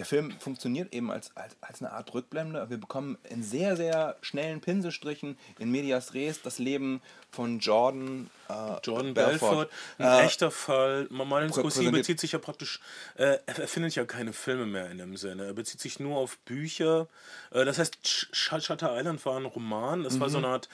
der 0.00 0.06
Film 0.06 0.32
funktioniert 0.40 0.94
eben 0.94 1.10
als, 1.10 1.36
als, 1.36 1.56
als 1.60 1.82
eine 1.82 1.92
Art 1.92 2.14
Rückblende. 2.14 2.70
Wir 2.70 2.78
bekommen 2.78 3.18
in 3.28 3.42
sehr, 3.42 3.76
sehr 3.76 4.16
schnellen 4.22 4.62
Pinselstrichen 4.62 5.36
in 5.58 5.70
Medias 5.70 6.14
Res 6.14 6.40
das 6.40 6.58
Leben 6.58 7.02
von 7.30 7.58
Jordan, 7.58 8.30
äh, 8.48 8.78
Jordan 8.82 9.12
Belfort. 9.12 9.68
Ein 9.98 10.06
äh, 10.06 10.24
echter 10.24 10.50
Fall. 10.50 11.06
Martin 11.10 11.52
Scorsese 11.52 11.90
bezieht 11.90 12.18
sich 12.18 12.32
ja 12.32 12.38
praktisch, 12.38 12.80
äh, 13.16 13.38
er 13.44 13.68
findet 13.68 13.94
ja 13.94 14.06
keine 14.06 14.32
Filme 14.32 14.64
mehr 14.64 14.90
in 14.90 14.96
dem 14.96 15.18
Sinne. 15.18 15.44
Er 15.44 15.52
bezieht 15.52 15.80
sich 15.80 16.00
nur 16.00 16.16
auf 16.16 16.38
Bücher. 16.38 17.06
Äh, 17.50 17.66
das 17.66 17.78
heißt, 17.78 17.98
Shutter 18.02 18.96
Island 18.96 19.22
war 19.26 19.36
ein 19.36 19.44
Roman. 19.44 20.02
Das 20.02 20.14
mhm. 20.14 20.20
war 20.20 20.30
so 20.30 20.38
mhm. 20.38 20.44
eine 20.44 20.54
Art 20.54 20.68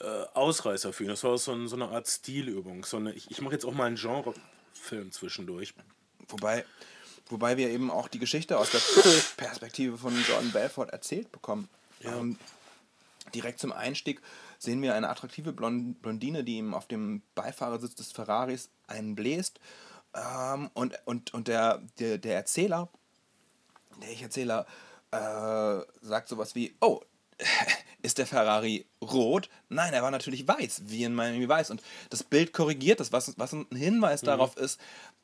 äh, 0.00 0.04
Ausreißer 0.32 0.94
für 0.94 1.04
ihn. 1.04 1.10
Das 1.10 1.22
war 1.22 1.36
so, 1.36 1.52
ein, 1.52 1.68
so 1.68 1.76
eine 1.76 1.88
Art 1.88 2.08
Stilübung. 2.08 2.84
So 2.86 2.96
eine, 2.96 3.12
ich 3.12 3.30
ich 3.30 3.42
mache 3.42 3.52
jetzt 3.52 3.66
auch 3.66 3.74
mal 3.74 3.84
einen 3.84 3.96
Genrefilm 3.96 5.12
zwischendurch. 5.12 5.74
Wobei, 6.28 6.64
Wobei 7.30 7.56
wir 7.56 7.70
eben 7.70 7.90
auch 7.90 8.08
die 8.08 8.18
Geschichte 8.18 8.58
aus 8.58 8.70
der 8.70 8.78
Perspektive 9.36 9.98
von 9.98 10.14
Jordan 10.26 10.52
Belfort 10.52 10.90
erzählt 10.90 11.32
bekommen. 11.32 11.68
Ja. 12.00 12.16
Ähm, 12.16 12.38
direkt 13.34 13.60
zum 13.60 13.72
Einstieg 13.72 14.20
sehen 14.58 14.82
wir 14.82 14.94
eine 14.94 15.08
attraktive 15.08 15.52
Blondine, 15.52 16.44
die 16.44 16.58
ihm 16.58 16.74
auf 16.74 16.86
dem 16.86 17.22
Beifahrersitz 17.34 17.94
des 17.94 18.12
Ferraris 18.12 18.68
einen 18.86 19.14
bläst. 19.14 19.60
Ähm, 20.14 20.70
und 20.74 20.98
und, 21.04 21.32
und 21.34 21.48
der, 21.48 21.82
der, 21.98 22.18
der 22.18 22.34
Erzähler, 22.34 22.88
der 24.02 24.10
Ich-Erzähler, 24.10 24.66
äh, 25.12 25.80
sagt 26.02 26.28
sowas 26.28 26.54
wie: 26.54 26.76
Oh, 26.80 27.00
ist 28.02 28.18
der 28.18 28.26
Ferrari 28.26 28.86
rot? 29.02 29.48
Nein, 29.68 29.92
er 29.94 30.02
war 30.02 30.10
natürlich 30.10 30.46
weiß, 30.46 30.82
wie 30.86 31.04
in 31.04 31.14
Miami 31.14 31.48
Weiß. 31.48 31.70
Und 31.70 31.82
das 32.10 32.24
Bild 32.24 32.52
korrigiert 32.52 33.00
das, 33.00 33.12
was, 33.12 33.38
was 33.38 33.52
ein 33.52 33.66
Hinweis 33.72 34.22
mhm. 34.22 34.26
darauf 34.26 34.56
ist, 34.56 34.80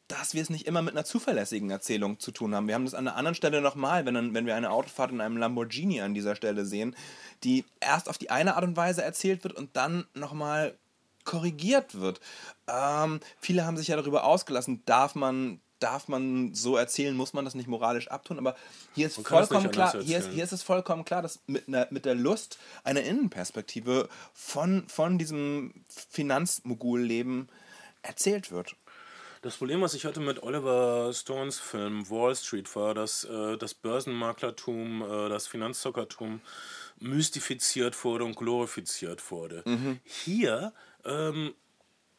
dass 0.09 0.35
wir 0.35 0.43
es 0.43 0.51
nicht 0.51 0.67
immer 0.67 0.83
mit 0.83 0.95
einer 0.95 1.05
zuverlässigen 1.05 1.71
Erzählung 1.71 2.21
zu 2.21 2.31
tun 2.31 2.55
haben. 2.55 2.69
Wir 2.69 2.75
haben 2.75 2.85
das 2.85 2.95
an 2.95 3.09
einer 3.09 3.17
anderen 3.17 3.35
Stelle 3.35 3.61
nochmal, 3.61 4.07
wenn, 4.07 4.35
wenn 4.35 4.47
wir 4.47 4.55
eine 4.55 4.71
Autofahrt 4.71 5.11
in 5.11 5.21
einem 5.21 5.37
Lamborghini 5.37 6.01
an 6.01 6.15
dieser 6.15 6.37
Stelle 6.37 6.65
sehen, 6.65 6.95
die 7.43 7.65
erst 7.81 8.09
auf 8.09 8.19
die 8.19 8.31
eine 8.31 8.57
Art 8.57 8.65
und 8.65 8.77
Weise 8.77 9.03
erzählt 9.03 9.43
wird 9.43 9.55
und 9.55 9.77
dann 9.77 10.07
nochmal 10.15 10.79
korrigiert 11.25 12.01
wird. 12.01 12.21
Ähm, 12.69 13.21
viele 13.41 13.67
haben 13.67 13.77
sich 13.77 13.89
ja 13.89 13.97
darüber 13.97 14.25
ausgelassen, 14.25 14.83
darf 14.87 15.17
man, 15.17 15.61
darf 15.81 16.07
man 16.07 16.55
so 16.55 16.77
erzählen, 16.77 17.17
muss 17.17 17.33
man 17.33 17.45
das 17.45 17.57
nicht 17.57 17.67
moralisch 17.67 18.09
abtun, 18.09 18.39
aber 18.39 18.55
hier 18.95 19.09
ist 19.09 19.17
vollkommen 19.27 19.73
klar, 19.73 20.01
hier 20.01 20.19
ist, 20.19 20.31
hier 20.31 20.45
ist 20.45 20.53
es 20.53 20.63
vollkommen 20.63 21.05
klar, 21.05 21.21
dass 21.21 21.41
mit, 21.49 21.67
einer, 21.67 21.89
mit 21.91 22.05
der 22.05 22.15
Lust 22.15 22.59
einer 22.85 23.03
Innenperspektive 23.03 24.09
von, 24.33 24.89
von 24.89 25.19
diesem 25.19 25.85
Finanzmogul-Leben 25.89 27.49
erzählt 28.03 28.53
wird. 28.53 28.77
Das 29.43 29.57
Problem, 29.57 29.81
was 29.81 29.95
ich 29.95 30.05
hatte 30.05 30.21
mit 30.21 30.43
Oliver 30.43 31.13
Stones 31.13 31.59
Film 31.59 32.09
Wall 32.11 32.35
Street, 32.35 32.75
war, 32.75 32.95
dass 32.95 33.25
äh, 33.25 33.57
das 33.57 33.75
Börsenmaklertum, 33.75 35.03
äh, 35.03 35.29
das 35.29 35.47
Finanzzockertum 35.47 36.41
mystifiziert 36.99 38.03
wurde 38.05 38.25
und 38.25 38.37
glorifiziert 38.37 39.31
wurde. 39.31 39.63
Mhm. 39.67 40.01
Hier, 40.05 40.73
ähm, 41.05 41.55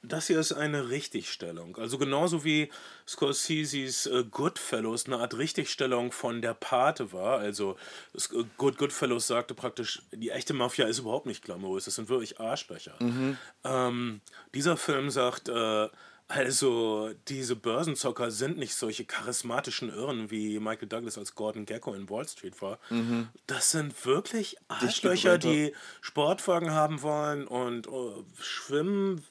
das 0.04 0.28
hier 0.28 0.40
ist 0.40 0.54
eine 0.54 0.90
Richtigstellung. 0.90 1.76
Also 1.78 1.98
genauso 1.98 2.44
wie 2.44 2.70
Scorseses 3.08 4.06
äh, 4.06 4.24
Goodfellows 4.30 5.08
eine 5.08 5.18
Art 5.18 5.38
Richtigstellung 5.38 6.12
von 6.12 6.42
der 6.42 6.54
Pate 6.54 7.12
war. 7.12 7.40
Also 7.40 7.78
äh, 8.14 8.44
Good 8.58 8.78
Goodfellows 8.78 9.28
sagte 9.28 9.54
praktisch, 9.54 10.02
die 10.12 10.30
echte 10.30 10.54
Mafia 10.54 10.86
ist 10.86 11.00
überhaupt 11.00 11.26
nicht 11.26 11.44
glamourös, 11.44 11.86
das 11.86 11.96
sind 11.96 12.10
wirklich 12.10 12.40
Arschlöcher. 12.40 12.96
Mhm. 13.00 13.38
Ähm, 13.64 14.22
dieser 14.54 14.78
Film 14.78 15.10
sagt, 15.10 15.50
äh, 15.50 15.90
also, 16.30 17.12
diese 17.30 17.56
Börsenzocker 17.56 18.32
sind 18.32 18.58
nicht 18.58 18.76
solche 18.76 19.06
charismatischen 19.06 19.90
Irren, 19.90 20.30
wie 20.30 20.60
Michael 20.60 20.90
Douglas 20.90 21.18
als 21.18 21.36
Gordon 21.36 21.66
Gecko 21.66 21.94
in 21.94 22.10
Wall 22.10 22.28
Street 22.28 22.62
war. 22.62 22.80
Mhm. 22.90 23.30
Das 23.46 23.72
sind 23.72 24.06
wirklich 24.06 24.58
Arschlöcher, 24.68 25.38
die 25.38 25.74
Sportwagen 26.02 26.72
haben 26.72 27.02
wollen 27.02 27.48
und 27.48 27.88
uh, 27.88 28.26
Schwimmen. 28.40 29.24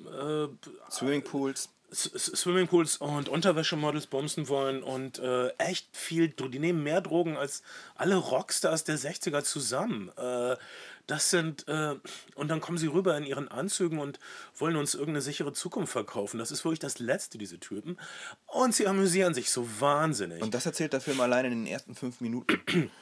Äh, 0.00 0.48
Swimmingpools. 0.90 1.68
Swimmingpools 1.92 2.96
und 2.96 3.28
Unterwäschemodels 3.28 4.06
bumsen 4.06 4.48
wollen 4.48 4.82
und 4.82 5.18
äh, 5.18 5.48
echt 5.58 5.94
viel, 5.94 6.28
die 6.28 6.58
nehmen 6.58 6.82
mehr 6.82 7.02
Drogen 7.02 7.36
als 7.36 7.62
alle 7.94 8.16
Rockstars 8.16 8.84
der 8.84 8.98
60er 8.98 9.42
zusammen. 9.42 10.10
Äh, 10.16 10.56
das 11.06 11.30
sind, 11.30 11.66
äh, 11.68 11.96
und 12.34 12.48
dann 12.48 12.60
kommen 12.60 12.78
sie 12.78 12.86
rüber 12.86 13.16
in 13.16 13.24
ihren 13.24 13.48
Anzügen 13.48 13.98
und 13.98 14.18
wollen 14.56 14.76
uns 14.76 14.94
irgendeine 14.94 15.22
sichere 15.22 15.52
Zukunft 15.52 15.92
verkaufen. 15.92 16.38
Das 16.38 16.50
ist 16.50 16.64
wirklich 16.64 16.78
das 16.78 16.98
Letzte, 16.98 17.38
diese 17.38 17.58
Typen. 17.58 17.98
Und 18.46 18.74
sie 18.74 18.86
amüsieren 18.86 19.34
sich 19.34 19.50
so 19.50 19.66
wahnsinnig. 19.80 20.42
Und 20.42 20.54
das 20.54 20.66
erzählt 20.66 20.92
der 20.92 21.00
Film 21.00 21.20
allein 21.20 21.46
in 21.46 21.52
den 21.52 21.66
ersten 21.66 21.94
fünf 21.94 22.20
Minuten. 22.20 22.60
Um. 22.72 22.90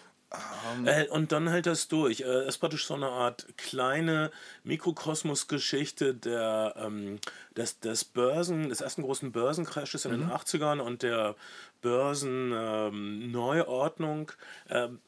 Äh, 0.87 1.09
und 1.09 1.33
dann 1.33 1.49
hält 1.49 1.67
das 1.67 1.89
durch. 1.89 2.21
Äh, 2.21 2.25
es 2.25 2.51
ist 2.51 2.59
praktisch 2.59 2.87
so 2.87 2.95
eine 2.95 3.09
Art 3.09 3.49
kleine 3.57 4.31
Mikrokosmos-Geschichte 4.63 6.15
der, 6.15 6.75
ähm, 6.77 7.19
des, 7.57 7.81
des 7.81 8.05
Börsen, 8.05 8.69
des 8.69 8.81
ersten 8.81 9.03
großen 9.03 9.33
Börsencrashes 9.33 10.05
in 10.05 10.13
mhm. 10.13 10.21
den 10.21 10.31
80ern 10.31 10.79
und 10.79 11.03
der 11.03 11.35
Börsenneuordnung. 11.83 14.31
Ähm, 14.69 14.95
äh, 14.95 14.99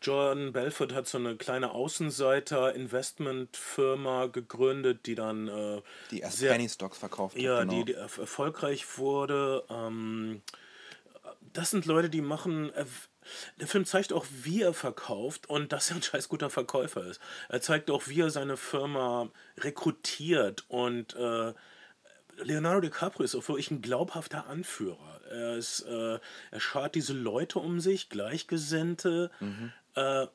Jordan 0.00 0.52
Belfort 0.52 0.94
hat 0.94 1.06
so 1.06 1.18
eine 1.18 1.36
kleine 1.36 1.72
Außenseiter-Investmentfirma 1.72 4.24
gegründet, 4.26 5.04
die 5.06 5.14
dann 5.14 5.48
äh, 5.48 5.82
die 6.10 6.20
erst 6.20 6.40
Penny 6.40 6.68
Stocks 6.68 6.98
verkauft 6.98 7.36
hat. 7.36 7.42
Ja, 7.42 7.60
genau. 7.60 7.72
die, 7.72 7.84
die 7.86 7.94
erfolgreich 7.94 8.98
wurde. 8.98 9.64
Ähm, 9.68 10.42
das 11.52 11.70
sind 11.70 11.86
Leute, 11.86 12.10
die 12.10 12.22
machen 12.22 12.72
äh, 12.74 12.84
der 13.60 13.66
Film 13.66 13.84
zeigt 13.84 14.12
auch, 14.12 14.26
wie 14.42 14.62
er 14.62 14.72
verkauft 14.72 15.48
und 15.48 15.72
dass 15.72 15.90
er 15.90 15.96
ein 15.96 16.02
scheiß 16.02 16.28
guter 16.28 16.50
Verkäufer 16.50 17.04
ist. 17.04 17.20
Er 17.48 17.60
zeigt 17.60 17.90
auch, 17.90 18.08
wie 18.08 18.20
er 18.20 18.30
seine 18.30 18.56
Firma 18.56 19.28
rekrutiert 19.58 20.64
und 20.68 21.14
äh, 21.14 21.52
Leonardo 22.38 22.80
DiCaprio 22.80 23.24
ist 23.24 23.34
auch 23.34 23.48
wirklich 23.48 23.70
ein 23.70 23.82
glaubhafter 23.82 24.46
Anführer. 24.46 25.17
Er, 25.30 25.56
ist, 25.56 25.82
äh, 25.82 26.18
er 26.50 26.60
schart 26.60 26.94
diese 26.94 27.12
Leute 27.12 27.58
um 27.58 27.80
sich, 27.80 28.08
Gleichgesinnte. 28.08 29.30
Mhm. 29.40 29.72
Äh, 29.94 30.26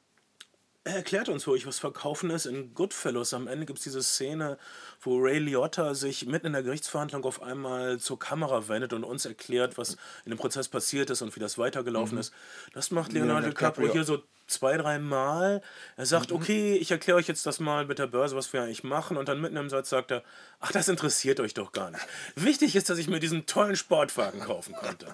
er 0.86 0.96
erklärt 0.96 1.30
uns 1.30 1.48
wirklich, 1.48 1.66
was 1.66 1.80
Verkaufen 1.80 2.30
ist. 2.30 2.46
In 2.46 2.74
Goodfellows 2.74 3.34
am 3.34 3.48
Ende 3.48 3.66
gibt 3.66 3.80
es 3.80 3.84
diese 3.84 4.04
Szene, 4.04 4.58
wo 5.02 5.18
Ray 5.18 5.40
Liotta 5.40 5.94
sich 5.94 6.26
mitten 6.26 6.48
in 6.48 6.54
der 6.54 6.64
Gerichtsverhandlung 6.64 7.24
auf 7.24 7.42
einmal 7.42 8.00
zur 8.00 8.20
Kamera 8.20 8.68
wendet 8.68 8.92
und 8.92 9.06
uns 9.06 9.26
erklärt, 9.26 9.78
was 9.78 9.96
in 10.26 10.32
dem 10.32 10.38
Prozess 10.38 10.68
passiert 10.68 11.10
ist 11.10 11.22
und 11.22 11.36
wie 11.36 11.40
das 11.40 11.58
weitergelaufen 11.58 12.16
mhm. 12.16 12.22
ist. 12.22 12.34
Das 12.74 12.92
macht 12.92 13.14
Leonardo 13.14 13.48
DiCaprio 13.48 13.94
hier 13.94 14.04
so 14.04 14.24
zwei, 14.48 14.76
drei 14.76 15.00
Mal. 15.00 15.62
Er 15.96 16.06
sagt, 16.06 16.32
mhm. 16.32 16.36
okay, 16.36 16.76
ich 16.76 16.92
erkläre 16.92 17.18
euch 17.18 17.28
jetzt 17.28 17.46
das 17.46 17.62
mal 17.62 17.86
mit 17.86 17.98
der 17.98 18.08
Börse, 18.08 18.36
was 18.36 18.52
wir 18.52 18.62
eigentlich 18.62 18.84
machen. 18.84 19.16
Und 19.16 19.30
dann 19.30 19.40
mitten 19.40 19.56
im 19.56 19.70
Satz 19.70 19.90
sagt 19.90 20.12
er, 20.12 20.22
ach, 20.60 20.74
das 20.74 20.90
interessiert 20.90 21.40
euch 21.40 21.54
doch 21.54 21.72
gar 21.72 21.92
nicht. 21.92 22.06
Wichtig 22.36 22.76
ist, 22.76 22.90
dass 22.90 22.98
ich 22.98 23.08
mir 23.08 23.22
diesen 23.22 23.46
tollen 23.46 23.78
Sportwagen 23.78 24.42
kaufen 24.42 24.74
konnte. 24.74 25.08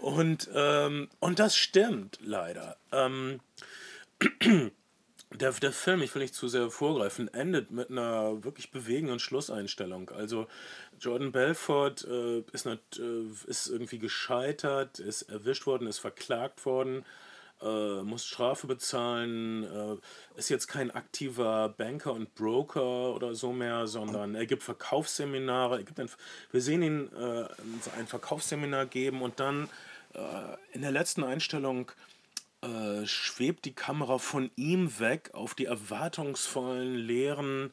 Und, 0.00 0.48
ähm, 0.54 1.10
und 1.20 1.38
das 1.38 1.54
stimmt 1.54 2.18
leider. 2.22 2.78
Ähm, 2.92 3.40
der, 5.34 5.52
der 5.52 5.72
Film, 5.72 6.02
ich 6.02 6.14
will 6.14 6.22
nicht 6.22 6.34
zu 6.34 6.48
sehr 6.48 6.70
vorgreifen, 6.70 7.32
endet 7.32 7.70
mit 7.70 7.90
einer 7.90 8.44
wirklich 8.44 8.70
bewegenden 8.70 9.18
Schlusseinstellung. 9.18 10.10
Also 10.10 10.46
Jordan 11.00 11.32
Belfort 11.32 12.04
äh, 12.04 12.40
ist, 12.52 12.66
nicht, 12.66 12.98
äh, 12.98 13.24
ist 13.46 13.68
irgendwie 13.68 13.98
gescheitert, 13.98 14.98
ist 14.98 15.22
erwischt 15.22 15.66
worden, 15.66 15.88
ist 15.88 15.98
verklagt 15.98 16.64
worden, 16.64 17.04
äh, 17.62 18.02
muss 18.02 18.26
Strafe 18.26 18.66
bezahlen, 18.66 19.64
äh, 19.64 20.38
ist 20.38 20.50
jetzt 20.50 20.68
kein 20.68 20.90
aktiver 20.90 21.68
Banker 21.70 22.12
und 22.12 22.34
Broker 22.34 23.14
oder 23.14 23.34
so 23.34 23.52
mehr, 23.52 23.86
sondern 23.86 24.34
er 24.34 24.46
gibt 24.46 24.62
Verkaufsseminare. 24.62 25.78
Er 25.78 25.84
gibt 25.84 25.98
ein, 25.98 26.10
wir 26.52 26.60
sehen 26.60 26.82
ihn 26.82 27.10
äh, 27.12 27.46
ein 27.98 28.06
Verkaufsseminar 28.06 28.86
geben 28.86 29.22
und 29.22 29.40
dann 29.40 29.68
äh, 30.14 30.20
in 30.72 30.82
der 30.82 30.92
letzten 30.92 31.24
Einstellung 31.24 31.90
äh, 32.64 33.06
schwebt 33.06 33.64
die 33.64 33.74
Kamera 33.74 34.18
von 34.18 34.50
ihm 34.56 34.98
weg 34.98 35.30
auf 35.34 35.54
die 35.54 35.66
erwartungsvollen, 35.66 36.94
leeren 36.96 37.72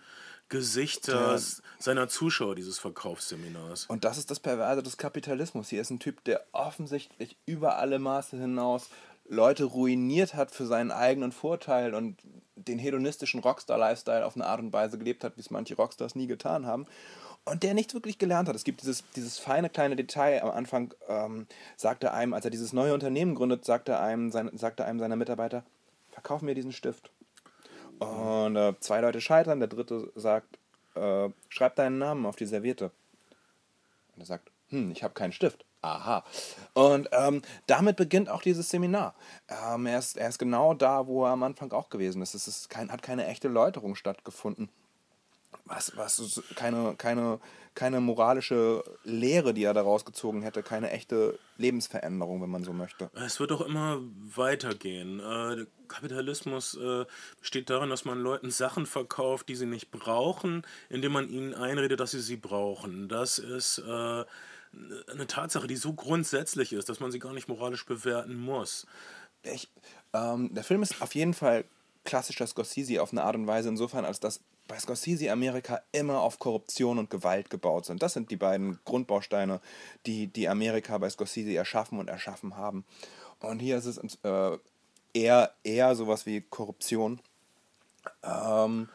Gesichter 0.50 1.30
der, 1.30 1.42
seiner 1.80 2.10
Zuschauer 2.10 2.56
dieses 2.56 2.78
Verkaufsseminars. 2.78 3.86
Und 3.86 4.04
das 4.04 4.18
ist 4.18 4.30
das 4.30 4.40
Perverse 4.40 4.84
des 4.84 4.98
Kapitalismus. 4.98 5.70
Hier 5.70 5.82
ist 5.82 5.92
ein 5.92 6.00
Typ, 6.00 6.24
der 6.26 6.46
offensichtlich 6.52 7.38
über 7.46 7.78
alle 7.78 8.00
Maße 8.00 8.38
hinaus 8.38 8.90
Leute 9.30 9.64
ruiniert 9.64 10.34
hat 10.34 10.52
für 10.52 10.66
seinen 10.66 10.92
eigenen 10.92 11.32
Vorteil 11.32 11.94
und 11.94 12.18
den 12.56 12.80
hedonistischen 12.80 13.40
Rockstar-Lifestyle 13.40 14.26
auf 14.26 14.36
eine 14.36 14.46
Art 14.46 14.60
und 14.60 14.74
Weise 14.74 14.98
gelebt 14.98 15.24
hat, 15.24 15.38
wie 15.38 15.42
es 15.42 15.52
manche 15.52 15.76
Rockstars 15.76 16.16
nie 16.16 16.28
getan 16.28 16.66
haben 16.66 16.86
und 17.46 17.64
der 17.64 17.74
nichts 17.74 17.94
wirklich 17.94 18.18
gelernt 18.18 18.48
hat. 18.48 18.56
Es 18.56 18.64
gibt 18.64 18.82
dieses, 18.82 19.04
dieses 19.16 19.40
feine 19.40 19.70
kleine 19.70 19.96
Detail 19.96 20.42
am 20.42 20.52
Anfang, 20.52 20.94
ähm, 21.08 21.48
sagt 21.76 22.04
er 22.04 22.14
einem, 22.14 22.34
als 22.34 22.46
er 22.46 22.52
dieses 22.52 22.74
neue 22.74 22.94
Unternehmen 22.94 23.36
gründet, 23.36 23.66
sagt 23.66 23.90
er 23.90 24.02
einem, 24.02 24.32
sein, 24.32 24.50
sagt 24.54 24.80
er 24.80 24.86
einem 24.86 25.00
seiner 25.00 25.16
Mitarbeiter, 25.16 25.64
verkauf 26.12 26.42
mir 26.42 26.56
diesen 26.56 26.72
Stift. 26.72 27.12
Und 28.00 28.56
äh, 28.56 28.74
zwei 28.80 29.02
Leute 29.02 29.22
scheitern, 29.22 29.60
der 29.60 29.68
dritte 29.68 30.12
sagt, 30.16 30.58
äh, 30.96 31.30
schreib 31.50 31.76
deinen 31.76 31.98
Namen 31.98 32.26
auf 32.26 32.36
die 32.36 32.46
Serviette. 32.46 32.92
Und 34.16 34.22
er 34.22 34.26
sagt, 34.26 34.52
hm, 34.70 34.92
ich 34.92 35.04
habe 35.04 35.14
keinen 35.14 35.34
Stift. 35.34 35.66
Aha. 35.84 36.24
Und 36.74 37.10
ähm, 37.12 37.42
damit 37.66 37.98
beginnt 37.98 38.30
auch 38.30 38.44
dieses 38.44 38.70
Seminar. 38.70 39.16
Ähm, 39.50 39.88
er, 39.88 39.98
ist, 39.98 40.16
er 40.16 40.30
ist 40.30 40.38
genau 40.38 40.76
da, 40.76 41.08
wo 41.08 41.26
er 41.26 41.32
am 41.32 41.42
Anfang 41.42 41.72
auch 41.72 41.90
gewesen 41.90 42.22
ist. 42.22 42.36
Es 42.36 42.48
ist 42.48 42.70
kein, 42.70 42.92
hat 42.92 43.02
keine 43.02 43.26
echte 43.26 43.48
Läuterung 43.48 43.96
stattgefunden 43.96 44.70
was, 45.66 45.96
was, 45.96 46.42
keine, 46.56 46.96
keine, 46.98 47.40
keine 47.76 48.02
moralische 48.02 48.84
Lehre, 49.04 49.54
die 49.54 49.64
er 49.64 49.74
daraus 49.74 50.06
gezogen 50.06 50.42
hätte, 50.42 50.64
keine 50.64 50.92
echte 50.92 51.40
Lebensveränderung, 51.58 52.42
wenn 52.42 52.50
man 52.50 52.64
so 52.64 52.74
möchte. 52.74 53.10
Es 53.14 53.40
wird 53.40 53.52
doch 53.52 53.62
immer 53.62 54.00
weitergehen. 54.36 55.20
Äh, 55.20 55.66
Kapitalismus 55.88 56.76
äh, 56.76 57.06
besteht 57.40 57.70
darin, 57.70 57.90
dass 57.90 58.06
man 58.06 58.22
Leuten 58.22 58.52
Sachen 58.52 58.86
verkauft, 58.86 59.50
die 59.50 59.56
sie 59.56 59.66
nicht 59.66 59.92
brauchen, 59.92 60.64
indem 60.90 61.14
man 61.14 61.30
ihnen 61.30 61.54
einredet, 61.54 62.00
dass 62.00 62.12
sie 62.12 62.22
sie 62.22 62.38
brauchen. 62.38 63.08
Das 63.08 63.38
ist 63.40 63.80
äh, 63.80 64.26
eine 65.12 65.28
Tatsache, 65.28 65.68
die 65.68 65.76
so 65.76 65.94
grundsätzlich 65.94 66.74
ist, 66.74 66.90
dass 66.90 67.00
man 67.00 67.12
sie 67.12 67.20
gar 67.20 67.34
nicht 67.34 67.48
moralisch 67.48 67.86
bewerten 67.86 68.36
muss. 68.36 68.86
Ich, 69.44 69.70
ähm, 70.14 70.54
der 70.54 70.64
Film 70.64 70.84
ist 70.84 71.02
auf 71.02 71.16
jeden 71.16 71.34
Fall 71.34 71.66
klassischer 72.04 72.48
Scorsese 72.48 73.02
auf 73.02 73.12
eine 73.12 73.24
Art 73.24 73.36
und 73.36 73.48
Weise 73.48 73.70
insofern, 73.70 74.06
als 74.06 74.20
dass 74.20 74.40
bei 74.72 74.80
Scorsese 74.80 75.30
Amerika 75.30 75.82
immer 75.92 76.22
auf 76.22 76.40
Korruption 76.40 76.98
und 76.98 77.10
Gewalt 77.10 77.50
gebaut 77.50 77.86
sind. 77.86 78.02
Das 78.02 78.14
sind 78.14 78.32
die 78.32 78.38
beiden 78.38 78.80
Grundbausteine, 78.86 79.60
die, 80.06 80.28
die 80.28 80.48
Amerika 80.48 80.98
bei 80.98 81.10
Scorsese 81.10 81.54
erschaffen 81.54 82.00
und 82.00 82.08
erschaffen 82.08 82.56
haben. 82.56 82.86
Und 83.42 83.60
hier 83.60 83.78
ist 83.78 83.86
es 83.86 83.98
äh, 84.24 84.58
eher, 85.14 85.52
eher 85.66 85.94
sowas 85.96 86.26
wie 86.26 86.40
Korruption. 86.40 87.20
Ähm, 88.24 88.88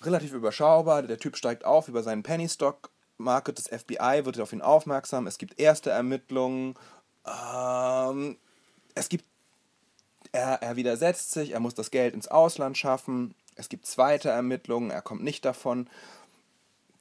relativ 0.00 0.32
überschaubar. 0.32 1.02
Der 1.02 1.18
Typ 1.18 1.36
steigt 1.36 1.66
auf 1.66 1.88
über 1.88 2.02
seinen 2.02 2.22
Penny 2.22 2.48
Stock 2.48 2.88
Market 3.18 3.58
des 3.58 3.68
FBI, 3.68 4.24
wird 4.24 4.40
auf 4.40 4.54
ihn 4.54 4.62
aufmerksam. 4.62 5.26
Es 5.26 5.36
gibt 5.36 5.60
erste 5.60 5.90
Ermittlungen. 5.90 6.74
Ähm, 7.26 8.38
es 8.94 9.10
gibt 9.10 9.26
er, 10.32 10.62
er 10.62 10.76
widersetzt 10.76 11.32
sich, 11.32 11.50
er 11.52 11.60
muss 11.60 11.74
das 11.74 11.90
Geld 11.90 12.14
ins 12.14 12.28
Ausland 12.28 12.78
schaffen. 12.78 13.34
Es 13.56 13.68
gibt 13.68 13.86
zweite 13.86 14.28
Ermittlungen, 14.28 14.90
er 14.90 15.02
kommt 15.02 15.24
nicht 15.24 15.44
davon 15.44 15.88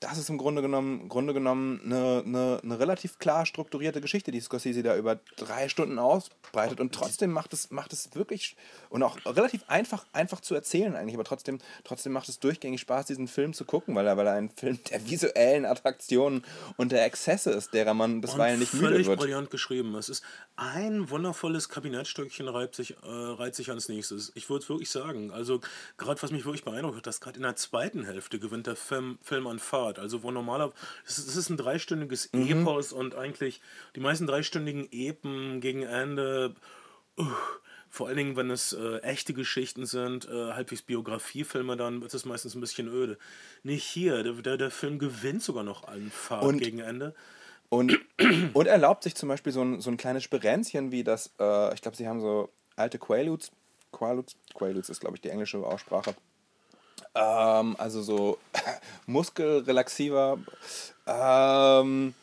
das 0.06 0.20
ist 0.20 0.30
im 0.30 0.38
Grunde 0.38 0.62
genommen, 0.62 1.10
Grunde 1.10 1.34
genommen 1.34 1.82
eine, 1.84 2.24
eine, 2.24 2.60
eine, 2.63 2.80
relativ 2.80 3.18
klar 3.18 3.48
strukturierte 3.48 4.02
Geschichte, 4.02 4.30
die 4.30 4.39
Scorsese 4.39 4.84
da 4.84 4.96
über 4.96 5.20
drei 5.36 5.68
Stunden 5.68 5.98
ausbreitet. 5.98 6.80
Und 6.80 6.94
trotzdem 6.94 7.32
macht 7.32 7.54
es, 7.54 7.72
macht 7.72 7.91
es 7.91 8.13
wirklich 8.13 8.56
und 8.89 9.02
auch 9.02 9.18
relativ 9.26 9.63
einfach, 9.68 10.06
einfach 10.13 10.41
zu 10.41 10.54
erzählen 10.54 10.96
eigentlich, 10.96 11.15
aber 11.15 11.24
trotzdem, 11.24 11.58
trotzdem 11.84 12.13
macht 12.13 12.30
es 12.30 12.39
durchgängig 12.39 12.82
Spaß, 12.82 13.08
diesen 13.08 13.28
Film 13.28 13.54
zu 13.54 13.65
gucken, 13.65 13.96
weil 13.96 14.06
er, 14.06 14.15
weil 14.15 14.28
er 14.28 14.34
ein 14.34 14.52
Film 14.52 14.78
der 14.91 15.10
visuellen 15.10 15.65
Attraktionen 15.65 16.46
und 16.78 16.91
der 16.91 17.04
Exzesse 17.06 17.50
ist, 17.50 17.74
derer 17.74 17.96
man 17.96 18.22
bisweilen 18.22 18.60
nicht 18.60 18.76
müde 18.76 18.91
wird. 18.91 19.06
Völlig 19.06 19.20
brillant 19.20 19.50
geschrieben. 19.50 19.96
Es 19.96 20.10
ist 20.10 20.24
ein 20.56 21.10
wundervolles 21.10 21.68
Kabinettstückchen 21.70 22.48
reibt 22.48 22.76
sich, 22.76 22.96
äh, 23.04 23.08
reiht 23.08 23.56
sich 23.56 23.70
ans 23.70 23.89
nächstes. 23.89 24.32
Ich 24.36 24.50
würde 24.50 24.63
es 24.63 24.70
wirklich 24.70 24.89
sagen. 24.89 25.32
Also 25.32 25.62
gerade 25.98 26.22
was 26.22 26.32
mich 26.32 26.46
wirklich 26.46 26.63
beeindruckt 26.63 26.98
hat, 26.98 27.08
dass 27.08 27.22
gerade 27.22 27.38
in 27.38 27.44
der 27.44 27.56
zweiten 27.56 28.06
Hälfte 28.06 28.39
gewinnt 28.39 28.68
der 28.68 28.76
Film, 28.76 29.18
Film 29.22 29.48
an 29.48 29.60
Fahrt. 29.60 29.94
Fahrt. 29.95 29.99
Also 29.99 30.23
wo 30.23 30.31
normaler, 30.31 30.71
es 31.05 31.17
ist 31.17 31.49
ein 31.49 31.58
dreistündiges 31.58 32.31
mhm. 32.34 32.62
Epos 32.62 32.91
und 32.91 33.15
eigentlich 33.15 33.62
die 33.95 33.99
meisten 33.99 34.27
dreistündigen 34.27 34.88
Epen 34.91 35.62
gegen 35.62 35.84
Ende, 35.84 36.55
uh, 37.17 37.25
vor 37.89 38.08
allen 38.08 38.17
Dingen, 38.17 38.36
wenn 38.36 38.51
es 38.51 38.73
äh, 38.73 38.98
echte 39.00 39.33
Geschichten 39.33 39.85
sind, 39.85 40.27
äh, 40.27 40.52
halbwegs 40.52 40.81
Biografiefilme, 40.81 41.77
dann 41.77 42.02
wird 42.02 42.13
es 42.13 42.25
meistens 42.25 42.54
ein 42.54 42.60
bisschen 42.60 42.89
öde. 42.89 43.17
Nicht 43.63 43.85
hier, 43.85 44.21
der, 44.21 44.33
der, 44.33 44.58
der 44.58 44.71
Film 44.71 45.00
gewinnt 45.00 45.41
sogar 45.41 45.63
noch 45.63 45.87
an 45.87 46.12
Fahrt 46.12 46.43
und, 46.43 46.58
gegen 46.58 46.79
Ende. 46.79 47.15
Und, 47.69 47.98
und 48.54 48.67
erlaubt 48.67 49.04
sich 49.04 49.15
zum 49.15 49.29
Beispiel 49.29 49.54
so 49.54 49.62
ein, 49.62 49.79
so 49.79 49.89
ein 49.89 49.98
kleines 49.98 50.23
Sperenzchen 50.23 50.91
wie 50.91 51.06
das, 51.06 51.31
äh, 51.39 51.73
ich 51.73 51.81
glaube, 51.81 51.96
sie 51.96 52.08
haben 52.08 52.19
so 52.19 52.50
alte 52.75 53.00
Quaaludes, 53.00 53.52
Quaaludes, 53.93 54.35
Quaaludes 54.54 54.89
ist, 54.89 55.00
glaube 55.00 55.15
ich, 55.15 55.21
die 55.21 55.29
englische 55.29 55.60
Aussprache 55.60 56.15
ähm, 57.16 57.76
also 57.78 58.02
so 58.02 58.38
Muskelrelaxiver. 59.08 60.38
Ähm, 61.08 62.13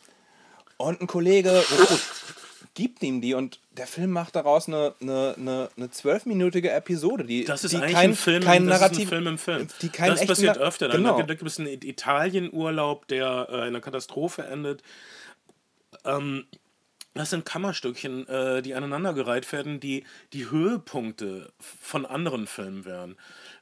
und 0.77 1.01
ein 1.01 1.07
Kollege 1.07 1.63
gibt 2.73 3.03
ihm 3.03 3.21
die 3.21 3.33
und 3.33 3.59
der 3.71 3.87
Film 3.87 4.11
macht 4.11 4.35
daraus 4.35 4.67
eine, 4.67 4.93
eine, 5.01 5.35
eine, 5.37 5.69
eine 5.75 5.89
zwölfminütige 5.91 6.71
Episode, 6.71 7.23
die, 7.23 7.43
Das 7.43 7.63
ist 7.63 7.71
die 7.71 7.77
eigentlich 7.77 7.93
kein, 7.93 8.09
ein 8.11 8.15
Film, 8.15 8.43
kein 8.43 8.67
das 8.67 8.79
Narrativ, 8.79 8.99
ist 8.99 9.05
ein 9.05 9.09
Film 9.09 9.27
im 9.27 9.37
Film. 9.37 9.67
Die 9.81 9.89
kein 9.89 10.11
das 10.11 10.25
passiert 10.25 10.57
Na- 10.57 10.63
öfter. 10.65 10.89
Genau. 10.89 11.21
Da 11.21 11.33
gibt 11.33 11.47
es 11.49 11.59
einen 11.59 11.67
Italienurlaub, 11.67 13.07
der 13.07 13.47
äh, 13.49 13.55
in 13.55 13.61
einer 13.61 13.81
Katastrophe 13.81 14.43
endet. 14.43 14.83
Ähm, 16.05 16.45
das 17.13 17.29
sind 17.29 17.45
Kammerstückchen, 17.45 18.27
äh, 18.27 18.61
die 18.63 18.73
aneinandergereiht 18.73 19.51
werden, 19.51 19.79
die 19.79 20.03
die 20.33 20.49
Höhepunkte 20.49 21.51
von 21.59 22.05
anderen 22.05 22.47
Filmen 22.47 22.85
wären. 22.85 23.17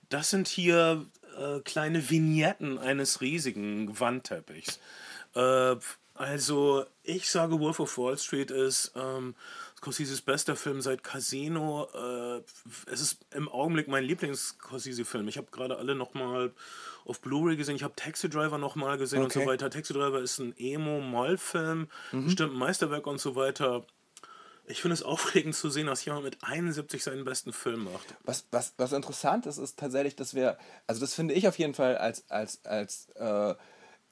Das 0.09 0.29
sind 0.29 0.47
hier 0.47 1.05
äh, 1.37 1.59
kleine 1.61 2.09
Vignetten 2.09 2.77
eines 2.77 3.21
riesigen 3.21 3.99
Wandteppichs. 3.99 4.79
Äh, 5.35 5.75
also, 6.13 6.85
ich 7.03 7.31
sage, 7.31 7.59
Wolf 7.59 7.79
of 7.79 7.97
Wall 7.97 8.17
Street 8.17 8.51
ist 8.51 8.91
ähm, 8.95 9.33
Scorseses 9.77 10.21
bester 10.21 10.55
Film 10.55 10.81
seit 10.81 11.03
Casino. 11.03 11.87
Äh, 11.95 12.41
es 12.91 13.01
ist 13.01 13.25
im 13.33 13.49
Augenblick 13.49 13.87
mein 13.87 14.03
Lieblings-Scorsese-Film. 14.03 15.27
Ich 15.29 15.37
habe 15.37 15.47
gerade 15.51 15.77
alle 15.77 15.95
nochmal 15.95 16.51
auf 17.05 17.21
Blu-ray 17.21 17.55
gesehen. 17.55 17.75
Ich 17.75 17.83
habe 17.83 17.95
Taxi 17.95 18.29
Driver 18.29 18.57
nochmal 18.59 18.97
gesehen 18.99 19.23
und 19.23 19.31
so 19.33 19.39
Okay. 19.39 19.49
weiter. 19.49 19.69
Taxi 19.71 19.93
Driver 19.93 20.19
ist 20.19 20.37
ein 20.37 20.53
Emo-Moll-Film, 20.57 21.87
bestimmt 22.11 22.53
ein 22.53 22.59
Meisterwerk 22.59 23.07
und 23.07 23.19
so 23.19 23.35
weiter. 23.35 23.85
Ich 24.71 24.81
finde 24.81 24.93
es 24.93 25.03
aufregend 25.03 25.55
zu 25.55 25.69
sehen, 25.69 25.87
dass 25.87 26.05
jemand 26.05 26.23
mit 26.23 26.37
71 26.41 27.03
seinen 27.03 27.25
besten 27.25 27.51
Film 27.51 27.83
macht. 27.83 28.15
Was, 28.23 28.45
was, 28.51 28.73
was 28.77 28.93
interessant 28.93 29.45
ist, 29.45 29.57
ist 29.57 29.77
tatsächlich, 29.77 30.15
dass 30.15 30.33
wir, 30.33 30.57
also 30.87 31.01
das 31.01 31.13
finde 31.13 31.33
ich 31.33 31.47
auf 31.47 31.59
jeden 31.59 31.73
Fall 31.73 31.97
als, 31.97 32.29
als, 32.29 32.63
als 32.65 33.09
äh, 33.15 33.53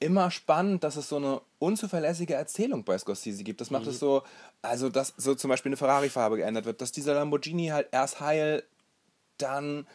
immer 0.00 0.30
spannend, 0.30 0.84
dass 0.84 0.96
es 0.96 1.08
so 1.08 1.16
eine 1.16 1.40
unzuverlässige 1.58 2.34
Erzählung 2.34 2.84
bei 2.84 2.96
Scorsese 2.98 3.42
gibt. 3.42 3.60
Das 3.60 3.70
macht 3.70 3.86
es 3.86 3.98
so, 3.98 4.22
also 4.62 4.88
dass 4.88 5.14
so 5.16 5.34
zum 5.34 5.48
Beispiel 5.48 5.70
eine 5.70 5.76
Ferrari-Farbe 5.76 6.36
geändert 6.36 6.64
wird, 6.64 6.80
dass 6.80 6.92
dieser 6.92 7.14
Lamborghini 7.14 7.68
halt 7.68 7.88
erst 7.92 8.20
heil, 8.20 8.62
dann 9.38 9.86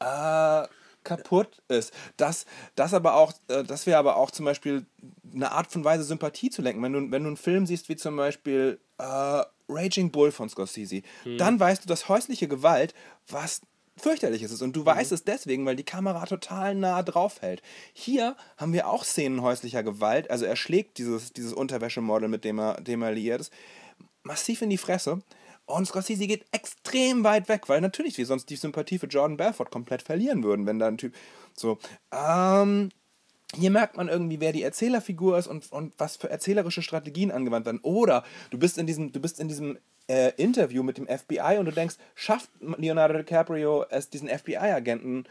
äh, 0.00 0.66
kaputt 1.04 1.62
ist. 1.68 1.92
Dass, 2.16 2.46
dass, 2.74 2.94
aber 2.94 3.14
auch, 3.14 3.32
äh, 3.48 3.64
dass 3.64 3.86
wir 3.86 3.98
aber 3.98 4.16
auch 4.16 4.30
zum 4.30 4.44
Beispiel 4.44 4.86
eine 5.34 5.52
Art 5.52 5.70
von 5.70 5.84
Weise 5.84 6.04
Sympathie 6.04 6.50
zu 6.50 6.62
lenken. 6.62 6.82
Wenn 6.82 6.92
du, 6.92 7.10
wenn 7.10 7.22
du 7.22 7.28
einen 7.28 7.36
Film 7.36 7.66
siehst, 7.66 7.88
wie 7.88 7.96
zum 7.96 8.16
Beispiel 8.16 8.80
äh, 8.98 9.42
Raging 9.70 10.10
Bull 10.10 10.32
von 10.32 10.48
Scorsese, 10.48 11.02
dann 11.38 11.60
weißt 11.60 11.84
du, 11.84 11.88
dass 11.88 12.08
häusliche 12.08 12.48
Gewalt 12.48 12.94
was 13.28 13.60
fürchterliches 14.00 14.50
ist. 14.50 14.62
Und 14.62 14.74
du 14.74 14.84
weißt 14.84 15.12
es 15.12 15.24
deswegen, 15.24 15.66
weil 15.66 15.76
die 15.76 15.84
Kamera 15.84 16.24
total 16.26 16.74
nah 16.74 17.02
drauf 17.02 17.42
hält. 17.42 17.62
Hier 17.92 18.36
haben 18.56 18.72
wir 18.72 18.88
auch 18.88 19.04
Szenen 19.04 19.42
häuslicher 19.42 19.82
Gewalt. 19.82 20.30
Also 20.30 20.44
er 20.44 20.56
schlägt 20.56 20.98
dieses, 20.98 21.32
dieses 21.32 21.52
Unterwäschemodel, 21.52 22.28
mit 22.28 22.44
dem 22.44 22.58
er, 22.58 22.80
dem 22.80 23.02
er 23.02 23.12
liiert 23.12 23.42
ist, 23.42 23.52
massiv 24.22 24.62
in 24.62 24.70
die 24.70 24.78
Fresse. 24.78 25.22
Und 25.66 25.86
Scorsese 25.86 26.26
geht 26.26 26.46
extrem 26.50 27.22
weit 27.22 27.48
weg, 27.48 27.68
weil 27.68 27.80
natürlich 27.80 28.18
wir 28.18 28.26
sonst 28.26 28.50
die 28.50 28.56
Sympathie 28.56 28.98
für 28.98 29.06
Jordan 29.06 29.36
Belfort 29.36 29.70
komplett 29.70 30.02
verlieren 30.02 30.42
würden, 30.42 30.66
wenn 30.66 30.78
da 30.78 30.88
ein 30.88 30.98
Typ 30.98 31.14
so. 31.54 31.78
Ähm, 32.12 32.90
hier 33.56 33.70
merkt 33.70 33.96
man 33.96 34.08
irgendwie, 34.08 34.40
wer 34.40 34.52
die 34.52 34.62
Erzählerfigur 34.62 35.38
ist 35.38 35.46
und, 35.46 35.70
und 35.72 35.94
was 35.98 36.16
für 36.16 36.30
erzählerische 36.30 36.82
Strategien 36.82 37.30
angewandt 37.30 37.66
werden. 37.66 37.80
Oder 37.82 38.24
du 38.50 38.58
bist 38.58 38.78
in 38.78 38.86
diesem, 38.86 39.12
du 39.12 39.20
bist 39.20 39.40
in 39.40 39.48
diesem 39.48 39.78
äh, 40.08 40.32
Interview 40.36 40.82
mit 40.82 40.98
dem 40.98 41.06
FBI 41.06 41.56
und 41.58 41.66
du 41.66 41.72
denkst, 41.72 41.96
schafft 42.14 42.50
Leonardo 42.60 43.14
DiCaprio 43.14 43.84
es, 43.90 44.10
diesen 44.10 44.28
FBI-Agenten 44.28 45.24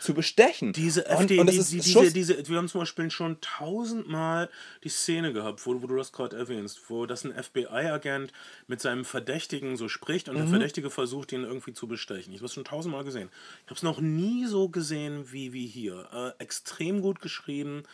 zu 0.00 0.14
bestechen? 0.14 0.72
Diese 0.72 1.04
und, 1.04 1.30
FD, 1.30 1.38
und 1.38 1.46
das 1.46 1.68
die, 1.70 1.80
diese, 1.80 2.12
diese, 2.12 2.48
wir 2.48 2.58
haben 2.58 2.68
zum 2.68 2.80
Beispiel 2.80 3.10
schon 3.10 3.40
tausendmal 3.40 4.50
die 4.82 4.88
Szene 4.88 5.32
gehabt, 5.32 5.64
wo, 5.66 5.82
wo 5.82 5.86
du 5.86 5.96
das 5.96 6.12
gerade 6.12 6.36
erwähnst, 6.36 6.80
wo 6.88 7.06
das 7.06 7.24
ein 7.24 7.32
FBI-Agent 7.32 8.32
mit 8.66 8.80
seinem 8.80 9.04
Verdächtigen 9.04 9.76
so 9.76 9.88
spricht 9.88 10.28
und 10.28 10.36
der 10.36 10.46
Verdächtige 10.46 10.90
versucht, 10.90 11.32
ihn 11.32 11.44
irgendwie 11.44 11.72
zu 11.72 11.86
bestechen. 11.86 12.32
Ich 12.32 12.40
habe 12.40 12.46
es 12.46 12.54
schon 12.54 12.64
tausendmal 12.64 13.04
gesehen. 13.04 13.30
Ich 13.64 13.70
habe 13.70 13.76
es 13.76 13.82
noch 13.82 14.00
nie 14.00 14.46
so 14.46 14.68
gesehen 14.68 15.32
wie, 15.32 15.52
wie 15.52 15.66
hier. 15.66 16.06
Äh, 16.12 16.42
extrem 16.42 17.00
gut 17.00 17.20
geschrieben, 17.20 17.84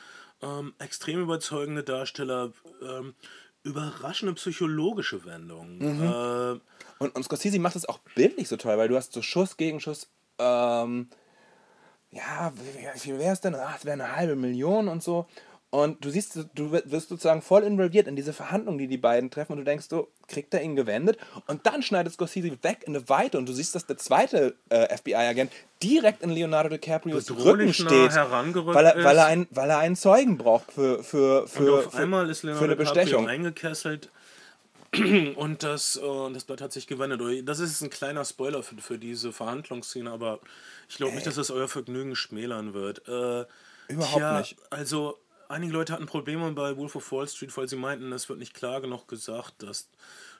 ähm, 0.43 0.75
extrem 0.79 1.21
überzeugende 1.23 1.83
Darsteller, 1.83 2.53
ähm, 2.83 3.15
überraschende 3.63 4.35
psychologische 4.35 5.25
Wendungen. 5.25 5.81
Äh, 5.81 6.61
Und, 6.99 7.15
und 7.15 7.23
Scorsese 7.25 7.59
macht 7.59 7.77
es 7.77 7.87
auch 7.87 7.99
bildlich 8.15 8.49
so 8.49 8.57
toll, 8.57 8.77
weil 8.79 8.89
du 8.89 8.97
hast 8.97 9.13
so 9.13 9.23
Schuss 9.23 9.57
gegen 9.57 9.81
Schuss. 9.81 10.09
Ähm, 10.39 11.09
ja, 12.13 12.53
wie, 12.55 12.95
wie 12.95 12.99
viel 12.99 13.19
wäre 13.19 13.33
es 13.33 13.41
denn? 13.41 13.55
Ach, 13.55 13.77
es 13.79 13.85
wäre 13.85 13.95
eine 13.95 14.17
halbe 14.17 14.37
Million 14.37 14.89
und 14.89 15.03
so. 15.03 15.27
Und 15.73 16.05
du 16.05 16.11
siehst, 16.11 16.37
du 16.57 16.73
wirst 16.73 17.11
sozusagen 17.11 17.43
voll 17.43 17.63
involviert 17.63 18.09
in 18.09 18.17
diese 18.17 18.33
Verhandlungen, 18.33 18.79
die 18.79 18.89
die 18.89 18.97
beiden 18.97 19.31
treffen 19.31 19.53
und 19.53 19.59
du 19.59 19.65
denkst 19.65 19.87
so, 19.89 20.09
kriegt 20.27 20.53
er 20.53 20.63
ihn 20.63 20.75
gewendet? 20.75 21.17
Und 21.47 21.65
dann 21.65 21.81
schneidet 21.83 22.13
Scorsese 22.13 22.51
weg 22.63 22.79
in 22.87 22.97
eine 22.97 23.09
Weite 23.09 23.39
und 23.39 23.49
du 23.49 23.53
siehst, 23.53 23.77
dass 23.77 23.87
der 23.87 23.97
zweite 23.97 24.57
äh, 24.69 24.97
FBI-Agent 24.97 25.53
direkt 25.81 26.23
in 26.25 26.31
Leonardo 26.31 26.71
DiCaprios 26.71 27.31
Rücken 27.31 27.73
steht, 27.73 28.17
weil 28.17 28.85
er, 28.85 29.05
weil, 29.05 29.17
er 29.17 29.27
einen, 29.27 29.47
weil 29.53 29.71
er 29.71 29.79
einen 29.79 29.95
Zeugen 29.95 30.39
braucht 30.39 30.73
für, 30.73 31.05
für, 31.05 31.47
für, 31.47 31.73
und 31.73 31.87
auf 31.87 31.93
für, 31.93 31.99
einmal 31.99 32.29
ist 32.29 32.41
für 32.41 32.49
Leonardo 32.49 32.65
eine 32.65 32.77
DiCaprio 32.77 33.03
Bestechung. 33.03 33.29
eingekesselt 33.29 34.11
und 35.37 35.63
das, 35.63 35.97
äh, 35.97 36.33
das 36.33 36.45
Blatt 36.45 36.61
hat 36.61 36.73
sich 36.73 36.87
gewendet. 36.87 37.49
Das 37.49 37.61
ist 37.61 37.81
ein 37.81 37.91
kleiner 37.91 38.25
Spoiler 38.25 38.63
für, 38.63 38.77
für 38.79 38.99
diese 38.99 39.33
Verhandlungsszene, 39.33 40.11
aber 40.11 40.41
ich 40.89 40.97
glaube 40.97 41.15
nicht, 41.15 41.27
dass 41.27 41.37
das 41.37 41.51
euer 41.51 41.69
Vergnügen 41.69 42.17
schmälern 42.17 42.75
wird. 42.75 43.07
Äh, 43.07 43.47
Überhaupt 43.89 44.17
tja, 44.17 44.39
nicht. 44.39 44.57
Also 44.71 45.19
einige 45.49 45.73
Leute 45.73 45.93
hatten 45.93 46.07
Probleme 46.07 46.51
bei 46.53 46.77
Wolf 46.77 46.97
of 46.97 47.13
Wall 47.13 47.29
Street, 47.29 47.57
weil 47.57 47.69
sie 47.69 47.77
meinten, 47.77 48.13
es 48.13 48.29
wird 48.29 48.39
nicht 48.41 48.55
klar 48.55 48.81
genug 48.81 49.07
gesagt, 49.07 49.63
dass 49.63 49.89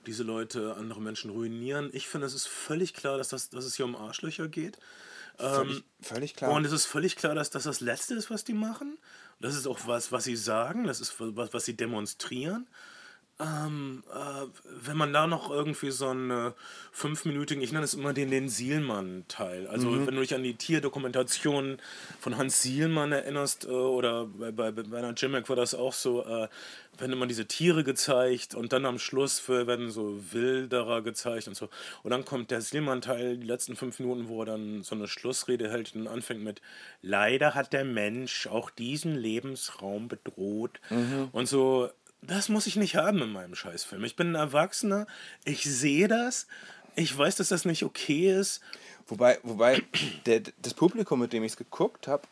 diese 0.07 0.23
Leute 0.25 0.75
andere 0.77 1.01
Menschen 1.01 1.31
ruinieren. 1.31 1.91
Ich 1.93 2.09
finde, 2.09 2.27
es 2.27 2.35
ist 2.35 2.49
völlig 2.49 2.95
klar, 2.95 3.19
dass, 3.19 3.29
das, 3.29 3.51
dass 3.51 3.65
es 3.65 3.77
hier 3.77 3.85
um 3.85 3.95
Arschlöcher 3.95 4.49
geht. 4.49 4.79
Völlig, 5.37 5.85
völlig 6.03 6.35
klar. 6.35 6.53
Und 6.53 6.65
es 6.65 6.73
ist 6.73 6.87
völlig 6.87 7.17
klar, 7.17 7.35
dass 7.35 7.51
das 7.51 7.65
das 7.65 7.81
Letzte 7.81 8.15
ist, 8.15 8.31
was 8.31 8.45
die 8.45 8.53
machen. 8.53 8.99
Das 9.41 9.55
ist 9.55 9.67
auch 9.67 9.79
was, 9.87 10.13
was 10.13 10.25
sie 10.25 10.37
sagen, 10.37 10.85
das 10.85 11.01
ist 11.01 11.15
was, 11.19 11.55
was 11.55 11.65
sie 11.65 11.77
demonstrieren. 11.77 12.67
Ähm, 13.41 14.03
äh, 14.13 14.47
wenn 14.85 14.99
man 14.99 15.13
da 15.15 15.27
noch 15.27 15.51
irgendwie 15.51 15.91
so 15.91 16.09
einen 16.09 16.31
äh, 16.31 16.53
fünfminütigen, 16.93 17.63
ich 17.63 17.73
nenne 17.73 17.85
es 17.85 17.95
immer 17.95 18.13
den, 18.13 18.31
den 18.31 18.51
Sielmann-Teil. 18.51 19.67
Also 19.67 19.89
Mhm. 19.89 20.07
wenn 20.07 20.15
du 20.17 20.21
dich 20.21 20.35
an 20.35 20.43
die 20.43 20.55
Tierdokumentation 20.55 21.79
von 22.21 22.37
Hans 22.37 22.61
Sielmann 22.63 23.13
erinnerst, 23.13 23.65
äh, 23.65 23.69
oder 23.69 24.27
bei, 24.27 24.51
bei, 24.51 24.71
bei 24.73 24.99
einer 24.99 25.15
Jimek 25.15 25.49
war 25.49 25.57
das 25.57 25.75
auch 25.75 25.95
so, 25.95 26.23
äh, 26.25 26.49
werden 26.99 27.13
immer 27.13 27.27
diese 27.27 27.47
Tiere 27.47 27.83
gezeigt 27.83 28.55
und 28.55 28.75
dann 28.75 28.85
am 28.85 28.99
Schluss 28.99 29.49
werden 29.49 29.91
so 29.91 30.21
Wilderer 30.33 31.01
gezeigt 31.01 31.49
und 31.49 31.55
so. 31.55 31.71
Und 32.03 32.11
dann 32.11 32.27
kommt 32.27 32.51
der 32.51 32.61
Sielmann-Teil, 32.61 33.39
die 33.39 33.47
letzten 33.47 33.75
fünf 33.75 34.01
Minuten, 34.01 34.29
wo 34.29 34.43
er 34.43 34.47
dann 34.47 34.83
so 34.83 34.95
eine 34.95 35.09
Schlussrede 35.09 35.71
hält 35.71 35.95
und 35.95 36.09
anfängt 36.09 36.43
mit 36.43 36.61
Leider 37.01 37.55
hat 37.55 37.73
der 37.73 37.85
Mensch 37.87 38.47
auch 38.49 38.69
diesen 38.69 39.15
Lebensraum 39.15 40.09
bedroht. 40.09 40.79
Und 41.33 41.47
so, 41.49 41.89
das 42.23 42.49
muss 42.49 42.67
ich 42.67 42.77
nicht 42.77 42.97
haben 42.97 43.23
in 43.23 43.33
meinem 43.33 43.55
Scheißfilm. 43.55 44.05
Ich 44.05 44.17
bin 44.17 44.33
ein 44.33 44.35
Erwachsener, 44.35 45.07
ich 45.45 45.65
sehe 45.65 46.09
das, 46.09 46.47
ich 46.97 47.17
weiß, 47.17 47.37
dass 47.37 47.49
das 47.49 47.65
nicht 47.65 47.85
okay 47.85 48.39
ist. 48.39 48.61
Wobei, 49.07 49.39
wobei 49.43 49.83
der, 50.27 50.43
das 50.63 50.75
Publikum, 50.75 51.21
mit 51.21 51.33
dem 51.33 51.45
ich 51.45 51.53
es 51.53 51.57
geguckt 51.57 52.09
habe, 52.09 52.23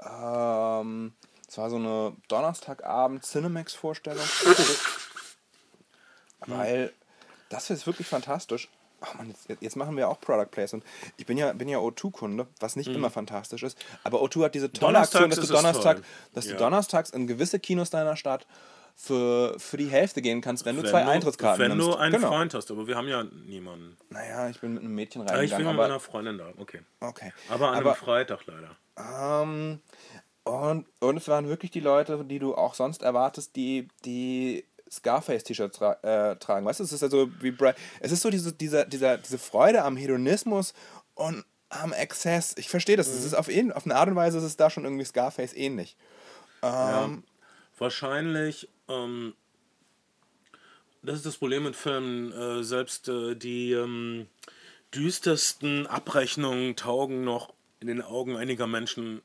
ähm, 0.00 1.12
es 1.48 1.56
war 1.56 1.70
so 1.70 1.76
eine 1.76 2.12
Donnerstagabend 2.28 3.24
Cinemax-Vorstellung. 3.24 4.24
Weil 6.46 6.92
das 7.48 7.70
ist 7.70 7.86
wirklich 7.86 8.06
fantastisch. 8.06 8.68
Ach 9.00 9.14
man, 9.14 9.28
jetzt, 9.28 9.46
jetzt 9.62 9.76
machen 9.76 9.96
wir 9.96 10.08
auch 10.08 10.20
Product 10.20 10.50
Placement. 10.50 10.84
Ich 11.16 11.26
bin 11.26 11.38
ja, 11.38 11.52
bin 11.52 11.68
ja 11.68 11.78
O2-Kunde, 11.78 12.46
was 12.58 12.74
nicht 12.76 12.88
immer 12.88 13.10
fantastisch 13.10 13.62
ist. 13.62 13.78
Aber 14.02 14.20
O2 14.22 14.44
hat 14.44 14.54
diese 14.54 14.72
tolle 14.72 14.98
Aktion, 14.98 15.30
dass 15.30 15.38
du, 15.40 15.46
Donnerstag, 15.46 16.02
dass 16.34 16.46
du 16.46 16.52
Ja. 16.52 16.56
donnerstags 16.56 17.10
in 17.10 17.26
gewisse 17.28 17.60
Kinos 17.60 17.90
deiner 17.90 18.16
Stadt 18.16 18.46
für, 19.00 19.54
für 19.58 19.76
die 19.76 19.86
Hälfte 19.86 20.20
gehen 20.20 20.40
kannst, 20.40 20.64
wenn 20.64 20.74
du 20.74 20.82
zwei 20.82 21.04
du, 21.04 21.10
Eintrittskarten 21.10 21.60
wenn 21.62 21.78
nimmst. 21.78 21.86
du 21.86 21.94
einen 21.94 22.16
genau. 22.16 22.28
Freund 22.28 22.52
hast, 22.52 22.68
aber 22.72 22.88
wir 22.88 22.96
haben 22.96 23.06
ja 23.06 23.22
niemanden. 23.22 23.96
Naja, 24.10 24.48
ich 24.48 24.60
bin 24.60 24.74
mit 24.74 24.82
einem 24.82 24.92
Mädchen 24.92 25.20
Ja, 25.20 25.26
ich 25.26 25.30
bin 25.30 25.38
reingegangen. 25.38 25.66
mit 25.68 25.76
meiner 25.76 26.00
Freundin 26.00 26.36
da, 26.36 26.52
okay. 26.58 26.80
okay. 26.98 27.32
Aber 27.48 27.68
an 27.68 27.76
aber, 27.76 27.92
einem 27.92 28.00
Freitag 28.00 28.40
leider. 28.46 28.76
Ähm, 28.98 29.80
und, 30.42 30.86
und 30.98 31.16
es 31.16 31.28
waren 31.28 31.48
wirklich 31.48 31.70
die 31.70 31.80
Leute, 31.80 32.24
die 32.24 32.40
du 32.40 32.56
auch 32.56 32.74
sonst 32.74 33.02
erwartest, 33.02 33.54
die, 33.54 33.86
die 34.04 34.64
Scarface-T-Shirts 34.90 35.78
tra 35.78 35.92
äh, 36.02 36.36
tragen. 36.36 36.66
Weißt 36.66 36.80
du, 36.80 36.84
es 36.84 36.92
ist 36.92 37.04
also 37.04 37.30
wie 37.40 37.52
Bra 37.52 37.74
es 38.00 38.10
ist 38.10 38.22
so 38.22 38.30
diese, 38.30 38.52
dieser, 38.52 38.84
dieser, 38.84 39.16
diese 39.16 39.38
Freude 39.38 39.84
am 39.84 39.96
Hedonismus 39.96 40.74
und 41.14 41.44
am 41.68 41.92
Exzess. 41.92 42.56
Ich 42.58 42.68
verstehe 42.68 42.96
das. 42.96 43.06
Es 43.06 43.24
ist 43.24 43.34
auf, 43.34 43.48
auf 43.48 43.84
eine 43.84 43.94
Art 43.94 44.08
und 44.08 44.16
Weise 44.16 44.38
ist 44.38 44.44
es 44.44 44.56
da 44.56 44.70
schon 44.70 44.82
irgendwie 44.84 45.04
Scarface 45.04 45.54
ähnlich. 45.54 45.96
Ähm, 46.62 47.22
Wahrscheinlich, 47.78 48.68
ähm, 48.88 49.34
das 51.02 51.16
ist 51.16 51.26
das 51.26 51.36
Problem 51.36 51.64
mit 51.64 51.76
Filmen, 51.76 52.32
äh, 52.32 52.62
selbst 52.62 53.08
äh, 53.08 53.34
die 53.34 53.72
ähm, 53.72 54.26
düstersten 54.94 55.86
Abrechnungen 55.86 56.76
taugen 56.76 57.24
noch 57.24 57.54
in 57.80 57.86
den 57.86 58.02
Augen 58.02 58.36
einiger 58.36 58.66
Menschen 58.66 59.22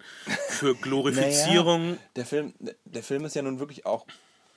für 0.50 0.76
Glorifizierung. 0.82 1.92
Naja, 1.92 2.02
der, 2.16 2.26
Film, 2.26 2.54
der 2.86 3.04
Film 3.04 3.26
ist 3.26 3.36
ja 3.36 3.42
nun 3.42 3.60
wirklich 3.60 3.86
auch 3.86 4.06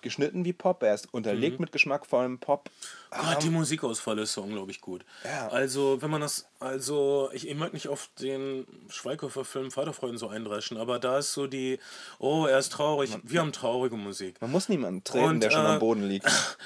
geschnitten 0.03 0.44
wie 0.44 0.53
Pop, 0.53 0.82
er 0.82 0.94
ist 0.94 1.12
unterlegt 1.12 1.61
mit 1.61 1.72
geschmackvollem 1.72 2.38
Pop. 2.38 2.70
Gott, 3.11 3.42
die 3.42 3.51
Musikauswahl 3.51 4.18
ist 4.18 4.32
so 4.34 4.42
unglaublich 4.42 4.80
gut. 4.80 5.05
Ja. 5.24 5.49
Also, 5.49 6.01
wenn 6.03 6.11
man 6.11 6.20
das, 6.20 6.47
also, 6.61 7.30
ich, 7.32 7.49
ich 7.49 7.55
mag 7.57 7.72
nicht 7.72 7.88
auf 7.88 8.09
den 8.20 8.66
Schweighöfer-Film 8.88 9.70
Vaterfreuden 9.70 10.18
so 10.18 10.28
eindreschen, 10.28 10.76
aber 10.76 10.99
da 10.99 11.18
ist 11.18 11.32
so 11.32 11.47
die, 11.47 11.78
oh, 12.18 12.47
er 12.47 12.59
ist 12.59 12.72
traurig, 12.72 13.16
wir 13.22 13.40
haben 13.40 13.53
traurige 13.53 13.97
Musik. 13.97 14.40
Man 14.40 14.51
muss 14.51 14.68
niemanden 14.68 15.05
treten, 15.05 15.24
Und, 15.24 15.40
der 15.40 15.51
schon 15.51 15.64
äh, 15.64 15.68
am 15.68 15.78
Boden 15.78 16.03
liegt. 16.09 16.26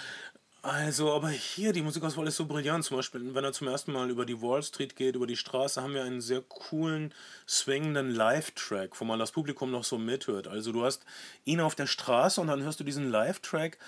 Also, 0.63 1.13
aber 1.13 1.31
hier, 1.31 1.73
die 1.73 1.81
Musikauswahl 1.81 2.27
ist 2.27 2.37
so 2.37 2.45
brillant. 2.45 2.85
Zum 2.85 2.99
Beispiel, 2.99 3.35
wenn 3.35 3.45
er 3.45 3.53
zum 3.53 3.69
ersten 3.69 3.93
Mal 3.93 4.11
über 4.11 4.27
die 4.27 4.43
Wall 4.43 4.63
Street 4.63 4.95
geht, 4.95 5.17
über 5.17 5.27
die 5.27 5.37
Straße, 5.37 5.81
haben 5.81 5.95
wir 5.95 6.05
einen 6.05 6.21
sehr 6.21 6.43
coolen, 6.43 7.15
swingenden 7.49 8.15
Live-Track, 8.15 9.01
wo 9.01 9.05
man 9.05 9.19
das 9.19 9.33
Publikum 9.33 9.71
noch 9.71 9.85
so 9.85 9.97
mithört. 9.97 10.49
Also, 10.49 10.73
du 10.73 10.85
hast 10.85 11.05
ihn 11.45 11.61
auf 11.61 11.75
der 11.75 11.87
Straße 11.87 12.41
und 12.41 12.49
dann 12.49 12.63
hörst 12.63 12.79
du 12.79 12.85
diesen 12.85 13.11
Live-Track 13.11 13.79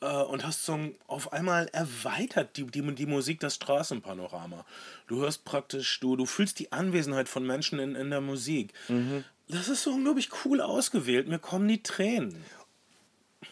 äh, 0.00 0.06
und 0.06 0.44
hast 0.44 0.64
so 0.64 0.78
auf 1.06 1.32
einmal 1.32 1.68
erweitert 1.72 2.56
die, 2.56 2.66
die, 2.66 2.94
die 2.94 3.06
Musik 3.06 3.38
das 3.38 3.54
Straßenpanorama. 3.54 4.64
Du 5.06 5.20
hörst 5.20 5.44
praktisch, 5.44 6.00
du, 6.00 6.16
du 6.16 6.26
fühlst 6.26 6.58
die 6.58 6.72
Anwesenheit 6.72 7.28
von 7.28 7.46
Menschen 7.46 7.78
in, 7.78 7.94
in 7.94 8.10
der 8.10 8.20
Musik. 8.20 8.72
Das 9.48 9.68
ist 9.68 9.84
so 9.84 9.92
unglaublich 9.92 10.30
cool 10.44 10.60
ausgewählt. 10.60 11.28
Mir 11.28 11.38
kommen 11.38 11.68
die 11.68 11.82
Tränen. 11.82 12.44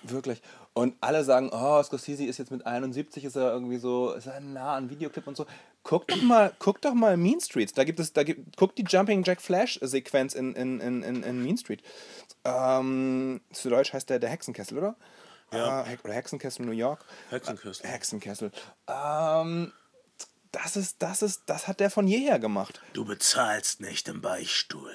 Wirklich. 0.02 0.42
Und 0.76 0.96
alle 1.00 1.22
sagen, 1.22 1.50
oh, 1.52 1.80
Scorsese 1.84 2.24
ist 2.24 2.38
jetzt 2.38 2.50
mit 2.50 2.66
71, 2.66 3.24
ist 3.24 3.36
er 3.36 3.52
irgendwie 3.52 3.78
so, 3.78 4.12
ist 4.12 4.26
er 4.26 4.40
nah 4.40 4.74
an 4.74 4.90
Videoclip 4.90 5.24
und 5.28 5.36
so. 5.36 5.46
Guck 5.84 6.08
doch 6.08 6.20
mal, 6.20 6.52
guck 6.58 6.80
doch 6.82 6.94
mal 6.94 7.16
Mean 7.16 7.40
Streets. 7.40 7.72
Da 7.74 7.84
gibt 7.84 8.00
es, 8.00 8.12
da 8.12 8.24
gibt, 8.24 8.56
guck 8.56 8.74
die 8.74 8.82
Jumping 8.82 9.22
Jack 9.22 9.40
Flash 9.40 9.78
Sequenz 9.80 10.34
in, 10.34 10.52
in, 10.56 10.80
in, 10.80 11.04
in, 11.04 11.42
Mean 11.44 11.56
Street. 11.56 11.80
Ähm, 12.44 13.40
zu 13.52 13.70
Deutsch 13.70 13.92
heißt 13.92 14.10
der 14.10 14.18
der 14.18 14.30
Hexenkessel, 14.30 14.76
oder? 14.76 14.96
Ja. 15.52 15.82
Äh, 15.86 15.96
oder 16.02 16.12
Hexenkessel 16.12 16.66
New 16.66 16.72
York. 16.72 17.04
Hexenkessel. 17.30 17.86
Äh, 17.86 17.88
Hexenkessel. 17.90 18.50
Ähm, 18.88 19.72
das 20.50 20.74
ist, 20.74 20.96
das 21.02 21.22
ist, 21.22 21.42
das 21.46 21.68
hat 21.68 21.78
der 21.78 21.90
von 21.90 22.08
jeher 22.08 22.40
gemacht. 22.40 22.80
Du 22.94 23.04
bezahlst 23.04 23.80
nicht 23.80 24.08
im 24.08 24.20
Beichtstuhl. 24.20 24.90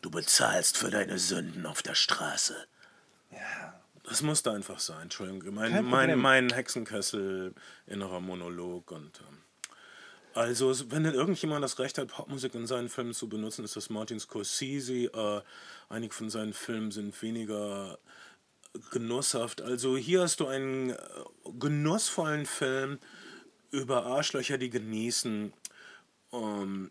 Du 0.00 0.10
bezahlst 0.10 0.78
für 0.78 0.90
deine 0.90 1.18
Sünden 1.18 1.66
auf 1.66 1.82
der 1.82 1.94
Straße. 1.94 2.56
Das 4.08 4.22
musste 4.22 4.52
einfach 4.52 4.78
sein, 4.78 5.02
Entschuldigung. 5.02 5.54
Mein, 5.54 5.84
mein, 5.84 6.18
mein 6.18 6.50
Hexenkessel, 6.50 7.54
innerer 7.86 8.20
Monolog 8.20 8.90
und. 8.90 9.20
Ähm, 9.28 9.38
also, 10.34 10.72
wenn 10.90 11.04
denn 11.04 11.14
irgendjemand 11.14 11.64
das 11.64 11.78
Recht 11.78 11.98
hat, 11.98 12.08
Popmusik 12.08 12.54
in 12.54 12.66
seinen 12.66 12.88
Filmen 12.88 13.12
zu 13.12 13.28
benutzen, 13.28 13.64
ist 13.64 13.76
das 13.76 13.90
Martin 13.90 14.20
Scorsese. 14.20 15.06
Äh, 15.06 15.42
einige 15.88 16.14
von 16.14 16.30
seinen 16.30 16.52
Filmen 16.52 16.90
sind 16.90 17.20
weniger 17.20 17.98
genusshaft. 18.90 19.60
Also, 19.60 19.96
hier 19.96 20.22
hast 20.22 20.40
du 20.40 20.46
einen 20.46 20.90
äh, 20.90 20.96
genussvollen 21.58 22.46
Film 22.46 22.98
über 23.72 24.06
Arschlöcher, 24.06 24.58
die 24.58 24.70
genießen. 24.70 25.52
Ähm, 26.32 26.90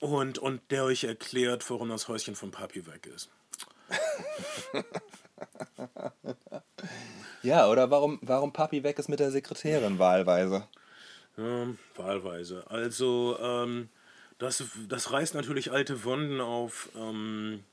und, 0.00 0.38
und 0.38 0.60
der 0.70 0.84
euch 0.84 1.04
erklärt, 1.04 1.68
warum 1.70 1.88
das 1.88 2.06
Häuschen 2.06 2.36
von 2.36 2.50
Papi 2.50 2.86
weg 2.86 3.06
ist. 3.06 3.30
Ja, 7.42 7.68
oder 7.68 7.90
warum, 7.90 8.18
warum 8.22 8.52
Papi 8.52 8.82
weg 8.82 8.98
ist 8.98 9.08
mit 9.08 9.20
der 9.20 9.30
Sekretärin 9.30 9.98
wahlweise. 9.98 10.66
Ja, 11.36 11.68
wahlweise. 11.96 12.64
Also, 12.68 13.38
ähm, 13.40 13.88
das, 14.38 14.64
das 14.88 15.12
reißt 15.12 15.34
natürlich 15.34 15.70
alte 15.70 16.04
Wunden 16.04 16.40
auf. 16.40 16.88
Ähm, 16.96 17.64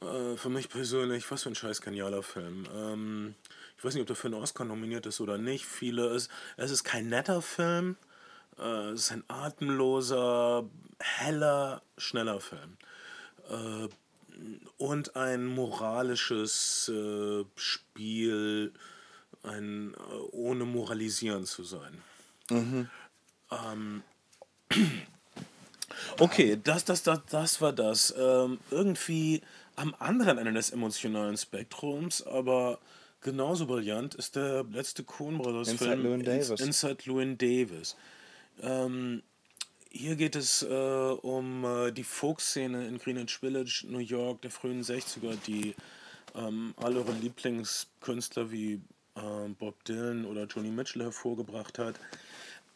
äh, 0.00 0.36
für 0.36 0.50
mich 0.50 0.68
persönlich, 0.68 1.30
was 1.30 1.42
für 1.42 1.50
ein 1.50 1.54
scheiß 1.54 1.80
genialer 1.80 2.22
Film. 2.22 2.64
Ähm, 2.74 3.34
ich 3.76 3.84
weiß 3.84 3.94
nicht, 3.94 4.02
ob 4.02 4.06
der 4.06 4.16
für 4.16 4.28
einen 4.28 4.34
Oscar 4.34 4.64
nominiert 4.64 5.06
ist 5.06 5.20
oder 5.20 5.36
nicht. 5.36 5.66
Viele 5.66 6.06
es, 6.06 6.28
es 6.56 6.70
ist 6.70 6.84
kein 6.84 7.08
netter 7.08 7.42
Film. 7.42 7.96
Äh, 8.58 8.90
es 8.90 9.02
ist 9.02 9.12
ein 9.12 9.24
atemloser, 9.28 10.64
heller, 11.00 11.82
schneller 11.98 12.40
Film. 12.40 12.76
Äh, 13.50 13.88
und 14.78 15.16
ein 15.16 15.46
moralisches 15.46 16.88
äh, 16.94 17.44
Spiel, 17.56 18.72
ein, 19.42 19.94
äh, 19.94 20.14
ohne 20.32 20.64
moralisieren 20.64 21.46
zu 21.46 21.64
sein. 21.64 22.02
Ähm, 23.50 24.02
okay, 26.18 26.58
das, 26.62 26.84
das, 26.84 27.02
das, 27.02 27.20
das 27.30 27.60
war 27.60 27.72
das. 27.72 28.14
Ähm, 28.18 28.58
irgendwie 28.70 29.42
am 29.76 29.94
anderen 29.98 30.38
Ende 30.38 30.52
des 30.52 30.70
emotionalen 30.70 31.36
Spektrums, 31.36 32.22
aber 32.26 32.78
genauso 33.20 33.66
brillant 33.66 34.14
ist 34.14 34.36
der 34.36 34.64
letzte 34.64 35.04
Coen 35.04 35.38
Brothers 35.38 35.68
Inside 35.68 35.90
Film. 35.90 36.02
Ins- 36.24 36.60
Inside 36.60 36.98
Llewyn 37.04 37.38
Davis. 37.38 37.96
Ähm, 38.62 39.22
hier 39.96 40.16
geht 40.16 40.36
es 40.36 40.62
äh, 40.62 40.66
um 40.66 41.64
äh, 41.64 41.90
die 41.92 42.04
Folkszene 42.04 42.86
in 42.86 42.98
Greenwich 42.98 43.38
Village, 43.38 43.84
New 43.88 43.98
York 43.98 44.42
der 44.42 44.50
frühen 44.50 44.82
60er, 44.82 45.36
die 45.46 45.74
ähm, 46.34 46.74
alle 46.76 47.00
ihre 47.00 47.12
Lieblingskünstler 47.12 48.50
wie 48.50 48.80
ähm, 49.16 49.54
Bob 49.54 49.82
Dylan 49.84 50.24
oder 50.26 50.44
Joni 50.44 50.70
Mitchell 50.70 51.02
hervorgebracht 51.02 51.78
hat. 51.78 51.96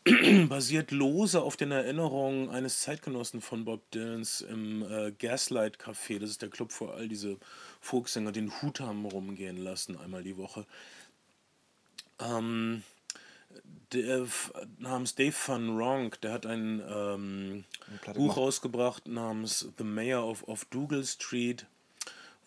Basiert 0.49 0.93
lose 0.93 1.43
auf 1.43 1.57
den 1.57 1.73
Erinnerungen 1.73 2.49
eines 2.49 2.81
Zeitgenossen 2.81 3.43
von 3.43 3.67
Bob 3.67 3.83
Dylans 3.91 4.41
im 4.41 4.83
äh, 4.83 5.13
Gaslight 5.13 5.77
Café. 5.79 6.19
Das 6.19 6.31
ist 6.31 6.41
der 6.41 6.49
Club, 6.49 6.73
wo 6.79 6.87
all 6.87 7.07
diese 7.07 7.37
Folksänger 7.81 8.33
den 8.33 8.63
Hut 8.63 8.81
haben 8.81 9.05
rumgehen 9.05 9.59
lassen, 9.59 9.99
einmal 9.99 10.23
die 10.23 10.39
Woche. 10.39 10.65
Ähm, 12.19 12.83
der 13.93 14.23
F- 14.23 14.53
namens 14.79 15.15
Dave 15.15 15.35
Van 15.47 15.77
Ronk, 15.77 16.21
der 16.21 16.33
hat 16.33 16.47
ein 16.47 16.83
ähm, 16.89 17.65
Buch 18.15 18.37
rausgebracht 18.37 19.09
namens 19.09 19.69
The 19.79 19.85
Mayor 19.85 20.27
of, 20.27 20.43
of 20.49 20.65
Dougal 20.67 21.05
Street, 21.05 21.67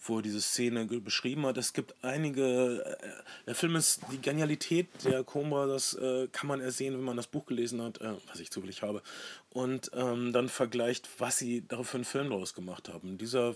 wo 0.06 0.18
er 0.18 0.22
diese 0.22 0.42
Szene 0.42 0.86
beschrieben 0.86 1.46
hat. 1.46 1.58
Es 1.58 1.72
gibt 1.72 1.96
einige, 2.04 2.84
äh, 2.84 3.08
der 3.48 3.56
Film 3.56 3.78
ist, 3.78 4.02
die 4.12 4.22
Genialität 4.22 4.88
der 5.06 5.24
Cobra, 5.24 5.66
das 5.66 5.94
äh, 5.94 6.28
kann 6.30 6.48
man 6.48 6.60
ersehen, 6.60 6.94
wenn 6.94 7.04
man 7.04 7.16
das 7.16 7.28
Buch 7.28 7.46
gelesen 7.46 7.82
hat, 7.82 8.02
äh, 8.02 8.14
was 8.28 8.40
ich 8.42 8.52
zufällig 8.52 8.82
habe, 8.82 9.02
und 9.50 9.92
ähm, 9.94 10.34
dann 10.34 10.50
vergleicht, 10.50 11.08
was 11.20 11.38
sie 11.38 11.66
dafür 11.68 11.86
für 11.86 11.98
einen 11.98 12.06
Film 12.06 12.30
daraus 12.32 12.54
gemacht 12.54 12.90
haben. 12.90 13.18
Dieser 13.18 13.56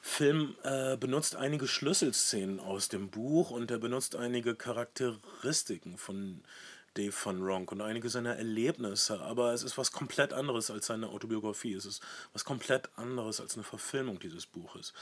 Film 0.00 0.56
äh, 0.64 0.96
benutzt 0.96 1.36
einige 1.36 1.68
Schlüsselszenen 1.68 2.58
aus 2.60 2.88
dem 2.88 3.08
Buch 3.08 3.50
und 3.50 3.70
er 3.70 3.78
benutzt 3.78 4.16
einige 4.16 4.54
Charakteristiken 4.54 5.96
von 5.96 6.42
Dave 6.94 7.12
van 7.24 7.42
Ronk 7.42 7.72
und 7.72 7.80
einige 7.80 8.08
seiner 8.08 8.36
Erlebnisse, 8.36 9.20
aber 9.20 9.52
es 9.52 9.62
ist 9.62 9.76
was 9.76 9.92
komplett 9.92 10.32
anderes 10.32 10.70
als 10.70 10.86
seine 10.86 11.08
Autobiografie. 11.08 11.74
Es 11.74 11.84
ist 11.84 12.02
was 12.32 12.44
komplett 12.44 12.88
anderes 12.96 13.40
als 13.40 13.54
eine 13.54 13.64
Verfilmung 13.64 14.20
dieses 14.20 14.46
Buches. 14.46 14.92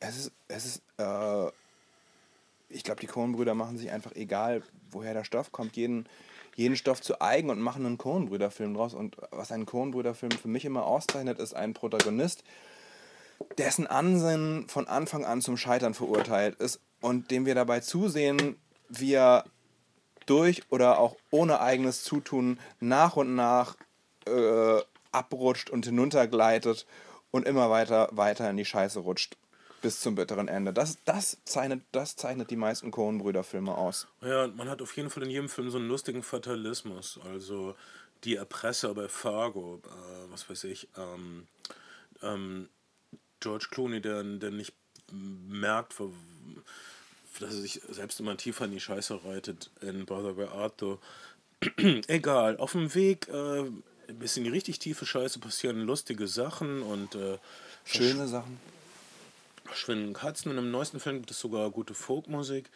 Es 0.00 0.16
ist, 0.16 0.32
es 0.48 0.64
ist, 0.66 0.82
äh, 0.98 1.46
ich 2.68 2.82
glaube, 2.82 3.00
die 3.00 3.06
Coen-Brüder 3.06 3.54
machen 3.54 3.78
sich 3.78 3.90
einfach 3.90 4.12
egal, 4.14 4.62
woher 4.90 5.14
der 5.14 5.24
Stoff 5.24 5.52
kommt, 5.52 5.76
jeden, 5.76 6.08
jeden 6.54 6.76
Stoff 6.76 7.00
zu 7.00 7.20
eigen 7.20 7.50
und 7.50 7.60
machen 7.60 7.86
einen 7.86 7.98
Coen-Brüder-Film 7.98 8.74
draus. 8.74 8.94
Und 8.94 9.16
was 9.30 9.52
einen 9.52 9.66
Coen-Brüder-Film 9.66 10.32
für 10.32 10.48
mich 10.48 10.64
immer 10.64 10.84
auszeichnet, 10.84 11.38
ist 11.38 11.54
ein 11.54 11.74
Protagonist, 11.74 12.42
dessen 13.58 13.86
Ansinnen 13.86 14.68
von 14.68 14.88
Anfang 14.88 15.24
an 15.24 15.42
zum 15.42 15.56
Scheitern 15.56 15.94
verurteilt 15.94 16.56
ist 16.56 16.80
und 17.00 17.30
dem 17.30 17.46
wir 17.46 17.54
dabei 17.54 17.80
zusehen, 17.80 18.56
wie 18.88 19.12
er 19.12 19.44
durch 20.26 20.62
oder 20.70 20.98
auch 20.98 21.16
ohne 21.30 21.60
eigenes 21.60 22.02
Zutun 22.02 22.58
nach 22.80 23.16
und 23.16 23.34
nach 23.34 23.76
äh, 24.26 24.80
abrutscht 25.12 25.70
und 25.70 25.86
hinuntergleitet 25.86 26.86
und 27.30 27.46
immer 27.46 27.70
weiter, 27.70 28.08
weiter 28.12 28.48
in 28.50 28.56
die 28.56 28.64
Scheiße 28.64 29.00
rutscht. 29.00 29.36
Bis 29.82 30.00
zum 30.00 30.14
bitteren 30.14 30.48
Ende. 30.48 30.72
Das, 30.72 30.98
das, 31.04 31.38
zeichnet, 31.44 31.82
das 31.92 32.16
zeichnet 32.16 32.50
die 32.50 32.56
meisten 32.56 32.90
Coen-Brüder-Filme 32.90 33.76
aus. 33.76 34.08
Ja, 34.22 34.48
man 34.48 34.68
hat 34.68 34.82
auf 34.82 34.96
jeden 34.96 35.10
Fall 35.10 35.22
in 35.22 35.30
jedem 35.30 35.48
Film 35.48 35.70
so 35.70 35.78
einen 35.78 35.88
lustigen 35.88 36.22
Fatalismus. 36.22 37.20
Also 37.24 37.76
die 38.24 38.36
Erpresser 38.36 38.94
bei 38.94 39.08
Fargo, 39.08 39.80
äh, 39.84 40.32
was 40.32 40.48
weiß 40.48 40.64
ich, 40.64 40.88
ähm, 40.96 41.46
ähm, 42.22 42.68
George 43.40 43.68
Clooney, 43.70 44.00
der, 44.00 44.22
der 44.22 44.50
nicht 44.50 44.72
merkt, 45.12 45.94
dass 47.40 47.54
er 47.54 47.60
sich 47.60 47.80
selbst 47.88 48.20
immer 48.20 48.36
tiefer 48.36 48.64
in 48.64 48.72
die 48.72 48.80
Scheiße 48.80 49.24
reitet 49.24 49.70
in 49.80 50.06
Brother 50.06 50.36
Where 50.36 50.72
Thou. 50.76 50.98
Egal, 52.06 52.58
auf 52.58 52.72
dem 52.72 52.94
Weg 52.94 53.28
äh, 53.28 53.64
bis 54.12 54.36
in 54.36 54.44
die 54.44 54.50
richtig 54.50 54.78
tiefe 54.78 55.06
Scheiße 55.06 55.38
passieren 55.38 55.80
lustige 55.80 56.28
Sachen 56.28 56.82
und 56.82 57.14
äh, 57.14 57.38
Schöne 57.84 58.26
Sachen. 58.26 58.58
verschwinden 59.64 60.12
Katzen. 60.12 60.50
Und 60.50 60.58
im 60.58 60.70
neuesten 60.70 61.00
Film 61.00 61.16
gibt 61.18 61.30
es 61.30 61.38
sogar 61.38 61.70
gute 61.70 61.94
Folkmusik. 61.94 62.70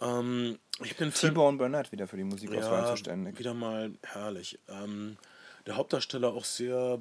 Ähm, 0.00 0.58
ich 0.82 0.94
den 0.94 1.12
Film 1.12 1.34
T-Bone 1.34 1.58
Burnett 1.58 1.90
wieder 1.92 2.06
für 2.06 2.16
die 2.16 2.24
Musikauswahl 2.24 2.82
ja, 2.82 2.90
zuständig. 2.90 3.38
wieder 3.38 3.54
mal 3.54 3.92
herrlich. 4.02 4.58
Ähm, 4.68 5.16
der 5.66 5.76
Hauptdarsteller 5.76 6.28
auch 6.28 6.44
sehr, 6.44 7.00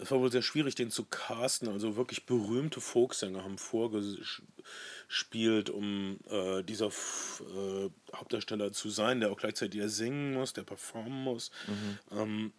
es 0.00 0.10
war 0.10 0.20
wohl 0.20 0.32
sehr 0.32 0.42
schwierig, 0.42 0.74
den 0.74 0.90
zu 0.90 1.04
casten. 1.04 1.68
Also 1.68 1.96
wirklich 1.96 2.26
berühmte 2.26 2.80
Folksänger 2.80 3.44
haben 3.44 3.58
vorgespielt, 3.58 5.70
um 5.70 6.18
äh, 6.28 6.62
dieser 6.62 6.88
äh, 6.88 7.90
Hauptdarsteller 8.14 8.72
zu 8.72 8.90
sein, 8.90 9.20
der 9.20 9.30
auch 9.30 9.38
gleichzeitig 9.38 9.80
ja 9.80 9.88
singen 9.88 10.34
muss, 10.34 10.52
der 10.52 10.62
performen 10.62 11.22
muss. 11.22 11.50
Mhm. 11.68 11.98
Ähm, 12.18 12.52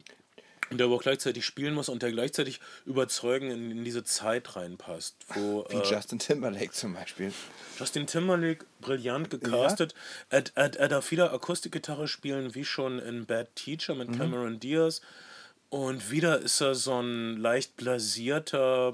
und 0.71 0.79
der 0.79 0.87
aber 0.87 0.95
auch 0.95 1.01
gleichzeitig 1.01 1.45
spielen 1.45 1.75
muss 1.75 1.89
und 1.89 2.01
der 2.01 2.11
gleichzeitig 2.11 2.59
überzeugend 2.85 3.51
in, 3.51 3.69
in 3.69 3.83
diese 3.83 4.03
Zeit 4.03 4.55
reinpasst. 4.55 5.15
Wo, 5.27 5.65
Wie 5.69 5.75
äh, 5.75 5.83
Justin 5.83 6.17
Timberlake 6.17 6.71
zum 6.71 6.93
Beispiel. 6.93 7.31
Justin 7.77 8.07
Timberlake, 8.07 8.65
brillant 8.81 9.29
gecastet. 9.29 9.93
Ja. 10.31 10.39
Er, 10.39 10.43
er, 10.55 10.75
er 10.75 10.87
darf 10.87 11.11
wieder 11.11 11.33
Akustikgitarre 11.33 12.07
spielen, 12.07 12.55
wie 12.55 12.65
schon 12.65 12.99
in 12.99 13.25
Bad 13.25 13.55
Teacher 13.55 13.93
mit 13.93 14.09
mhm. 14.09 14.17
Cameron 14.17 14.59
Diaz. 14.59 15.01
Und 15.69 16.11
wieder 16.11 16.39
ist 16.39 16.61
er 16.61 16.75
so 16.75 16.99
ein 17.01 17.37
leicht 17.37 17.75
blasierter, 17.75 18.93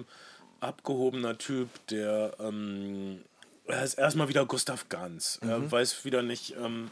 abgehobener 0.59 1.37
Typ, 1.37 1.69
der 1.87 2.33
ähm, 2.39 3.21
er 3.67 3.83
ist 3.83 3.95
erstmal 3.95 4.27
wieder 4.27 4.45
Gustav 4.45 4.89
Ganz. 4.89 5.39
Mhm. 5.41 5.49
Er 5.49 5.71
weiß 5.71 6.03
wieder 6.05 6.21
nicht, 6.21 6.55
ähm, 6.57 6.91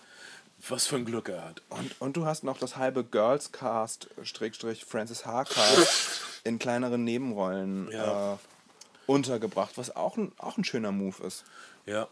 was 0.68 0.88
für 0.88 0.96
ein 0.96 1.06
Glück 1.06 1.30
er 1.30 1.44
hat. 1.44 1.62
Und, 1.70 1.96
und 2.00 2.18
du 2.18 2.26
hast 2.26 2.44
noch 2.44 2.58
das 2.58 2.78
halbe 2.78 3.04
Girls 3.04 3.52
Cast, 3.52 4.08
Strickstrich 4.24 4.86
Francis 4.86 5.26
H. 5.26 5.46
Cast, 5.46 6.22
in 6.44 6.60
kleineren 6.60 7.04
Nebenrollen 7.04 7.92
ja. 7.92 8.34
äh, 8.34 8.38
untergebracht, 9.08 9.78
was 9.78 9.96
auch 9.96 10.18
ein, 10.18 10.32
auch 10.38 10.58
ein 10.58 10.64
schöner 10.64 10.92
Move 10.92 11.24
ist. 11.26 11.44
Ja. 11.86 12.08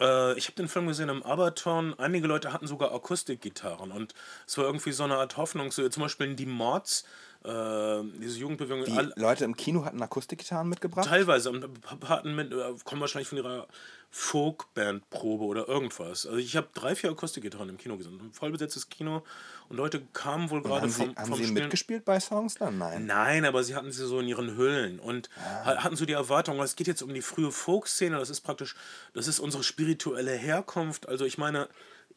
Äh, 0.00 0.38
ich 0.38 0.46
habe 0.46 0.56
den 0.56 0.68
Film 0.68 0.86
gesehen 0.86 1.08
im 1.08 1.22
Abaton. 1.22 1.98
Einige 1.98 2.26
Leute 2.26 2.52
hatten 2.52 2.66
sogar 2.66 2.92
Akustikgitarren 2.92 3.92
und 3.92 4.14
es 4.46 4.58
war 4.58 4.64
irgendwie 4.64 4.92
so 4.92 5.04
eine 5.04 5.16
Art 5.16 5.36
Hoffnung. 5.36 5.70
So, 5.70 5.88
zum 5.88 6.02
Beispiel 6.02 6.34
die 6.34 6.46
Mods, 6.46 7.04
äh, 7.44 8.02
diese 8.20 8.38
Jugendbewegung. 8.38 8.84
Die 8.84 9.20
Leute 9.20 9.44
im 9.44 9.56
Kino 9.56 9.84
hatten 9.84 10.00
Akustikgitarren 10.00 10.68
mitgebracht? 10.68 11.08
Teilweise 11.08 11.50
und 11.50 11.66
hatten 12.08 12.34
mit, 12.34 12.52
äh, 12.52 12.56
kommen 12.84 13.00
wahrscheinlich 13.00 13.28
von 13.28 13.38
ihrer 13.38 13.66
Folkbandprobe 14.10 15.44
oder 15.44 15.66
irgendwas. 15.68 16.26
Also 16.26 16.36
ich 16.36 16.56
habe 16.56 16.68
drei, 16.74 16.94
vier 16.94 17.10
Akustikgitarren 17.10 17.68
im 17.70 17.78
Kino 17.78 17.96
gesehen. 17.96 18.20
Ein 18.20 18.32
vollbesetztes 18.32 18.90
Kino 18.90 19.22
und 19.70 19.76
Leute 19.76 20.02
kamen 20.12 20.50
wohl 20.50 20.62
gerade 20.62 20.88
vom, 20.88 21.10
sie, 21.10 21.16
Haben 21.16 21.34
sie 21.34 21.44
Spielen. 21.44 21.54
mitgespielt 21.54 22.04
bei 22.04 22.20
Songs 22.20 22.54
dann? 22.54 22.78
Nein. 22.78 23.06
Nein, 23.06 23.44
aber 23.44 23.64
sie 23.64 23.74
hatten 23.74 23.90
sie 23.90 24.06
so 24.06 24.20
in 24.20 24.28
ihren 24.28 24.56
Hüllen 24.56 25.00
und 25.00 25.30
ah. 25.38 25.82
hatten 25.82 25.96
so 25.96 26.04
die 26.04 26.12
Erwartung, 26.12 26.60
es 26.60 26.76
geht 26.76 26.86
jetzt 26.86 27.02
um 27.02 27.14
die 27.14 27.22
frühe 27.22 27.50
Folkszene, 27.50 28.18
das 28.18 28.28
ist 28.28 28.42
praktisch, 28.42 28.76
das 29.14 29.28
ist 29.28 29.40
unsere 29.40 29.62
spirituelle 29.62 30.32
Herkunft. 30.32 31.08
Also 31.08 31.24
ich 31.24 31.38
meine, 31.38 31.68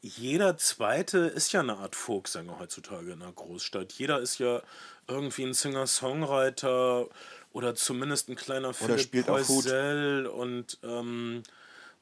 jeder 0.01 0.57
Zweite 0.57 1.19
ist 1.19 1.51
ja 1.51 1.61
eine 1.61 1.77
Art 1.77 1.95
Folksänger 1.95 2.59
heutzutage 2.59 3.11
in 3.11 3.21
einer 3.21 3.31
Großstadt. 3.31 3.93
Jeder 3.93 4.19
ist 4.19 4.39
ja 4.39 4.61
irgendwie 5.07 5.43
ein 5.43 5.53
Singer-Songwriter 5.53 7.07
oder 7.53 7.75
zumindest 7.75 8.29
ein 8.29 8.35
kleiner 8.35 8.73
Philipp 8.73 9.25
Poisel 9.25 10.27
und 10.27 10.77
ähm, 10.83 11.43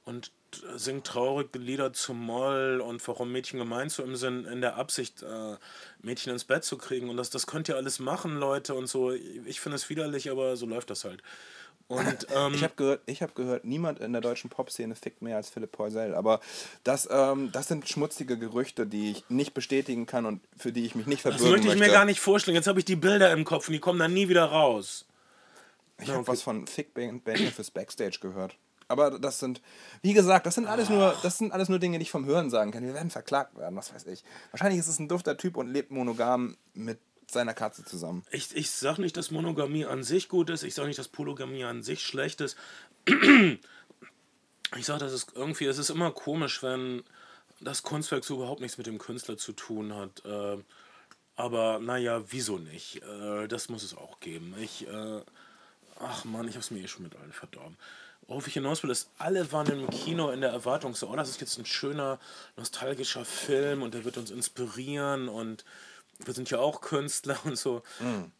und 0.06 0.32
singt 0.76 1.08
traurige 1.08 1.58
Lieder 1.58 1.94
zum 1.94 2.20
Moll 2.20 2.82
und 2.82 3.06
warum 3.08 3.32
Mädchen 3.32 3.60
gemeint 3.60 3.92
so 3.92 4.04
im 4.04 4.16
Sinn, 4.16 4.46
in 4.46 4.62
der 4.62 4.76
Absicht, 4.76 5.24
äh, 5.24 5.56
Mädchen 6.02 6.32
ins 6.32 6.44
Bett 6.44 6.64
zu 6.64 6.78
kriegen. 6.78 7.10
Und 7.10 7.18
das, 7.18 7.30
das 7.30 7.48
könnt 7.48 7.70
ihr 7.70 7.76
alles 7.76 8.00
machen, 8.00 8.38
Leute, 8.38 8.76
und 8.76 8.88
so. 8.88 9.12
Ich 9.12 9.60
finde 9.60 9.78
es 9.78 9.90
widerlich, 9.90 10.30
aber 10.30 10.56
so 10.56 10.66
läuft 10.66 10.90
das 10.90 11.06
halt. 11.06 11.24
Und, 11.88 12.28
ähm, 12.36 12.54
ich 12.54 12.64
habe 12.64 12.74
gehört, 12.76 13.02
hab 13.08 13.36
gehört, 13.36 13.66
niemand 13.66 14.00
in 14.00 14.14
der 14.14 14.22
deutschen 14.22 14.50
Popszene 14.50 14.96
fickt 14.96 15.22
mehr 15.22 15.38
als 15.38 15.50
Philipp 15.50 15.72
Poisel. 15.72 16.16
Aber 16.16 16.40
das, 16.84 17.08
ähm, 17.12 17.52
das 17.52 17.68
sind 17.68 17.88
schmutzige 17.88 18.38
Gerüchte, 18.38 18.88
die 18.88 19.12
ich 19.12 19.30
nicht 19.30 19.54
bestätigen 19.54 20.06
kann 20.06 20.26
und 20.26 20.42
für 20.58 20.72
die 20.72 20.86
ich 20.86 20.96
mich 20.96 21.06
nicht 21.06 21.22
verbürgen 21.22 21.46
möchte. 21.46 21.58
Das 21.58 21.66
möchte 21.66 21.84
ich 21.84 21.88
mir 21.90 21.94
gar 21.94 22.06
nicht 22.06 22.20
vorstellen. 22.20 22.56
Jetzt 22.56 22.68
habe 22.68 22.80
ich 22.80 22.86
die 22.86 22.96
Bilder 22.96 23.32
im 23.32 23.46
Kopf 23.46 23.68
und 23.68 23.74
die 23.74 23.80
kommen 23.80 24.00
dann 24.00 24.14
nie 24.14 24.30
wieder 24.30 24.46
raus. 24.46 25.06
Ich 26.02 26.10
habe 26.10 26.28
was 26.28 26.42
von 26.42 26.68
Fick 26.68 26.94
Band 26.94 27.24
fürs 27.54 27.72
Backstage 27.72 28.18
gehört. 28.20 28.56
Aber 28.88 29.18
das 29.18 29.40
sind, 29.40 29.62
wie 30.02 30.14
gesagt, 30.14 30.46
das 30.46 30.56
sind 30.56 30.68
alles 30.68 30.90
nur, 30.90 31.16
das 31.24 31.38
sind 31.38 31.52
alles 31.52 31.70
nur 31.70 31.80
Dinge, 31.80 31.98
die 31.98 32.04
ich 32.04 32.12
vom 32.12 32.26
Hören 32.26 32.50
sagen 32.50 32.72
kann. 32.72 32.84
Wir 32.86 32.94
werden 32.94 33.10
verklagt 33.10 33.58
werden, 33.58 33.76
was 33.76 33.94
weiß 33.94 34.06
ich. 34.08 34.24
Wahrscheinlich 34.52 34.80
ist 34.80 34.88
es 34.88 35.00
ein 35.00 35.08
dufter 35.08 35.38
Typ 35.38 35.58
und 35.58 35.72
lebt 35.72 35.92
monogam 35.92 36.58
mit 36.74 37.00
seiner 37.34 37.54
Katze 37.54 37.84
zusammen. 37.84 38.24
Ich, 38.32 38.56
ich 38.56 38.72
sag 38.72 38.98
nicht, 38.98 39.18
dass 39.18 39.32
Monogamie 39.32 39.86
an 39.86 40.04
sich 40.04 40.30
gut 40.30 40.50
ist. 40.50 40.64
Ich 40.64 40.76
sag 40.76 40.88
nicht, 40.88 41.00
dass 41.00 41.08
Polygamie 41.08 41.64
an 41.64 41.84
sich 41.84 42.04
schlecht 42.04 42.42
ist. 42.42 42.58
Ich 44.76 44.88
sag, 44.88 44.98
dass 44.98 45.12
es 45.12 45.28
irgendwie, 45.36 45.66
es 45.66 45.78
ist 45.78 45.92
immer 45.92 46.10
komisch, 46.10 46.64
wenn 46.64 47.04
das 47.60 47.84
Kunstwerk 47.84 48.24
so 48.24 48.38
überhaupt 48.38 48.60
nichts 48.60 48.80
mit 48.80 48.88
dem 48.88 48.98
Künstler 48.98 49.38
zu 49.38 49.54
tun 49.54 49.94
hat. 49.94 50.26
Äh, 50.26 50.58
aber 51.36 51.78
naja, 51.78 52.24
wieso 52.32 52.58
nicht? 52.58 53.04
Äh, 53.04 53.48
das 53.48 53.70
muss 53.70 53.84
es 53.84 53.96
auch 53.96 54.20
geben. 54.20 54.56
Ich, 54.60 54.88
äh, 54.88 55.22
ach 56.00 56.26
man, 56.26 56.48
ich 56.48 56.56
hab's 56.56 56.72
mir 56.72 56.84
eh 56.84 56.88
schon 56.88 57.04
mit 57.04 57.16
allen 57.16 57.32
verdorben 57.32 57.78
worauf 58.28 58.48
ich 58.48 58.54
hinaus 58.54 58.84
will, 58.84 58.90
ist, 58.90 59.10
alle 59.18 59.52
waren 59.52 59.68
im 59.68 59.90
Kino 59.90 60.30
in 60.30 60.42
der 60.42 60.52
Erwartung 60.52 60.96
so, 60.96 61.10
oh, 61.10 61.16
das 61.16 61.30
ist 61.30 61.42
jetzt 61.42 61.58
ein 61.58 61.66
schöner, 61.66 62.20
nostalgischer 62.56 63.26
Film 63.26 63.82
und 63.82 63.94
der 63.94 64.06
wird 64.06 64.18
uns 64.18 64.32
inspirieren 64.32 65.30
und 65.30 65.66
wir 66.26 66.34
sind 66.34 66.50
ja 66.50 66.60
auch 66.60 66.82
Künstler 66.82 67.38
und 67.44 67.58
so. 67.58 67.84
Mm. 68.00 68.32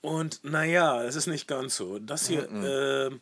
Und 0.00 0.40
naja, 0.44 1.02
es 1.02 1.16
ist 1.16 1.26
nicht 1.26 1.48
ganz 1.48 1.76
so. 1.76 1.98
Das 1.98 2.28
hier, 2.28 2.48
-mm. 2.48 3.10
Äh, 3.12 3.18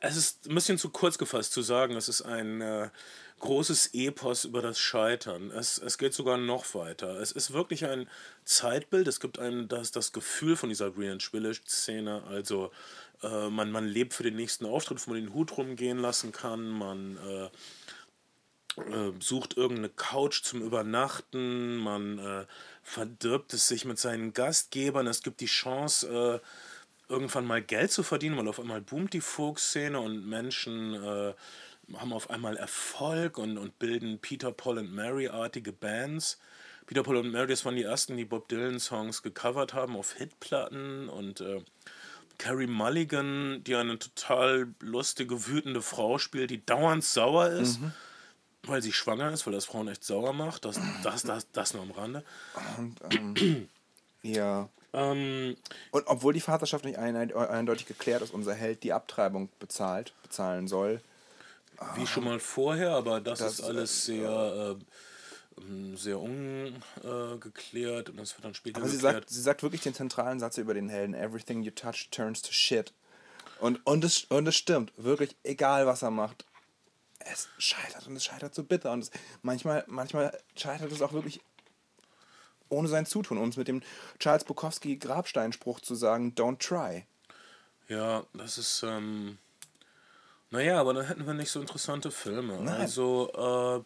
es 0.00 0.16
ist 0.16 0.48
ein 0.48 0.54
bisschen 0.54 0.78
zu 0.78 0.90
kurz 0.90 1.18
gefasst 1.18 1.52
zu 1.52 1.62
sagen, 1.62 1.96
es 1.96 2.08
ist 2.08 2.22
ein 2.22 2.60
äh, 2.60 2.90
großes 3.38 3.90
Epos 3.92 4.44
über 4.44 4.62
das 4.62 4.78
Scheitern. 4.78 5.50
Es, 5.50 5.78
es 5.78 5.98
geht 5.98 6.14
sogar 6.14 6.38
noch 6.38 6.74
weiter. 6.74 7.20
Es 7.20 7.32
ist 7.32 7.52
wirklich 7.52 7.84
ein 7.86 8.08
Zeitbild. 8.44 9.06
Es 9.06 9.20
gibt 9.20 9.38
einem 9.38 9.68
das, 9.68 9.90
das 9.90 10.12
Gefühl 10.12 10.56
von 10.56 10.68
dieser 10.68 10.90
Greenwich 10.90 11.28
Village-Szene, 11.28 12.22
also 12.28 12.72
äh, 13.22 13.48
man, 13.48 13.70
man 13.70 13.86
lebt 13.86 14.14
für 14.14 14.22
den 14.22 14.36
nächsten 14.36 14.66
Auftritt, 14.66 15.06
wo 15.06 15.12
man 15.12 15.20
den 15.20 15.34
Hut 15.34 15.56
rumgehen 15.56 15.98
lassen 15.98 16.32
kann. 16.32 16.68
Man 16.68 17.18
äh, 18.76 19.08
äh, 19.08 19.12
sucht 19.20 19.56
irgendeine 19.56 19.90
Couch 19.90 20.42
zum 20.42 20.62
Übernachten. 20.62 21.76
Man 21.76 22.18
äh, 22.18 22.46
verdirbt 22.82 23.54
es 23.54 23.68
sich 23.68 23.84
mit 23.84 23.98
seinen 23.98 24.32
Gastgebern. 24.32 25.06
Es 25.06 25.22
gibt 25.22 25.40
die 25.40 25.46
Chance, 25.46 26.40
äh, 26.40 27.12
irgendwann 27.12 27.46
mal 27.46 27.62
Geld 27.62 27.92
zu 27.92 28.02
verdienen, 28.02 28.36
weil 28.36 28.48
auf 28.48 28.60
einmal 28.60 28.80
boomt 28.80 29.12
die 29.12 29.20
Folkszene 29.20 30.00
und 30.00 30.26
Menschen 30.26 30.94
äh, 30.94 31.34
haben 31.94 32.12
auf 32.12 32.30
einmal 32.30 32.56
Erfolg 32.56 33.38
und, 33.38 33.58
und 33.58 33.78
bilden 33.78 34.18
Peter, 34.18 34.52
Paul 34.52 34.78
und 34.78 34.94
Mary-artige 34.94 35.72
Bands. 35.72 36.38
Peter, 36.86 37.02
Paul 37.02 37.16
und 37.16 37.30
Mary, 37.30 37.48
das 37.48 37.64
waren 37.64 37.76
die 37.76 37.82
ersten, 37.82 38.16
die 38.16 38.24
Bob 38.24 38.48
Dylan-Songs 38.48 39.22
gecovert 39.22 39.74
haben 39.74 39.96
auf 39.96 40.14
Hitplatten 40.14 41.08
und 41.08 41.40
äh, 41.40 41.60
Carrie 42.38 42.66
Mulligan, 42.66 43.62
die 43.64 43.76
eine 43.76 43.98
total 43.98 44.74
lustige, 44.80 45.46
wütende 45.46 45.82
Frau 45.82 46.18
spielt, 46.18 46.50
die 46.50 46.64
dauernd 46.64 47.04
sauer 47.04 47.48
ist, 47.48 47.80
mhm. 47.80 47.92
Weil 48.64 48.82
sie 48.82 48.92
schwanger 48.92 49.32
ist, 49.32 49.46
weil 49.46 49.52
das 49.52 49.64
Frauen 49.64 49.88
echt 49.88 50.04
sauer 50.04 50.32
macht. 50.32 50.64
Das, 50.64 50.78
das, 51.02 51.22
das, 51.22 51.50
das 51.52 51.74
nur 51.74 51.82
am 51.82 51.90
Rande. 51.90 52.24
Und, 52.78 52.96
ähm, 53.10 53.68
ja. 54.22 54.68
Ähm, 54.92 55.56
Und 55.90 56.06
obwohl 56.06 56.32
die 56.32 56.40
Vaterschaft 56.40 56.84
nicht 56.84 56.98
eindeutig 56.98 57.86
geklärt 57.86 58.22
ist, 58.22 58.32
unser 58.32 58.54
Held 58.54 58.82
die 58.82 58.92
Abtreibung 58.92 59.48
bezahlt, 59.58 60.12
bezahlen 60.22 60.68
soll. 60.68 61.00
Wie 61.96 62.06
schon 62.06 62.24
mal 62.24 62.38
vorher, 62.38 62.90
aber 62.92 63.20
das, 63.20 63.40
das 63.40 63.54
ist 63.54 63.62
alles 63.62 64.04
sehr. 64.04 64.76
Äh, 64.78 64.84
ähm, 65.60 65.96
sehr 65.96 66.18
ungeklärt 66.18 68.08
und 68.08 68.16
das 68.16 68.34
wird 68.36 68.44
dann 68.44 68.54
später 68.54 68.78
Aber 68.78 68.88
sie 68.88 68.96
sagt, 68.96 69.28
sie 69.28 69.40
sagt 69.40 69.62
wirklich 69.62 69.82
den 69.82 69.92
zentralen 69.92 70.40
Satz 70.40 70.56
über 70.58 70.72
den 70.72 70.88
Helden: 70.88 71.14
Everything 71.14 71.62
you 71.62 71.70
touch 71.70 72.08
turns 72.10 72.40
to 72.40 72.52
shit. 72.52 72.92
Und, 73.60 73.84
und, 73.84 74.02
es, 74.02 74.24
und 74.24 74.48
es 74.48 74.56
stimmt, 74.56 74.92
wirklich, 74.96 75.36
egal 75.44 75.86
was 75.86 76.02
er 76.02 76.10
macht, 76.10 76.44
es 77.30 77.48
scheitert 77.58 78.06
und 78.06 78.16
es 78.16 78.24
scheitert 78.24 78.54
so 78.54 78.64
bitter. 78.64 78.92
Und 78.92 79.00
es, 79.00 79.10
manchmal, 79.42 79.84
manchmal 79.86 80.38
scheitert 80.56 80.92
es 80.92 81.02
auch 81.02 81.12
wirklich 81.12 81.40
ohne 82.68 82.88
sein 82.88 83.06
Zutun, 83.06 83.38
um 83.38 83.48
es 83.48 83.56
mit 83.56 83.68
dem 83.68 83.82
Charles 84.18 84.44
Bukowski 84.44 84.96
Grabsteinspruch 84.96 85.80
zu 85.80 85.94
sagen: 85.94 86.34
Don't 86.34 86.58
try. 86.58 87.06
Ja, 87.88 88.24
das 88.32 88.58
ist. 88.58 88.82
Ähm 88.82 89.38
naja, 90.50 90.78
aber 90.78 90.92
dann 90.92 91.06
hätten 91.06 91.26
wir 91.26 91.34
nicht 91.34 91.50
so 91.50 91.60
interessante 91.60 92.10
Filme. 92.10 92.60
Nein. 92.60 92.80
Also, 92.80 93.84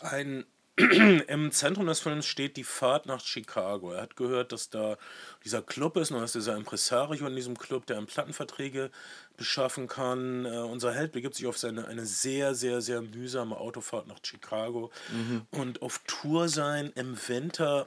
äh, 0.00 0.04
ein 0.04 0.46
Im 1.28 1.52
Zentrum 1.52 1.86
des 1.86 2.00
Films 2.00 2.26
steht 2.26 2.58
die 2.58 2.64
Fahrt 2.64 3.06
nach 3.06 3.24
Chicago. 3.24 3.92
Er 3.92 4.02
hat 4.02 4.16
gehört, 4.16 4.52
dass 4.52 4.68
da 4.68 4.98
dieser 5.42 5.62
Club 5.62 5.96
ist 5.96 6.10
und 6.10 6.20
dass 6.20 6.32
dieser 6.32 6.54
Impresario 6.54 7.26
in 7.26 7.34
diesem 7.34 7.56
Club, 7.56 7.86
der 7.86 7.96
ihm 7.96 8.06
Plattenverträge 8.06 8.90
beschaffen 9.38 9.88
kann. 9.88 10.44
Uh, 10.44 10.66
unser 10.66 10.92
Held 10.92 11.12
begibt 11.12 11.34
sich 11.34 11.46
auf 11.46 11.56
seine 11.56 11.86
eine 11.86 12.04
sehr, 12.04 12.54
sehr, 12.54 12.82
sehr 12.82 13.00
mühsame 13.00 13.56
Autofahrt 13.56 14.06
nach 14.06 14.18
Chicago 14.22 14.90
mhm. 15.10 15.46
und 15.50 15.80
auf 15.80 16.00
Tour 16.06 16.48
sein 16.48 16.92
im 16.94 17.16
Winter 17.26 17.86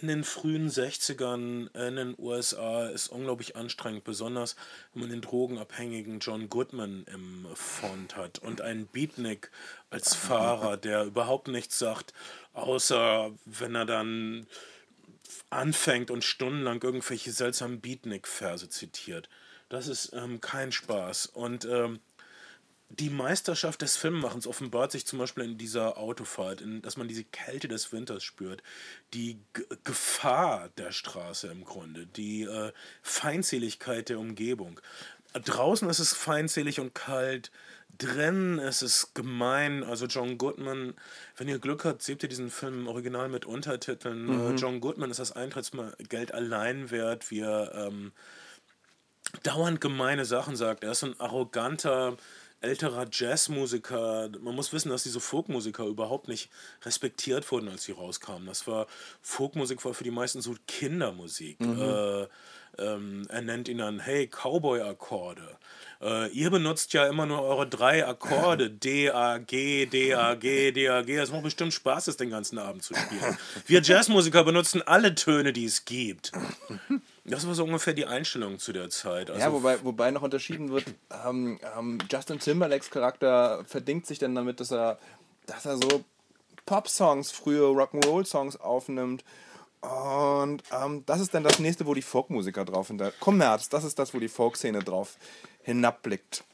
in 0.00 0.08
den 0.08 0.24
frühen 0.24 0.68
60ern 0.68 1.74
in 1.74 1.96
den 1.96 2.14
USA 2.18 2.86
ist 2.88 3.08
unglaublich 3.08 3.56
anstrengend, 3.56 4.04
besonders 4.04 4.56
wenn 4.92 5.02
man 5.02 5.10
den 5.10 5.20
drogenabhängigen 5.20 6.18
John 6.20 6.48
Goodman 6.48 7.04
im 7.12 7.46
Fond 7.54 8.16
hat 8.16 8.38
und 8.38 8.60
einen 8.60 8.86
Beatnik 8.86 9.50
als 9.90 10.14
Fahrer, 10.14 10.76
der 10.78 11.04
überhaupt 11.04 11.48
nichts 11.48 11.78
sagt, 11.78 12.12
außer 12.52 13.32
wenn 13.44 13.74
er 13.74 13.86
dann 13.86 14.46
anfängt 15.50 16.10
und 16.10 16.24
stundenlang 16.24 16.82
irgendwelche 16.82 17.32
seltsamen 17.32 17.80
Beatnik-Verse 17.80 18.68
zitiert. 18.68 19.28
Das 19.68 19.88
ist 19.88 20.12
ähm, 20.12 20.40
kein 20.40 20.72
Spaß. 20.72 21.26
Und 21.26 21.64
ähm, 21.64 22.00
die 22.90 23.10
Meisterschaft 23.10 23.82
des 23.82 23.96
Filmemachens 23.96 24.46
offenbart 24.46 24.92
sich 24.92 25.06
zum 25.06 25.18
Beispiel 25.18 25.44
in 25.44 25.58
dieser 25.58 25.98
Autofahrt, 25.98 26.60
in, 26.60 26.82
dass 26.82 26.96
man 26.96 27.08
diese 27.08 27.24
Kälte 27.24 27.66
des 27.66 27.92
Winters 27.92 28.22
spürt, 28.22 28.62
die 29.14 29.40
G 29.52 29.62
Gefahr 29.84 30.68
der 30.76 30.92
Straße 30.92 31.48
im 31.48 31.64
Grunde, 31.64 32.06
die 32.06 32.42
äh, 32.42 32.72
Feindseligkeit 33.02 34.08
der 34.08 34.18
Umgebung. 34.18 34.80
Draußen 35.32 35.88
ist 35.90 35.98
es 35.98 36.12
feindselig 36.12 36.78
und 36.78 36.94
kalt, 36.94 37.50
drin 37.98 38.58
ist 38.58 38.82
es 38.82 39.14
gemein. 39.14 39.82
Also 39.82 40.06
John 40.06 40.38
Goodman, 40.38 40.94
wenn 41.36 41.48
ihr 41.48 41.58
Glück 41.58 41.84
habt, 41.84 42.02
seht 42.02 42.22
ihr 42.22 42.28
diesen 42.28 42.50
Film 42.50 42.80
im 42.80 42.88
Original 42.88 43.28
mit 43.28 43.44
Untertiteln. 43.44 44.26
Mhm. 44.26 44.54
Äh, 44.54 44.58
John 44.58 44.80
Goodman 44.80 45.10
ist 45.10 45.20
das 45.20 45.32
Eintrittsgeld 45.32 46.32
allein 46.32 46.90
wert, 46.90 47.30
wie 47.30 47.40
er 47.40 47.74
ähm, 47.74 48.12
dauernd 49.42 49.80
gemeine 49.80 50.24
Sachen 50.24 50.56
sagt. 50.56 50.84
Er 50.84 50.92
ist 50.92 51.04
ein 51.04 51.18
arroganter, 51.18 52.16
älterer 52.64 53.06
Jazzmusiker. 53.10 54.30
Man 54.40 54.54
muss 54.54 54.72
wissen, 54.72 54.88
dass 54.88 55.02
diese 55.02 55.20
Folkmusiker 55.20 55.84
überhaupt 55.84 56.28
nicht 56.28 56.50
respektiert 56.82 57.50
wurden, 57.52 57.68
als 57.68 57.84
sie 57.84 57.92
rauskamen. 57.92 58.46
Das 58.46 58.66
war 58.66 58.86
Folkmusik 59.22 59.84
war 59.84 59.94
für 59.94 60.04
die 60.04 60.10
meisten 60.10 60.40
so 60.40 60.54
Kindermusik. 60.66 61.60
Mhm. 61.60 61.80
Äh, 61.80 62.26
ähm, 62.78 63.26
er 63.28 63.42
nennt 63.42 63.68
ihn 63.68 63.78
dann, 63.78 64.00
hey, 64.00 64.26
Cowboy-Akkorde. 64.26 65.58
Äh, 66.00 66.28
ihr 66.30 66.50
benutzt 66.50 66.92
ja 66.92 67.06
immer 67.06 67.26
nur 67.26 67.42
eure 67.42 67.68
drei 67.68 68.06
Akkorde, 68.06 68.70
D, 68.70 69.10
A, 69.10 69.38
G, 69.38 69.86
D, 69.86 70.14
A, 70.14 70.34
G, 70.34 70.72
D, 70.72 70.88
A, 70.88 71.02
G. 71.02 71.16
Es 71.16 71.30
macht 71.30 71.44
bestimmt 71.44 71.72
Spaß, 71.72 72.08
es 72.08 72.16
den 72.16 72.30
ganzen 72.30 72.58
Abend 72.58 72.82
zu 72.82 72.94
spielen. 72.94 73.38
Wir 73.66 73.80
Jazzmusiker 73.80 74.44
benutzen 74.44 74.82
alle 74.82 75.14
Töne, 75.14 75.52
die 75.52 75.66
es 75.66 75.84
gibt. 75.84 76.32
Das 77.24 77.46
war 77.46 77.54
so 77.54 77.64
ungefähr 77.64 77.94
die 77.94 78.04
Einstellung 78.04 78.58
zu 78.58 78.72
der 78.72 78.90
Zeit. 78.90 79.30
Also 79.30 79.40
ja, 79.40 79.50
wobei, 79.52 79.82
wobei 79.82 80.10
noch 80.10 80.22
unterschieden 80.22 80.70
wird, 80.70 80.84
ähm, 81.26 81.58
ähm, 81.76 81.98
Justin 82.10 82.38
Timberlakes 82.38 82.90
Charakter 82.90 83.64
verdingt 83.64 84.06
sich 84.06 84.18
dann 84.18 84.34
damit, 84.34 84.60
dass 84.60 84.70
er, 84.70 84.98
dass 85.46 85.64
er 85.64 85.76
so 85.76 86.04
Pop-Songs, 86.66 87.30
frühe 87.30 87.66
Rock'n'Roll-Songs 87.66 88.56
aufnimmt. 88.60 89.24
Und 89.80 90.62
ähm, 90.70 91.02
das 91.06 91.20
ist 91.20 91.34
dann 91.34 91.44
das 91.44 91.58
nächste, 91.58 91.86
wo 91.86 91.94
die 91.94 92.02
Folkmusiker 92.02 92.64
drauf 92.64 92.88
sind. 92.88 93.02
Kommerz, 93.20 93.68
das 93.68 93.84
ist 93.84 93.98
das, 93.98 94.14
wo 94.14 94.18
die 94.18 94.28
Folkszene 94.28 94.80
drauf 94.80 95.16
hinabblickt. 95.62 96.44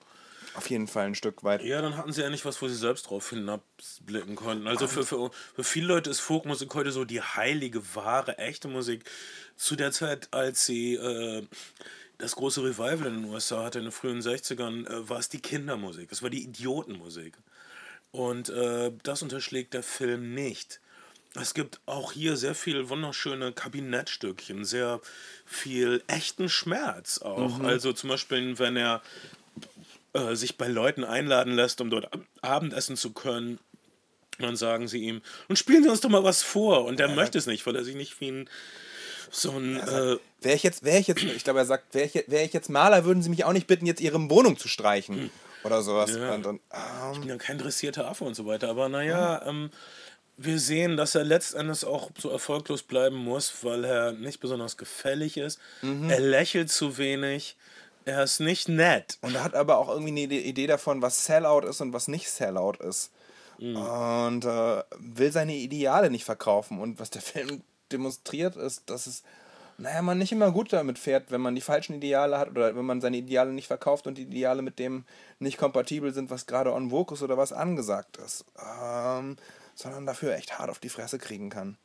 Auf 0.61 0.69
jeden 0.69 0.89
Fall 0.89 1.07
ein 1.07 1.15
Stück 1.15 1.43
weit. 1.43 1.65
Ja, 1.65 1.81
dann 1.81 1.97
hatten 1.97 2.13
sie 2.13 2.21
ja 2.21 2.29
nicht 2.29 2.45
was, 2.45 2.61
wo 2.61 2.69
sie 2.69 2.75
selbst 2.75 3.09
drauf 3.09 3.31
hinabblicken 3.31 4.37
konnten. 4.37 4.67
Also 4.67 4.89
für, 4.89 5.07
für, 5.07 5.31
für 5.55 5.65
viele 5.65 5.87
Leute 5.87 6.11
ist 6.11 6.21
Folkmusik 6.21 6.75
heute 6.75 6.93
so 6.93 7.07
die 7.07 7.23
heilige, 7.23 7.95
wahre, 7.95 8.37
echte 8.37 8.69
Musik 8.69 9.09
zu 9.57 9.75
der 9.75 9.91
Zeit, 9.91 10.29
als 10.33 10.67
sie 10.67 10.97
äh, 10.97 11.47
das 12.19 12.37
große 12.37 12.63
Revival 12.63 13.07
in 13.07 13.23
den 13.23 13.25
USA 13.25 13.65
hatte, 13.65 13.79
in 13.79 13.87
den 13.87 13.91
frühen 13.91 14.21
60ern, 14.21 14.87
äh, 14.87 15.09
war 15.09 15.19
es 15.19 15.31
die 15.31 15.41
Kindermusik. 15.41 16.13
Es 16.13 16.23
war 16.23 16.29
die 16.29 16.45
Idiotenmusik. 16.45 17.39
Und 18.11 18.51
äh, 18.51 18.93
das 19.03 19.23
unterschlägt 19.23 19.73
der 19.73 19.83
Film 19.83 20.35
nicht. 20.35 20.83
Es 21.37 21.55
gibt 21.55 21.81
auch 21.87 22.13
hier 22.13 22.37
sehr 22.37 22.55
viel 22.55 22.91
wunderschöne 22.91 23.53
Kabinettstückchen, 23.53 24.67
sehr 24.67 25.01
viel 25.47 26.03
echten 26.07 26.51
Schmerz 26.51 27.17
auch. 27.17 27.61
Mhm. 27.61 27.65
Also 27.65 27.95
zum 27.95 28.11
Beispiel, 28.11 28.59
wenn 28.59 28.77
er 28.77 29.01
äh, 30.13 30.35
sich 30.35 30.57
bei 30.57 30.69
Leuten 30.69 31.05
einladen 31.05 31.55
lässt, 31.55 31.81
um 31.81 31.91
dort 31.91 32.09
Abendessen 32.43 32.97
zu 32.97 33.13
können, 33.13 33.59
dann 34.39 34.57
sagen 34.57 34.89
sie 34.89 34.99
ihm, 34.99 35.21
und 35.49 35.59
spielen 35.59 35.83
Sie 35.83 35.89
uns 35.91 36.01
doch 36.01 36.09
mal 36.09 36.25
was 36.25 36.43
vor. 36.43 36.85
Und 36.85 36.99
er 36.99 37.09
ja, 37.09 37.15
möchte 37.15 37.39
es 37.39 37.47
nicht, 37.47 37.67
weil 37.67 37.77
er 37.77 37.85
sich 37.85 37.95
nicht 37.95 38.21
wie 38.21 38.31
ein 38.31 38.51
so 39.31 39.53
ein. 39.53 39.77
Äh, 39.77 40.17
wäre 40.41 40.57
ich 40.57 40.63
jetzt, 40.63 40.83
wäre 40.83 40.99
ich 40.99 41.07
jetzt, 41.07 41.23
ich 41.23 41.45
glaube, 41.45 41.61
er 41.61 41.67
sagt, 41.67 41.95
wäre 41.95 42.07
ich, 42.07 42.25
wär 42.27 42.45
ich 42.45 42.53
jetzt 42.53 42.69
Maler, 42.69 43.05
würden 43.05 43.23
Sie 43.23 43.29
mich 43.29 43.45
auch 43.45 43.53
nicht 43.53 43.67
bitten, 43.67 43.87
jetzt 43.87 44.01
Ihre 44.01 44.31
Wohnung 44.31 44.59
zu 44.59 44.69
streichen. 44.69 45.17
Hm. 45.17 45.31
Oder 45.63 45.83
sowas. 45.83 46.17
Ja. 46.17 46.35
Und, 46.35 46.47
und, 46.47 46.61
ähm, 46.73 47.13
ich 47.13 47.19
bin 47.21 47.29
ja 47.29 47.37
kein 47.37 47.59
dressierter 47.59 48.09
Affe 48.09 48.25
und 48.25 48.35
so 48.35 48.47
weiter, 48.47 48.69
aber 48.69 48.89
naja, 48.89 49.43
hm. 49.45 49.49
ähm, 49.49 49.71
wir 50.37 50.59
sehen, 50.59 50.97
dass 50.97 51.15
er 51.15 51.25
letztendlich 51.25 51.85
auch 51.85 52.11
so 52.19 52.31
erfolglos 52.31 52.83
bleiben 52.83 53.17
muss, 53.17 53.63
weil 53.63 53.85
er 53.85 54.13
nicht 54.13 54.41
besonders 54.41 54.79
gefällig 54.79 55.37
ist. 55.37 55.61
Mhm. 55.83 56.09
Er 56.09 56.21
lächelt 56.21 56.71
zu 56.71 56.97
wenig. 56.97 57.57
Er 58.05 58.23
ist 58.23 58.41
nicht 58.41 58.69
nett. 58.69 59.19
Und 59.21 59.35
er 59.35 59.45
hat 59.45 59.55
aber 59.55 59.79
auch 59.79 59.89
irgendwie 59.89 60.25
eine 60.25 60.35
Idee 60.35 60.67
davon, 60.67 61.03
was 61.03 61.25
Sellout 61.25 61.67
ist 61.67 61.81
und 61.81 61.93
was 61.93 62.09
nicht 62.09 62.31
Sellout 62.31 62.79
ist. 62.81 63.11
Mhm. 63.59 63.77
Und 63.77 64.45
äh, 64.45 64.83
will 64.99 65.33
seine 65.33 65.55
Ideale 65.55 66.11
nicht 66.11 66.25
verkaufen. 66.25 66.81
Und 66.81 66.99
was 66.99 67.11
der 67.11 67.23
Film 67.23 67.63
demonstriert, 67.93 68.57
ist, 68.57 68.89
dass 68.89 69.07
es, 69.07 69.23
naja, 69.79 70.03
man 70.03 70.19
nicht 70.19 70.33
immer 70.33 70.51
gut 70.51 70.73
damit 70.73 70.99
fährt, 70.99 71.31
wenn 71.31 71.41
man 71.41 71.55
die 71.55 71.61
falschen 71.61 71.95
Ideale 71.95 72.39
hat 72.39 72.51
oder 72.51 72.75
wenn 72.75 72.85
man 72.85 73.01
seine 73.01 73.19
Ideale 73.19 73.53
nicht 73.53 73.67
verkauft 73.67 74.07
und 74.07 74.17
die 74.17 74.23
Ideale 74.23 74.63
mit 74.63 74.79
dem 74.79 75.05
nicht 75.39 75.59
kompatibel 75.59 76.13
sind, 76.13 76.31
was 76.31 76.47
gerade 76.47 76.73
on 76.73 76.91
vogue 76.91 77.15
ist 77.15 77.23
oder 77.23 77.37
was 77.37 77.53
angesagt 77.53 78.17
ist. 78.19 78.45
Ähm, 78.59 79.37
sondern 79.75 80.07
dafür 80.07 80.35
echt 80.35 80.59
hart 80.59 80.71
auf 80.71 80.79
die 80.79 80.89
Fresse 80.89 81.19
kriegen 81.19 81.51
kann. 81.51 81.77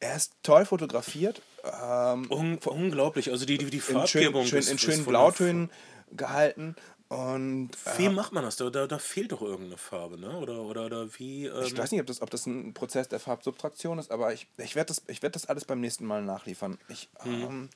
Er 0.00 0.16
ist 0.16 0.32
toll 0.42 0.66
fotografiert. 0.66 1.42
Ähm, 1.64 2.30
Un 2.30 2.58
unglaublich, 2.64 3.30
also 3.30 3.46
die, 3.46 3.58
die, 3.58 3.70
die 3.70 3.80
Farbgebung 3.80 4.42
in, 4.42 4.48
schön, 4.48 4.62
schön, 4.62 4.72
in 4.72 4.78
schönen 4.78 5.04
Blautönen 5.04 5.70
gehalten. 6.12 6.76
Und, 7.08 7.70
wie 7.96 8.06
äh, 8.06 8.10
macht 8.10 8.32
man 8.32 8.42
das? 8.42 8.56
Da, 8.56 8.68
da, 8.68 8.86
da, 8.86 8.98
fehlt 8.98 9.30
doch 9.30 9.40
irgendeine 9.40 9.78
Farbe, 9.78 10.18
ne? 10.18 10.36
Oder, 10.38 10.60
oder, 10.62 10.86
oder 10.86 11.08
wie. 11.18 11.46
Ähm 11.46 11.62
ich 11.64 11.78
weiß 11.78 11.92
nicht, 11.92 12.00
ob 12.00 12.06
das, 12.06 12.20
ob 12.20 12.30
das 12.30 12.46
ein 12.46 12.74
Prozess 12.74 13.08
der 13.08 13.20
Farbsubtraktion 13.20 13.98
ist, 13.98 14.10
aber 14.10 14.32
ich, 14.32 14.48
ich 14.58 14.74
werde 14.74 14.88
das, 14.88 15.22
werd 15.22 15.36
das 15.36 15.46
alles 15.46 15.64
beim 15.64 15.80
nächsten 15.80 16.04
Mal 16.04 16.22
nachliefern. 16.22 16.78
Ich, 16.88 17.08
mhm. 17.24 17.42
ähm, 17.42 17.68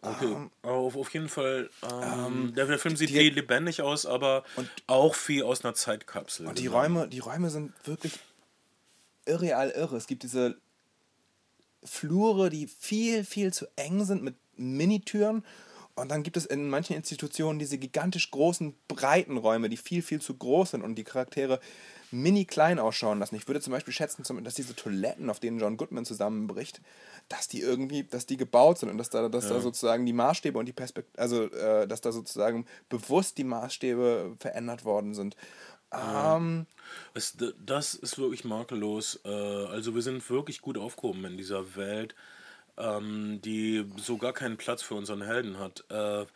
Okay, 0.00 0.26
ähm, 0.26 0.50
auf, 0.62 0.96
auf 0.96 1.12
jeden 1.12 1.28
Fall. 1.28 1.70
Ähm, 1.82 2.26
ähm, 2.26 2.54
der, 2.54 2.66
der, 2.66 2.78
Film 2.78 2.96
sieht 2.96 3.10
die, 3.10 3.30
lebendig 3.30 3.82
aus, 3.82 4.06
aber 4.06 4.44
auch 4.86 5.16
wie 5.26 5.42
aus 5.42 5.64
einer 5.64 5.74
Zeitkapsel. 5.74 6.46
Und 6.46 6.58
die 6.58 6.64
genau. 6.64 6.78
Räume, 6.78 7.08
die 7.08 7.18
Räume 7.18 7.50
sind 7.50 7.72
wirklich 7.84 8.18
irreal 9.26 9.70
irre. 9.70 9.96
Es 9.96 10.06
gibt 10.06 10.22
diese 10.22 10.56
Flure, 11.84 12.50
die 12.50 12.66
viel, 12.66 13.24
viel 13.24 13.52
zu 13.52 13.66
eng 13.76 14.04
sind 14.04 14.22
mit 14.22 14.36
Minitüren. 14.56 15.44
Und 15.94 16.10
dann 16.10 16.22
gibt 16.22 16.36
es 16.36 16.46
in 16.46 16.70
manchen 16.70 16.94
Institutionen 16.94 17.58
diese 17.58 17.76
gigantisch 17.76 18.30
großen, 18.30 18.74
breiten 18.86 19.36
Räume, 19.36 19.68
die 19.68 19.76
viel, 19.76 20.02
viel 20.02 20.20
zu 20.20 20.34
groß 20.34 20.72
sind 20.72 20.82
und 20.82 20.94
die 20.94 21.04
Charaktere 21.04 21.60
mini 22.10 22.44
klein 22.44 22.78
ausschauen 22.78 23.18
lassen. 23.18 23.34
Ich 23.34 23.46
würde 23.48 23.60
zum 23.60 23.72
Beispiel 23.72 23.92
schätzen, 23.92 24.22
dass 24.42 24.54
diese 24.54 24.74
Toiletten, 24.74 25.28
auf 25.28 25.40
denen 25.40 25.58
John 25.58 25.76
Goodman 25.76 26.04
zusammenbricht, 26.04 26.80
dass 27.28 27.48
die 27.48 27.60
irgendwie, 27.60 28.04
dass 28.04 28.26
die 28.26 28.36
gebaut 28.36 28.78
sind 28.78 28.90
und 28.90 28.98
dass 28.98 29.10
da, 29.10 29.28
dass 29.28 29.44
ja. 29.44 29.54
da 29.54 29.60
sozusagen 29.60 30.06
die 30.06 30.12
Maßstäbe 30.12 30.58
und 30.58 30.66
die 30.66 30.72
Perspektive, 30.72 31.18
also 31.20 31.44
äh, 31.50 31.86
dass 31.86 32.00
da 32.00 32.12
sozusagen 32.12 32.64
bewusst 32.88 33.36
die 33.36 33.44
Maßstäbe 33.44 34.36
verändert 34.38 34.84
worden 34.84 35.14
sind. 35.14 35.36
Ähm, 35.92 36.66
es, 37.14 37.36
das 37.64 37.94
ist 37.94 38.18
wirklich 38.18 38.44
makellos. 38.44 39.20
Äh, 39.24 39.28
also 39.28 39.94
wir 39.94 40.02
sind 40.02 40.28
wirklich 40.30 40.60
gut 40.60 40.78
aufgehoben 40.78 41.24
in 41.24 41.36
dieser 41.36 41.76
Welt, 41.76 42.14
ähm, 42.76 43.40
die 43.42 43.86
so 43.96 44.18
gar 44.18 44.32
keinen 44.32 44.56
Platz 44.56 44.82
für 44.82 44.94
unseren 44.94 45.22
Helden 45.22 45.58
hat. 45.58 45.84
Äh, 45.90 46.26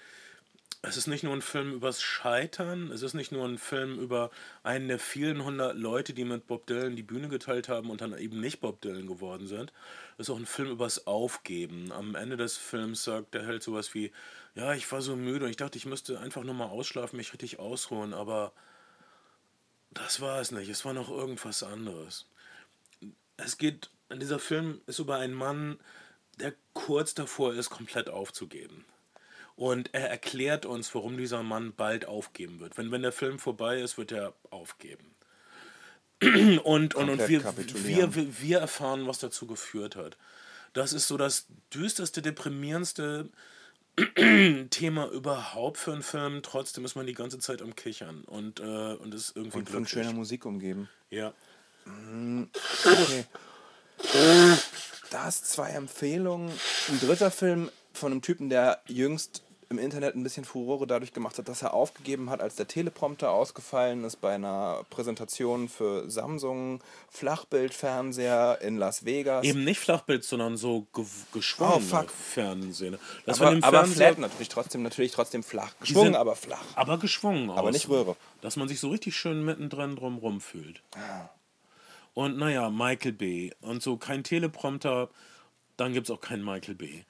es 0.84 0.96
ist 0.96 1.06
nicht 1.06 1.22
nur 1.22 1.32
ein 1.32 1.42
Film 1.42 1.72
übers 1.72 2.02
Scheitern, 2.02 2.90
es 2.90 3.02
ist 3.02 3.14
nicht 3.14 3.30
nur 3.30 3.46
ein 3.46 3.58
Film 3.58 4.00
über 4.00 4.30
einen 4.64 4.88
der 4.88 4.98
vielen 4.98 5.44
hundert 5.44 5.76
Leute, 5.76 6.12
die 6.12 6.24
mit 6.24 6.48
Bob 6.48 6.66
Dylan 6.66 6.96
die 6.96 7.04
Bühne 7.04 7.28
geteilt 7.28 7.68
haben 7.68 7.88
und 7.88 8.00
dann 8.00 8.18
eben 8.18 8.40
nicht 8.40 8.60
Bob 8.60 8.80
Dylan 8.80 9.06
geworden 9.06 9.46
sind. 9.46 9.72
Es 10.18 10.26
ist 10.26 10.30
auch 10.30 10.38
ein 10.38 10.46
Film 10.46 10.70
übers 10.70 11.06
Aufgeben. 11.06 11.92
Am 11.92 12.16
Ende 12.16 12.36
des 12.36 12.56
Films 12.56 13.04
sagt 13.04 13.34
der 13.34 13.46
Held 13.46 13.62
sowas 13.62 13.94
wie, 13.94 14.10
ja, 14.56 14.74
ich 14.74 14.90
war 14.90 15.02
so 15.02 15.14
müde 15.14 15.44
und 15.44 15.52
ich 15.52 15.56
dachte, 15.56 15.78
ich 15.78 15.86
müsste 15.86 16.18
einfach 16.18 16.42
nur 16.42 16.54
mal 16.54 16.66
ausschlafen, 16.66 17.16
mich 17.16 17.32
richtig 17.32 17.60
ausruhen, 17.60 18.12
aber 18.12 18.52
das 19.94 20.20
war 20.20 20.40
es 20.40 20.50
nicht. 20.50 20.68
Es 20.68 20.84
war 20.84 20.92
noch 20.92 21.10
irgendwas 21.10 21.62
anderes. 21.62 22.26
Es 23.36 23.58
geht, 23.58 23.90
dieser 24.12 24.38
Film 24.38 24.80
ist 24.86 24.98
über 24.98 25.16
einen 25.18 25.34
Mann, 25.34 25.78
der 26.38 26.54
kurz 26.72 27.14
davor 27.14 27.54
ist, 27.54 27.70
komplett 27.70 28.08
aufzugeben. 28.08 28.84
Und 29.54 29.92
er 29.92 30.08
erklärt 30.08 30.64
uns, 30.64 30.94
warum 30.94 31.16
dieser 31.18 31.42
Mann 31.42 31.74
bald 31.74 32.06
aufgeben 32.06 32.60
wird. 32.60 32.78
Wenn, 32.78 32.90
wenn 32.90 33.02
der 33.02 33.12
Film 33.12 33.38
vorbei 33.38 33.80
ist, 33.80 33.98
wird 33.98 34.12
er 34.12 34.34
aufgeben. 34.50 35.14
Und, 36.62 36.94
und, 36.94 36.94
und 36.94 37.28
wir, 37.28 38.14
wir, 38.14 38.40
wir 38.40 38.58
erfahren, 38.60 39.08
was 39.08 39.18
dazu 39.18 39.48
geführt 39.48 39.96
hat. 39.96 40.16
Das 40.72 40.92
ist 40.92 41.08
so 41.08 41.16
das 41.16 41.46
düsterste, 41.74 42.22
deprimierendste 42.22 43.28
Thema 44.70 45.08
überhaupt 45.10 45.78
für 45.78 45.92
einen 45.92 46.02
Film. 46.02 46.42
Trotzdem 46.42 46.84
ist 46.84 46.94
man 46.94 47.06
die 47.06 47.14
ganze 47.14 47.38
Zeit 47.38 47.60
am 47.60 47.74
Kichern 47.76 48.24
und, 48.24 48.60
äh, 48.60 48.94
und 48.94 49.14
ist 49.14 49.36
irgendwie 49.36 49.58
und 49.58 49.70
von 49.70 49.86
schöner 49.86 50.12
Musik 50.12 50.46
umgeben. 50.46 50.88
Ja. 51.10 51.34
Okay. 52.84 53.24
Das 55.10 55.44
zwei 55.44 55.70
Empfehlungen. 55.70 56.50
Ein 56.88 57.00
dritter 57.00 57.30
Film 57.30 57.70
von 57.92 58.12
einem 58.12 58.22
Typen, 58.22 58.48
der 58.48 58.82
jüngst 58.86 59.42
im 59.72 59.78
Internet 59.78 60.14
ein 60.14 60.22
bisschen 60.22 60.44
Furore 60.44 60.86
dadurch 60.86 61.12
gemacht 61.12 61.38
hat, 61.38 61.48
dass 61.48 61.62
er 61.62 61.74
aufgegeben 61.74 62.30
hat, 62.30 62.40
als 62.40 62.54
der 62.54 62.68
Teleprompter 62.68 63.30
ausgefallen 63.30 64.04
ist 64.04 64.20
bei 64.20 64.34
einer 64.34 64.84
Präsentation 64.90 65.68
für 65.68 66.08
Samsung 66.10 66.80
Flachbildfernseher 67.10 68.58
in 68.62 68.76
Las 68.76 69.04
Vegas. 69.04 69.44
Eben 69.44 69.64
nicht 69.64 69.80
Flachbild, 69.80 70.24
sondern 70.24 70.56
so 70.56 70.86
ge 70.94 71.04
geschwungene 71.32 71.76
Oh, 71.76 71.80
fuck. 71.80 72.10
Fernsehen. 72.10 72.98
Das 73.26 73.38
aber, 73.40 73.46
war 73.46 73.54
dem 73.54 73.64
aber 73.64 73.78
Fernseher, 73.78 74.08
flat 74.14 74.18
natürlich 74.18 74.48
trotzdem, 74.48 74.82
natürlich 74.82 75.12
trotzdem 75.12 75.42
flach. 75.42 75.72
Geschwungen, 75.80 76.06
sind- 76.12 76.16
aber 76.16 76.36
flach. 76.36 76.62
aber 76.74 76.98
geschwungen 76.98 77.50
Aber 77.50 77.68
aus. 77.68 77.72
nicht 77.74 77.88
Röhre. 77.88 78.16
Dass 78.40 78.56
man 78.56 78.68
sich 78.68 78.80
so 78.80 78.90
richtig 78.90 79.16
schön 79.16 79.44
mittendrin 79.44 79.96
drumrum 79.96 80.40
fühlt. 80.40 80.82
Ah. 80.94 81.28
Und 82.14 82.36
naja, 82.36 82.68
Michael 82.70 83.12
B. 83.12 83.52
Und 83.62 83.82
so 83.82 83.96
kein 83.96 84.22
Teleprompter, 84.24 85.08
dann 85.76 85.92
gibt 85.92 86.08
es 86.08 86.10
auch 86.10 86.20
keinen 86.20 86.44
Michael 86.44 86.74
B. 86.74 87.02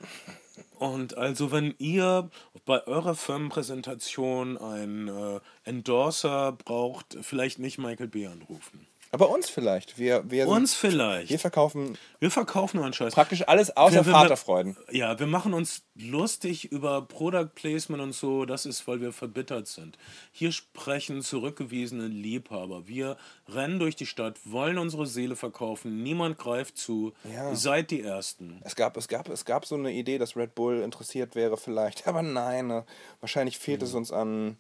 Und 0.78 1.16
also 1.16 1.52
wenn 1.52 1.74
ihr 1.78 2.30
bei 2.64 2.86
eurer 2.86 3.14
Firmenpräsentation 3.14 4.58
einen 4.58 5.08
äh, 5.08 5.40
Endorser 5.64 6.52
braucht, 6.52 7.16
vielleicht 7.22 7.58
nicht 7.58 7.78
Michael 7.78 8.08
B. 8.08 8.26
anrufen. 8.26 8.86
Aber 9.14 9.28
uns 9.28 9.50
vielleicht. 9.50 9.98
Wir, 9.98 10.24
wir, 10.30 10.44
sind- 10.46 10.54
Uns 10.54 10.72
vielleicht. 10.74 11.28
wir 11.28 11.38
verkaufen 11.38 11.98
Wir 12.18 12.30
verkaufen 12.30 12.78
nur 12.78 12.86
einen 12.86 12.94
Scheiß. 12.94 13.12
praktisch 13.12 13.46
alles 13.46 13.76
außer 13.76 13.96
Wir- 13.96 14.06
wir- 14.06 14.12
Vaterfreuden. 14.12 14.74
Ja, 14.90 15.18
wir 15.18 15.26
machen 15.26 15.52
uns 15.52 15.82
lustig 15.94 16.72
über 16.72 17.02
Product 17.02 17.50
Placement 17.54 18.02
und 18.02 18.14
so. 18.14 18.46
Das 18.46 18.64
ist, 18.64 18.88
weil 18.88 19.02
wir 19.02 19.12
verbittert 19.12 19.68
sind. 19.68 19.98
Hier 20.32 20.50
sprechen 20.50 21.20
zurückgewiesene 21.20 22.06
Liebhaber. 22.06 22.88
Wir 22.88 23.18
rennen 23.48 23.78
durch 23.78 23.96
die 23.96 24.06
Stadt, 24.06 24.38
wollen 24.46 24.78
unsere 24.78 25.06
Seele 25.06 25.36
verkaufen. 25.36 26.02
Niemand 26.02 26.38
greift 26.38 26.78
zu. 26.78 27.12
Ja. 27.30 27.54
Seid 27.54 27.90
die 27.90 28.00
Ersten. 28.00 28.62
Es 28.64 28.74
gab, 28.76 28.96
es, 28.96 29.08
gab, 29.08 29.28
es 29.28 29.44
gab 29.44 29.66
so 29.66 29.74
eine 29.74 29.92
Idee, 29.92 30.16
dass 30.16 30.36
Red 30.36 30.54
Bull 30.54 30.80
interessiert 30.80 31.34
wäre 31.34 31.58
vielleicht, 31.58 32.06
aber 32.08 32.22
nein, 32.22 32.66
ne. 32.68 32.86
wahrscheinlich 33.20 33.58
fehlt 33.58 33.82
es 33.82 33.92
uns 33.92 34.10
an 34.10 34.56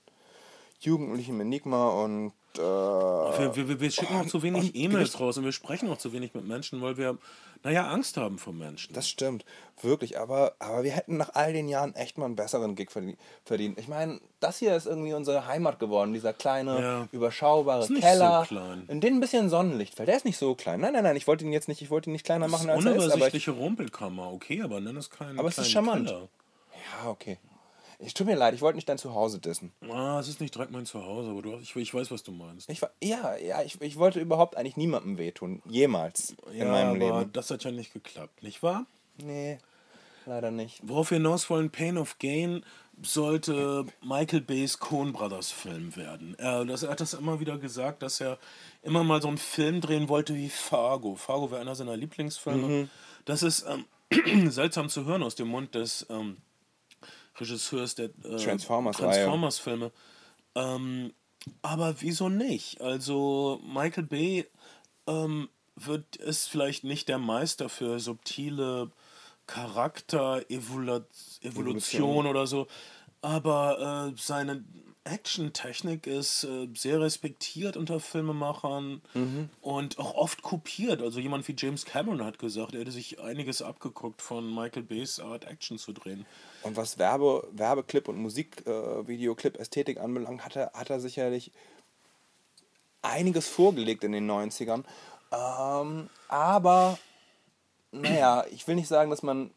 jugendlichem 0.80 1.40
Enigma 1.40 1.88
und 1.88 2.32
äh, 2.58 2.60
Wir, 2.62 3.68
wir, 3.68 3.80
wir 3.80 3.90
schicken 3.90 4.16
auch 4.20 4.26
zu 4.26 4.42
wenig 4.42 4.74
E-Mails 4.74 5.18
raus 5.20 5.38
und 5.38 5.44
wir 5.44 5.52
sprechen 5.52 5.90
auch 5.90 5.98
zu 5.98 6.12
wenig 6.12 6.34
mit 6.34 6.44
Menschen, 6.46 6.80
weil 6.82 6.96
wir, 6.96 7.18
naja, 7.62 7.86
Angst 7.88 8.16
haben 8.16 8.38
vor 8.38 8.52
Menschen. 8.52 8.92
das 8.94 9.08
stimmt, 9.08 9.44
wirklich, 9.80 10.18
aber, 10.18 10.54
aber 10.58 10.82
wir 10.84 10.92
hätten 10.92 11.16
nach 11.16 11.30
all 11.34 11.52
den 11.52 11.68
Jahren 11.68 11.94
echt 11.94 12.18
mal 12.18 12.26
einen 12.26 12.36
besseren 12.36 12.74
Gig 12.74 12.90
verdien- 12.90 13.16
verdient. 13.44 13.78
Ich 13.78 13.88
meine, 13.88 14.20
das 14.40 14.58
hier 14.58 14.74
ist 14.76 14.86
irgendwie 14.86 15.14
unsere 15.14 15.46
Heimat 15.46 15.78
geworden, 15.78 16.12
dieser 16.12 16.32
kleine, 16.32 16.80
Ja. 16.80 17.08
überschaubare 17.12 17.82
Ist 17.84 17.90
nicht 17.90 18.02
Keller, 18.02 18.40
so 18.48 18.54
klein. 18.54 18.84
in 18.88 19.00
den 19.00 19.14
ein 19.14 19.20
bisschen 19.20 19.48
Sonnenlicht 19.48 19.94
fällt. 19.94 20.08
Der 20.08 20.16
ist 20.16 20.24
nicht 20.24 20.38
so 20.38 20.54
klein. 20.54 20.80
Nein, 20.80 20.92
nein, 20.92 21.04
nein, 21.04 21.16
ich 21.16 21.26
wollte 21.26 21.44
ihn 21.44 21.52
jetzt 21.52 21.68
nicht, 21.68 21.82
ich 21.82 21.90
wollte 21.90 22.10
ihn 22.10 22.12
nicht 22.12 22.24
kleiner 22.24 22.48
machen, 22.48 22.68
als 22.70 22.84
er 22.84 22.92
ist, 22.96 23.02
Unübersichtliche 23.04 23.52
Rumpelkammer, 23.52 24.32
okay, 24.32 24.62
aber 24.62 24.80
nenn 24.80 24.96
es 24.96 25.10
keinen 25.10 25.38
Aber 25.38 25.48
es 25.48 25.58
ist 25.58 25.70
charmant. 25.70 26.06
Keller. 26.08 26.28
ja, 27.04 27.08
okay. 27.10 27.38
Ich 28.04 28.14
tut 28.14 28.26
mir 28.26 28.34
leid, 28.34 28.54
ich 28.54 28.60
wollte 28.62 28.76
nicht 28.76 28.88
dein 28.88 28.98
Zuhause 28.98 29.38
dissen. 29.38 29.72
Ah, 29.88 30.18
es 30.18 30.28
ist 30.28 30.40
nicht 30.40 30.54
direkt 30.54 30.72
mein 30.72 30.86
Zuhause, 30.86 31.30
aber 31.30 31.42
du, 31.42 31.56
ich, 31.58 31.74
ich 31.76 31.94
weiß, 31.94 32.10
was 32.10 32.22
du 32.24 32.32
meinst. 32.32 32.68
Ich 32.68 32.82
war, 32.82 32.90
ja, 33.02 33.36
ja, 33.36 33.62
ich, 33.62 33.80
ich 33.80 33.96
wollte 33.96 34.20
überhaupt 34.20 34.56
eigentlich 34.56 34.76
niemandem 34.76 35.18
wehtun. 35.18 35.62
Jemals 35.66 36.34
in 36.52 36.68
meinem 36.68 37.00
aber 37.00 37.20
Leben. 37.20 37.32
das 37.32 37.50
hat 37.50 37.62
ja 37.64 37.70
nicht 37.70 37.92
geklappt, 37.92 38.42
nicht 38.42 38.62
wahr? 38.62 38.86
Nee, 39.18 39.58
leider 40.26 40.50
nicht. 40.50 40.80
Worauf 40.82 41.10
wir 41.10 41.18
hinaus 41.18 41.48
wollen, 41.48 41.70
Pain 41.70 41.96
of 41.96 42.18
Gain 42.18 42.64
sollte 43.02 43.86
Michael 44.02 44.40
Bays 44.40 44.78
Coen 44.78 45.12
Brothers 45.12 45.50
Film 45.52 45.94
werden. 45.96 46.34
Er, 46.38 46.64
das, 46.64 46.82
er 46.82 46.90
hat 46.90 47.00
das 47.00 47.14
immer 47.14 47.40
wieder 47.40 47.58
gesagt, 47.58 48.02
dass 48.02 48.20
er 48.20 48.38
immer 48.82 49.04
mal 49.04 49.22
so 49.22 49.28
einen 49.28 49.38
Film 49.38 49.80
drehen 49.80 50.08
wollte 50.08 50.34
wie 50.34 50.48
Fargo. 50.48 51.14
Fargo 51.14 51.50
wäre 51.50 51.60
einer 51.60 51.74
seiner 51.74 51.96
Lieblingsfilme. 51.96 52.88
Das 53.24 53.42
ist 53.42 53.64
ähm, 53.68 54.50
seltsam 54.50 54.88
zu 54.88 55.04
hören 55.04 55.22
aus 55.22 55.36
dem 55.36 55.48
Mund 55.48 55.74
des 55.74 56.06
ähm, 56.10 56.38
Regisseurs 57.38 57.94
der 57.94 58.10
äh. 58.24 58.36
Transformers-Filme. 58.36 59.92
Ähm, 60.54 61.12
aber 61.62 61.96
wieso 62.00 62.28
nicht? 62.28 62.80
Also 62.80 63.60
Michael 63.64 64.04
Bay 64.04 64.46
ähm, 65.06 65.48
wird, 65.76 66.16
ist 66.16 66.48
vielleicht 66.48 66.84
nicht 66.84 67.08
der 67.08 67.18
Meister 67.18 67.68
für 67.68 67.98
subtile 67.98 68.90
Charakter-Evolution 69.46 71.06
Evolution. 71.42 72.26
oder 72.26 72.46
so, 72.46 72.68
aber 73.22 74.12
äh, 74.12 74.16
seine 74.20 74.64
Action-Technik 75.04 76.06
ist 76.06 76.44
äh, 76.44 76.68
sehr 76.74 77.00
respektiert 77.00 77.76
unter 77.76 77.98
Filmemachern 77.98 79.02
und 79.60 79.98
auch 79.98 80.14
oft 80.14 80.42
kopiert. 80.42 81.02
Also 81.02 81.18
jemand 81.18 81.46
wie 81.48 81.56
James 81.58 81.84
Cameron 81.84 82.24
hat 82.24 82.38
gesagt, 82.38 82.74
er 82.74 82.80
hätte 82.80 82.92
sich 82.92 83.20
einiges 83.20 83.62
abgeguckt 83.62 84.22
von 84.22 84.54
Michael 84.54 84.84
Bays 84.84 85.18
Art, 85.18 85.44
Action 85.44 85.78
zu 85.78 85.92
drehen. 85.92 86.24
Und 86.62 86.76
was 86.76 86.98
Werbe, 86.98 87.48
Werbeclip 87.52 88.08
und 88.08 88.16
Musikvideoclip, 88.16 89.58
äh, 89.58 89.98
anbelangt, 89.98 90.44
hat 90.44 90.56
er, 90.56 90.72
hat 90.74 90.90
er 90.90 91.00
sicherlich 91.00 91.50
einiges 93.02 93.48
vorgelegt 93.48 94.04
in 94.04 94.12
den 94.12 94.30
90ern. 94.30 94.84
Ähm, 95.32 96.08
aber, 96.28 96.98
naja, 97.90 98.44
ich 98.50 98.68
will 98.68 98.76
nicht 98.76 98.88
sagen, 98.88 99.10
dass 99.10 99.22
man, 99.22 99.50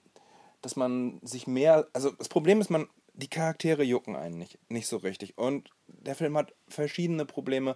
dass 0.61 0.75
man 0.75 1.19
sich 1.21 1.45
mehr. 1.45 1.87
Also 1.93 2.11
das 2.11 2.29
Problem 2.29 2.59
ist, 2.61 2.69
man, 2.69 2.87
die 3.17 3.29
Charaktere 3.29 3.83
jucken 3.83 4.15
einen 4.15 4.37
nicht, 4.37 4.57
nicht 4.69 4.87
so 4.87 4.97
richtig. 4.97 5.37
Und 5.37 5.69
der 5.87 6.15
Film 6.15 6.37
hat 6.37 6.53
verschiedene 6.67 7.25
Probleme 7.25 7.75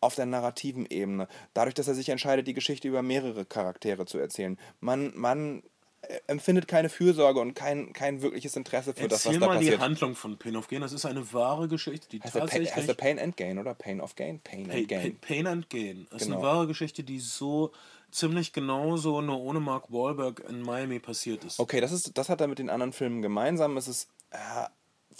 auf 0.00 0.14
der 0.14 0.26
narrativen 0.26 0.86
Ebene. 0.86 1.28
Dadurch, 1.54 1.74
dass 1.74 1.88
er 1.88 1.94
sich 1.94 2.08
entscheidet, 2.08 2.46
die 2.46 2.54
Geschichte 2.54 2.88
über 2.88 3.02
mehrere 3.02 3.44
Charaktere 3.44 4.06
zu 4.06 4.18
erzählen. 4.18 4.58
Man, 4.80 5.12
man 5.14 5.62
äh, 6.02 6.18
empfindet 6.26 6.66
keine 6.66 6.88
Fürsorge 6.88 7.38
und 7.40 7.54
kein, 7.54 7.92
kein 7.92 8.22
wirkliches 8.22 8.56
Interesse 8.56 8.92
für 8.94 9.06
das, 9.06 9.20
was 9.20 9.26
Erzähl 9.26 9.40
da 9.40 9.46
mal 9.46 9.58
die 9.58 9.66
passiert. 9.66 9.80
Handlung 9.80 10.14
von 10.16 10.38
Pain 10.38 10.56
of 10.56 10.66
Gain. 10.68 10.80
Das 10.80 10.92
ist 10.92 11.04
eine 11.04 11.32
wahre 11.32 11.68
Geschichte, 11.68 12.08
die 12.08 12.20
Heißt 12.20 12.34
tatsächlich... 12.34 12.74
heißt 12.74 12.96
Pain 12.96 13.18
and 13.18 13.36
Gain 13.36 13.58
oder 13.58 13.74
Pain 13.74 14.00
of 14.00 14.16
Gain? 14.16 14.40
Pain 14.40 14.70
and 14.70 14.88
Gain. 14.88 15.18
Pain, 15.20 15.46
and 15.46 15.70
Gain. 15.70 16.06
Das 16.10 16.22
ist 16.22 16.26
Genau. 16.26 16.38
eine 16.38 16.46
wahre 16.46 16.66
Geschichte, 16.66 17.04
die 17.04 17.20
so 17.20 17.70
ziemlich 18.10 18.52
genauso, 18.52 19.20
nur 19.20 19.38
ohne 19.38 19.60
Mark 19.60 19.92
Wahlberg 19.92 20.42
in 20.48 20.62
Miami 20.62 20.98
passiert 20.98 21.44
ist. 21.44 21.60
Okay, 21.60 21.80
das, 21.80 21.92
ist, 21.92 22.18
das 22.18 22.28
hat 22.28 22.40
er 22.40 22.48
mit 22.48 22.58
den 22.58 22.70
anderen 22.70 22.92
Filmen 22.92 23.22
gemeinsam. 23.22 23.76
Es 23.76 23.86
ist, 23.86 24.08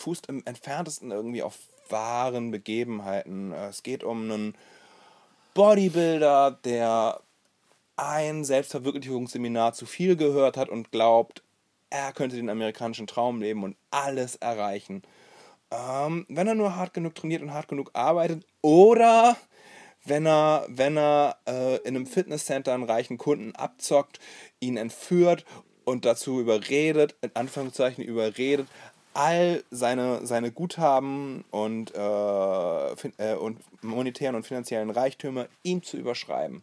fußt 0.01 0.29
im 0.29 0.43
entferntesten 0.45 1.11
irgendwie 1.11 1.43
auf 1.43 1.59
wahren 1.89 2.51
Begebenheiten. 2.51 3.53
Äh, 3.53 3.69
Es 3.69 3.83
geht 3.83 4.05
um 4.05 4.31
einen 4.31 4.55
Bodybuilder, 5.55 6.59
der 6.65 7.21
ein 7.97 8.45
Selbstverwirklichungsseminar 8.45 9.75
zu 9.75 9.85
viel 9.87 10.17
gehört 10.17 10.57
hat 10.57 10.69
und 10.69 10.91
glaubt, 10.91 11.43
er 11.91 12.13
könnte 12.13 12.37
den 12.37 12.49
amerikanischen 12.49 13.07
Traum 13.07 13.41
leben 13.41 13.65
und 13.65 13.77
alles 13.91 14.37
erreichen. 14.37 15.03
Ähm, 15.71 16.25
wenn 16.29 16.49
er 16.49 16.55
nur 16.55 16.77
hart 16.77 16.95
genug 16.95 17.15
trainiert 17.15 17.43
und 17.43 17.53
hart 17.53 17.69
genug 17.69 17.91
arbeitet 17.93 18.47
oder 18.63 19.37
wenn 20.05 20.27
er, 20.27 20.67
wenn 20.69 20.97
er 20.97 21.37
äh, 21.47 21.77
in 21.79 21.97
einem 21.97 22.07
Fitnesscenter 22.07 22.73
einen 22.73 22.85
reichen 22.85 23.19
Kunden 23.19 23.55
abzockt, 23.55 24.19
ihn 24.61 24.77
entführt 24.77 25.45
und 25.85 26.05
dazu 26.05 26.41
überredet, 26.41 27.17
in 27.21 27.35
Anführungszeichen 27.35 28.03
überredet, 28.03 28.67
all 29.15 29.65
seine, 29.71 30.27
seine 30.27 30.53
Guthaben 30.53 31.45
und, 31.51 31.95
äh, 31.95 32.91
äh, 33.19 33.35
und 33.35 33.61
monetären 33.83 34.37
und 34.37 34.47
finanziellen 34.47 34.91
Reichtümer 34.91 35.47
ihm 35.63 35.83
zu 35.83 35.97
überschreiben. 35.97 36.63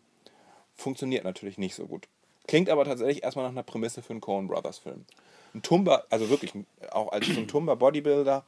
Funktioniert 0.75 1.23
natürlich 1.23 1.57
nicht 1.57 1.75
so 1.75 1.85
gut. 1.85 2.07
Klingt 2.47 2.69
aber 2.69 2.85
tatsächlich 2.85 3.23
erstmal 3.23 3.45
nach 3.45 3.51
einer 3.51 3.63
Prämisse 3.63 4.01
für 4.01 4.11
einen 4.11 4.21
Coen 4.21 4.47
Brothers 4.47 4.79
Film. 4.79 5.05
Ein 5.53 5.61
Tumba, 5.61 6.03
also 6.09 6.29
wirklich 6.29 6.53
auch 6.91 7.11
als 7.11 7.27
so 7.27 7.39
ein 7.39 7.47
Tumba 7.47 7.75
Bodybuilder, 7.75 8.45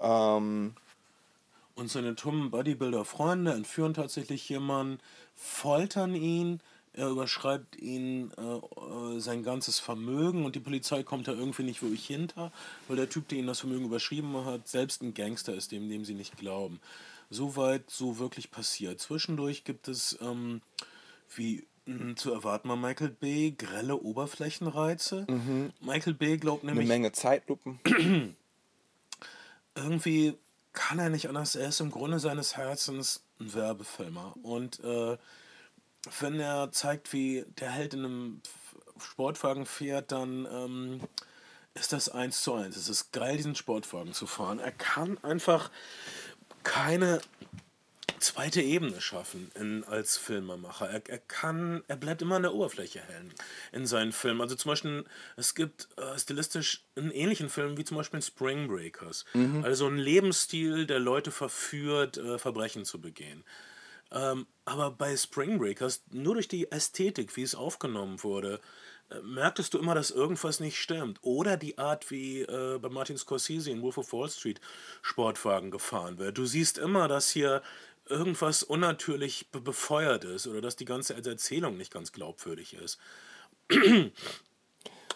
ähm, 0.00 0.74
Und 1.74 1.88
seine 1.90 2.14
tummen 2.14 2.50
Bodybuilder-Freunde 2.50 3.52
entführen 3.52 3.94
tatsächlich 3.94 4.48
jemanden, 4.48 5.00
foltern 5.34 6.14
ihn, 6.14 6.60
er 6.94 7.08
überschreibt 7.08 7.76
ihn 7.76 8.30
äh, 8.32 9.18
sein 9.20 9.42
ganzes 9.42 9.78
Vermögen 9.78 10.44
und 10.44 10.54
die 10.54 10.60
Polizei 10.60 11.02
kommt 11.02 11.26
da 11.28 11.32
irgendwie 11.32 11.62
nicht 11.62 11.82
wirklich 11.82 12.06
hinter, 12.06 12.52
weil 12.86 12.96
der 12.96 13.08
Typ, 13.08 13.28
der 13.28 13.38
ihnen 13.38 13.46
das 13.46 13.60
Vermögen 13.60 13.86
überschrieben 13.86 14.44
hat, 14.44 14.68
selbst 14.68 15.02
ein 15.02 15.14
Gangster 15.14 15.54
ist, 15.54 15.72
dem, 15.72 15.88
dem 15.88 16.04
sie 16.04 16.14
nicht 16.14 16.36
glauben. 16.36 16.80
Soweit 17.30 17.88
so 17.88 18.18
wirklich 18.18 18.50
passiert. 18.50 19.00
Zwischendurch 19.00 19.64
gibt 19.64 19.88
es, 19.88 20.18
ähm, 20.20 20.60
wie 21.34 21.66
mh, 21.86 22.16
zu 22.16 22.32
erwarten 22.32 22.68
war 22.68 22.76
Michael 22.76 23.08
Bay, 23.08 23.54
grelle 23.56 23.96
Oberflächenreize. 23.96 25.26
Michael 25.80 26.14
Bay 26.14 26.36
glaubt 26.36 26.62
eine 26.62 26.72
nämlich, 26.72 26.88
Menge 26.88 27.12
Zeitlupen. 27.12 27.80
irgendwie 29.74 30.34
kann 30.74 30.98
er 30.98 31.08
nicht 31.08 31.28
anders. 31.28 31.54
Er 31.54 31.68
ist 31.68 31.80
im 31.80 31.90
Grunde 31.90 32.18
seines 32.18 32.56
Herzens 32.56 33.24
ein 33.40 33.54
Werbefilmer. 33.54 34.34
Und 34.42 34.80
äh, 34.80 35.16
wenn 36.20 36.40
er 36.40 36.72
zeigt, 36.72 37.12
wie 37.12 37.44
der 37.58 37.70
Held 37.70 37.94
in 37.94 38.04
einem 38.04 38.42
Sportwagen 39.00 39.66
fährt, 39.66 40.12
dann 40.12 40.46
ähm, 40.50 41.00
ist 41.74 41.92
das 41.92 42.08
eins 42.08 42.42
zu 42.42 42.54
eins. 42.54 42.76
Es 42.76 42.88
ist 42.88 43.12
geil, 43.12 43.36
diesen 43.36 43.54
Sportwagen 43.54 44.12
zu 44.12 44.26
fahren. 44.26 44.58
Er 44.58 44.72
kann 44.72 45.18
einfach 45.22 45.70
keine 46.62 47.20
zweite 48.22 48.62
Ebene 48.62 49.00
schaffen 49.00 49.50
in, 49.54 49.84
als 49.84 50.16
Filmemacher. 50.16 50.88
Er, 50.88 51.02
er 51.08 51.18
kann, 51.18 51.82
er 51.88 51.96
bleibt 51.96 52.22
immer 52.22 52.36
an 52.36 52.42
der 52.42 52.54
Oberfläche 52.54 53.00
hängen 53.00 53.34
in 53.72 53.86
seinen 53.86 54.12
Filmen. 54.12 54.40
Also 54.40 54.54
zum 54.54 54.70
Beispiel, 54.70 55.04
es 55.36 55.54
gibt 55.54 55.88
äh, 55.96 56.18
stilistisch 56.18 56.84
einen 56.96 57.10
ähnlichen 57.10 57.48
Film 57.48 57.76
wie 57.76 57.84
zum 57.84 57.96
Beispiel 57.96 58.22
Spring 58.22 58.68
Breakers. 58.68 59.24
Mhm. 59.34 59.64
Also 59.64 59.88
ein 59.88 59.98
Lebensstil, 59.98 60.86
der 60.86 61.00
Leute 61.00 61.32
verführt, 61.32 62.16
äh, 62.16 62.38
Verbrechen 62.38 62.84
zu 62.84 63.00
begehen. 63.00 63.44
Ähm, 64.12 64.46
aber 64.64 64.90
bei 64.90 65.16
Spring 65.16 65.58
Breakers, 65.58 66.02
nur 66.10 66.34
durch 66.34 66.48
die 66.48 66.70
Ästhetik, 66.70 67.34
wie 67.36 67.42
es 67.42 67.54
aufgenommen 67.54 68.22
wurde, 68.22 68.60
äh, 69.10 69.20
merktest 69.22 69.74
du 69.74 69.78
immer, 69.78 69.94
dass 69.94 70.10
irgendwas 70.10 70.60
nicht 70.60 70.78
stimmt. 70.78 71.18
Oder 71.22 71.56
die 71.56 71.78
Art, 71.78 72.10
wie 72.10 72.42
äh, 72.42 72.78
bei 72.78 72.88
Martin 72.90 73.16
Scorsese 73.16 73.70
in 73.70 73.82
Wolf 73.82 73.98
of 73.98 74.12
Wall 74.12 74.28
Street 74.28 74.60
Sportwagen 75.00 75.70
gefahren 75.70 76.18
wird. 76.18 76.36
Du 76.36 76.44
siehst 76.44 76.78
immer, 76.78 77.08
dass 77.08 77.30
hier 77.30 77.62
irgendwas 78.06 78.62
unnatürlich 78.62 79.50
be 79.50 79.60
befeuert 79.60 80.24
ist 80.24 80.46
oder 80.46 80.60
dass 80.60 80.76
die 80.76 80.84
ganze 80.84 81.14
Erzählung 81.14 81.76
nicht 81.76 81.92
ganz 81.92 82.12
glaubwürdig 82.12 82.74
ist. 82.74 82.98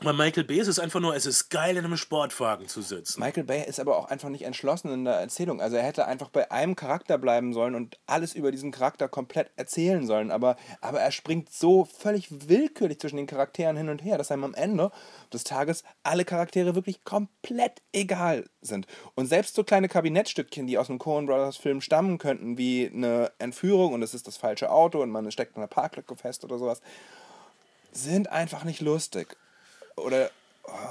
Bei 0.03 0.13
Michael 0.13 0.45
Bay 0.45 0.59
ist 0.59 0.69
es 0.69 0.79
einfach 0.79 1.01
nur, 1.01 1.17
es 1.17 1.25
ist 1.25 1.49
geil, 1.49 1.77
in 1.77 1.85
einem 1.85 1.97
Sportwagen 1.97 2.69
zu 2.69 2.83
sitzen. 2.83 3.19
Michael 3.19 3.45
Bay 3.45 3.65
ist 3.67 3.81
aber 3.81 3.97
auch 3.97 4.09
einfach 4.11 4.29
nicht 4.29 4.43
entschlossen 4.45 4.93
in 4.93 5.05
der 5.07 5.15
Erzählung. 5.15 5.61
Also 5.61 5.77
er 5.77 5.85
hätte 5.85 6.07
einfach 6.07 6.29
bei 6.29 6.51
einem 6.51 6.77
Charakter 6.77 7.17
bleiben 7.17 7.55
sollen 7.55 7.75
und 7.75 7.99
alles 8.05 8.35
über 8.35 8.53
diesen 8.53 8.73
Charakter 8.73 9.09
komplett 9.09 9.51
erzählen 9.57 10.07
sollen. 10.07 10.31
Aber, 10.31 10.57
aber 10.83 11.01
er 11.01 11.13
springt 11.13 11.51
so 11.51 11.87
völlig 11.87 12.29
willkürlich 12.49 13.01
zwischen 13.01 13.17
den 13.17 13.27
Charakteren 13.27 13.77
hin 13.77 13.89
und 13.89 14.05
her, 14.05 14.19
dass 14.19 14.31
einem 14.31 14.45
am 14.45 14.55
Ende 14.55 14.91
des 15.33 15.45
Tages 15.45 15.83
alle 16.03 16.27
Charaktere 16.27 16.75
wirklich 16.75 17.03
komplett 17.05 17.81
egal 17.93 18.45
sind. 18.61 18.87
Und 19.15 19.27
selbst 19.27 19.55
so 19.55 19.65
kleine 19.65 19.89
Kabinettstückchen, 19.89 20.67
die 20.67 20.77
aus 20.77 20.91
einem 20.91 20.99
Coen 20.99 21.25
Brothers 21.25 21.57
Film 21.57 21.81
stammen 21.81 22.19
könnten, 22.19 22.59
wie 22.59 22.91
eine 22.93 23.33
Entführung 23.39 23.95
und 23.95 24.03
es 24.03 24.13
ist 24.13 24.27
das 24.27 24.37
falsche 24.37 24.71
Auto 24.71 25.01
und 25.01 25.11
man 25.11 25.31
steckt 25.33 25.57
in 25.57 25.63
einer 25.63 25.69
Parklücke 25.69 26.17
fest 26.17 26.45
oder 26.45 26.59
sowas, 26.59 26.83
sind 27.93 28.31
einfach 28.31 28.65
nicht 28.65 28.83
lustig 28.83 29.39
oder 29.97 30.31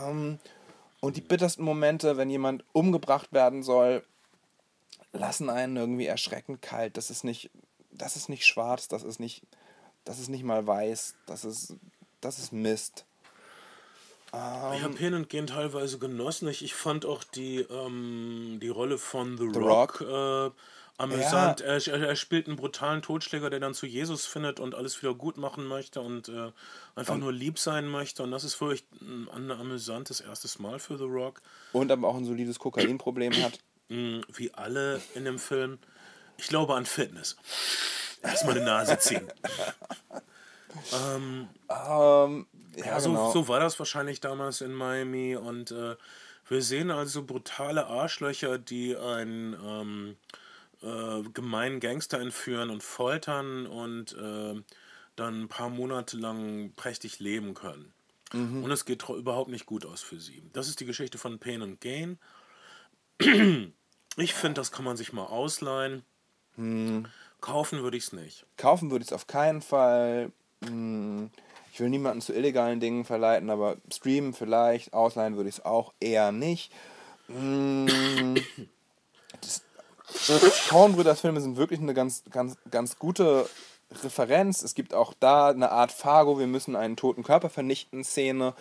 ähm, 0.03 0.39
und 0.99 1.17
die 1.17 1.21
bittersten 1.21 1.63
Momente, 1.63 2.17
wenn 2.17 2.29
jemand 2.29 2.63
umgebracht 2.73 3.31
werden 3.31 3.63
soll, 3.63 4.03
lassen 5.13 5.49
einen 5.49 5.77
irgendwie 5.77 6.07
erschreckend 6.07 6.61
kalt. 6.61 6.97
Das 6.97 7.09
ist 7.09 7.23
nicht, 7.23 7.51
das 7.91 8.15
ist 8.15 8.29
nicht 8.29 8.45
schwarz, 8.45 8.87
das 8.87 9.03
ist 9.03 9.19
nicht, 9.19 9.43
das 10.03 10.19
ist 10.19 10.29
nicht 10.29 10.43
mal 10.43 10.65
weiß, 10.65 11.15
das 11.25 11.45
ist, 11.45 11.75
das 12.21 12.39
ist 12.39 12.51
Mist. 12.51 13.05
Ähm, 14.33 14.73
ich 14.73 14.83
habe 14.83 14.97
hin 14.97 15.13
und 15.13 15.29
gehen 15.29 15.47
teilweise 15.47 15.99
genossen. 15.99 16.47
Ich, 16.47 16.63
ich 16.63 16.73
fand 16.73 17.05
auch 17.05 17.23
die, 17.23 17.59
ähm, 17.61 18.59
die 18.61 18.69
Rolle 18.69 18.97
von 18.97 19.37
The, 19.37 19.49
The 19.53 19.59
Rock, 19.59 20.01
Rock. 20.01 20.51
Äh, 20.51 20.55
amüsant. 20.97 21.61
Ja. 21.61 21.67
Er, 21.67 21.87
er, 21.87 22.15
spielt 22.15 22.47
einen 22.47 22.55
brutalen 22.55 23.01
Totschläger, 23.01 23.49
der 23.49 23.59
dann 23.59 23.73
zu 23.73 23.85
Jesus 23.85 24.25
findet 24.25 24.59
und 24.59 24.75
alles 24.75 25.01
wieder 25.01 25.13
gut 25.13 25.37
machen 25.37 25.65
möchte 25.65 26.01
und 26.01 26.29
äh, 26.29 26.51
einfach 26.95 27.15
und 27.15 27.21
nur 27.21 27.33
lieb 27.33 27.59
sein 27.59 27.87
möchte. 27.87 28.23
Und 28.23 28.31
das 28.31 28.43
ist 28.43 28.59
wirklich 28.61 28.85
ein, 29.01 29.29
ein 29.33 29.51
amüsantes 29.51 30.21
erstes 30.21 30.59
Mal 30.59 30.79
für 30.79 30.97
The 30.97 31.05
Rock. 31.05 31.41
Und 31.73 31.91
aber 31.91 32.07
auch 32.07 32.15
ein 32.15 32.25
solides 32.25 32.59
Kokainproblem 32.59 33.33
hat. 33.43 33.59
Mm, 33.87 34.21
wie 34.33 34.51
alle 34.51 34.99
in 35.13 35.25
dem 35.25 35.37
Film. 35.37 35.77
Ich 36.37 36.47
glaube 36.47 36.73
an 36.73 36.87
Fitness. 36.87 37.35
Erstmal 38.23 38.55
die 38.55 38.61
Nase 38.61 38.97
ziehen. 38.99 39.27
ähm, 40.91 41.47
um, 41.67 41.77
ähm, 41.77 42.47
ja, 42.77 42.85
ja 42.85 42.99
so, 42.99 43.11
genau. 43.11 43.31
so 43.31 43.47
war 43.47 43.59
das 43.59 43.77
wahrscheinlich 43.77 44.21
damals 44.21 44.61
in 44.61 44.73
Miami. 44.73 45.35
Und 45.35 45.69
äh, 45.69 45.97
wir 46.47 46.61
sehen 46.63 46.89
also 46.89 47.25
brutale 47.25 47.85
Arschlöcher, 47.85 48.57
die 48.57 48.97
ein. 48.97 49.55
Ähm, 49.63 50.17
äh, 50.85 51.23
gemeinen 51.33 51.79
Gangster 51.79 52.19
entführen 52.19 52.69
und 52.69 52.83
foltern 52.83 53.65
und 53.65 54.13
äh, 54.13 54.61
dann 55.15 55.41
ein 55.41 55.47
paar 55.47 55.69
Monate 55.69 56.17
lang 56.17 56.73
prächtig 56.75 57.19
leben 57.19 57.53
können. 57.55 57.93
Mhm. 58.33 58.63
Und 58.63 58.71
es 58.71 58.85
geht 58.85 59.07
überhaupt 59.09 59.49
nicht 59.49 59.65
gut 59.65 59.85
aus 59.85 60.01
für 60.01 60.19
sie. 60.19 60.43
Das 60.53 60.67
ist 60.67 60.79
die 60.79 60.85
Geschichte 60.85 61.17
von 61.17 61.39
Pain 61.39 61.61
and 61.61 61.81
Gain. 61.81 62.19
Ich 64.17 64.33
finde, 64.33 64.61
das 64.61 64.71
kann 64.71 64.85
man 64.85 64.95
sich 64.95 65.11
mal 65.11 65.25
ausleihen. 65.25 66.03
Mhm. 66.55 67.07
Kaufen 67.41 67.83
würde 67.83 67.97
ich 67.97 68.05
es 68.05 68.13
nicht. 68.13 68.45
Kaufen 68.57 68.91
würde 68.91 69.03
ich 69.03 69.09
es 69.09 69.13
auf 69.13 69.27
keinen 69.27 69.61
Fall. 69.61 70.31
Hm, 70.63 71.29
ich 71.71 71.79
will 71.79 71.89
niemanden 71.89 72.21
zu 72.21 72.33
illegalen 72.33 72.79
Dingen 72.79 73.03
verleiten, 73.03 73.49
aber 73.49 73.77
streamen 73.91 74.33
vielleicht, 74.33 74.93
ausleihen 74.93 75.35
würde 75.35 75.49
ich 75.49 75.57
es 75.57 75.65
auch 75.65 75.93
eher 75.99 76.31
nicht. 76.31 76.71
Hm, 77.27 78.35
das, 79.41 79.64
Coen 80.69 80.95
Filme 81.21 81.41
sind 81.41 81.57
wirklich 81.57 81.79
eine 81.79 81.93
ganz, 81.93 82.23
ganz, 82.31 82.57
ganz 82.69 82.97
gute 82.99 83.49
Referenz. 84.03 84.63
Es 84.63 84.75
gibt 84.75 84.93
auch 84.93 85.13
da 85.19 85.49
eine 85.49 85.71
Art 85.71 85.91
Fargo, 85.91 86.39
wir 86.39 86.47
müssen 86.47 86.75
einen 86.75 86.95
toten 86.95 87.23
Körper 87.23 87.49
vernichten 87.49 88.03
Szene. 88.03 88.53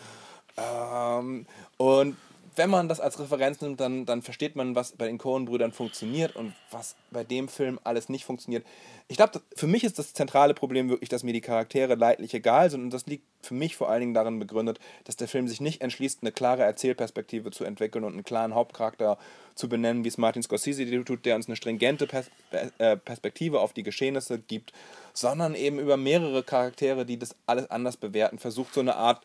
Ähm, 0.56 1.46
und 1.76 2.16
wenn 2.56 2.70
man 2.70 2.88
das 2.88 3.00
als 3.00 3.18
Referenz 3.18 3.60
nimmt, 3.60 3.80
dann, 3.80 4.06
dann 4.06 4.22
versteht 4.22 4.56
man, 4.56 4.74
was 4.74 4.92
bei 4.92 5.06
den 5.06 5.18
Coen-Brüdern 5.18 5.72
funktioniert 5.72 6.36
und 6.36 6.54
was 6.70 6.96
bei 7.10 7.24
dem 7.24 7.48
Film 7.48 7.80
alles 7.84 8.08
nicht 8.08 8.24
funktioniert. 8.24 8.64
Ich 9.08 9.16
glaube, 9.16 9.40
für 9.54 9.66
mich 9.66 9.84
ist 9.84 9.98
das 9.98 10.14
zentrale 10.14 10.54
Problem 10.54 10.88
wirklich, 10.88 11.08
dass 11.08 11.22
mir 11.22 11.32
die 11.32 11.40
Charaktere 11.40 11.94
leidlich 11.94 12.32
egal 12.34 12.70
sind 12.70 12.82
und 12.82 12.90
das 12.90 13.06
liegt 13.06 13.24
für 13.42 13.54
mich 13.54 13.76
vor 13.76 13.90
allen 13.90 14.00
Dingen 14.00 14.14
darin 14.14 14.38
begründet, 14.38 14.78
dass 15.04 15.16
der 15.16 15.28
Film 15.28 15.48
sich 15.48 15.60
nicht 15.60 15.82
entschließt, 15.82 16.20
eine 16.22 16.32
klare 16.32 16.62
Erzählperspektive 16.62 17.50
zu 17.50 17.64
entwickeln 17.64 18.04
und 18.04 18.14
einen 18.14 18.24
klaren 18.24 18.54
Hauptcharakter 18.54 19.18
zu 19.54 19.68
benennen, 19.68 20.04
wie 20.04 20.08
es 20.08 20.18
Martin 20.18 20.42
Scorsese 20.42 21.04
tut, 21.04 21.26
der 21.26 21.36
uns 21.36 21.46
eine 21.46 21.56
stringente 21.56 22.06
Pers 22.06 22.30
äh, 22.78 22.96
Perspektive 22.96 23.60
auf 23.60 23.72
die 23.72 23.82
Geschehnisse 23.82 24.38
gibt, 24.38 24.72
sondern 25.12 25.54
eben 25.54 25.78
über 25.78 25.96
mehrere 25.96 26.42
Charaktere, 26.42 27.04
die 27.04 27.18
das 27.18 27.36
alles 27.46 27.70
anders 27.70 27.96
bewerten, 27.96 28.38
versucht 28.38 28.74
so 28.74 28.80
eine 28.80 28.96
Art 28.96 29.24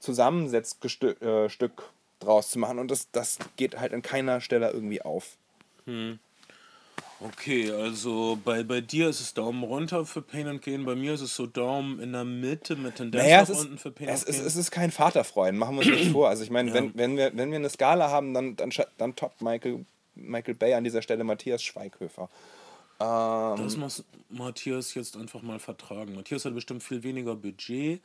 Zusammensetzstück 0.00 1.22
äh, 1.22 1.48
draus 2.20 2.50
zu 2.50 2.58
machen 2.58 2.78
und 2.78 2.90
das, 2.90 3.10
das 3.10 3.38
geht 3.56 3.78
halt 3.78 3.92
an 3.92 4.02
keiner 4.02 4.40
Stelle 4.40 4.70
irgendwie 4.70 5.02
auf. 5.02 5.36
Hm. 5.86 6.18
Okay, 7.20 7.70
also 7.70 8.38
bei, 8.44 8.64
bei 8.64 8.80
dir 8.80 9.08
ist 9.08 9.20
es 9.20 9.32
Daumen 9.34 9.62
runter 9.62 10.04
für 10.04 10.20
Pain 10.20 10.46
and 10.46 10.62
Gain, 10.62 10.84
bei 10.84 10.94
mir 10.94 11.14
ist 11.14 11.20
es 11.20 11.34
so 11.34 11.46
Daumen 11.46 12.00
in 12.00 12.12
der 12.12 12.24
Mitte 12.24 12.76
mit 12.76 12.96
Tendenz 12.96 13.24
naja, 13.24 13.40
nach 13.42 13.48
unten 13.48 13.78
für 13.78 13.92
Pain 13.92 14.08
es 14.08 14.26
and 14.26 14.36
Gain. 14.36 14.46
Es 14.46 14.56
ist 14.56 14.70
kein 14.70 14.90
Vaterfreund, 14.90 15.56
machen 15.56 15.76
wir 15.76 15.86
uns 15.86 15.90
nicht 15.90 16.10
vor. 16.12 16.28
Also 16.28 16.42
ich 16.42 16.50
meine, 16.50 16.68
ja. 16.68 16.74
wenn, 16.74 16.94
wenn, 16.94 17.16
wir, 17.16 17.34
wenn 17.34 17.50
wir 17.50 17.56
eine 17.56 17.70
Skala 17.70 18.10
haben, 18.10 18.34
dann, 18.34 18.56
dann, 18.56 18.70
dann 18.98 19.16
toppt 19.16 19.40
Michael, 19.42 19.86
Michael 20.16 20.54
Bay 20.54 20.74
an 20.74 20.84
dieser 20.84 21.02
Stelle 21.02 21.24
Matthias 21.24 21.62
Schweighöfer. 21.62 22.28
Ähm, 23.00 23.56
das 23.62 23.76
muss 23.76 24.04
Matthias 24.28 24.94
jetzt 24.94 25.16
einfach 25.16 25.42
mal 25.42 25.60
vertragen. 25.60 26.14
Matthias 26.14 26.44
hat 26.44 26.54
bestimmt 26.54 26.82
viel 26.82 27.02
weniger 27.02 27.36
Budget 27.36 28.02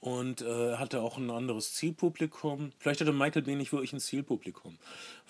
und 0.00 0.42
äh, 0.42 0.76
hatte 0.76 1.00
auch 1.00 1.16
ein 1.16 1.30
anderes 1.30 1.74
Zielpublikum. 1.74 2.72
Vielleicht 2.78 3.00
hatte 3.00 3.12
Michael 3.12 3.42
Bay 3.42 3.56
nicht 3.56 3.72
wirklich 3.72 3.92
ein 3.92 4.00
Zielpublikum, 4.00 4.76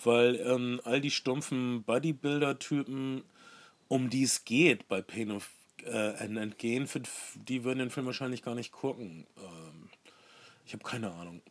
weil 0.03 0.35
ähm, 0.35 0.81
all 0.83 1.01
die 1.01 1.11
stumpfen 1.11 1.83
Bodybuilder-Typen, 1.83 3.23
um 3.87 4.09
die 4.09 4.23
es 4.23 4.45
geht 4.45 4.87
bei 4.87 5.01
Pain 5.01 5.31
of 5.31 5.49
äh, 5.85 6.13
Entgehen, 6.23 6.87
die 7.35 7.63
würden 7.63 7.79
den 7.79 7.89
Film 7.89 8.05
wahrscheinlich 8.05 8.43
gar 8.43 8.55
nicht 8.55 8.71
gucken. 8.71 9.25
Ähm, 9.37 9.89
ich 10.65 10.73
habe 10.73 10.83
keine 10.83 11.11
Ahnung. 11.11 11.41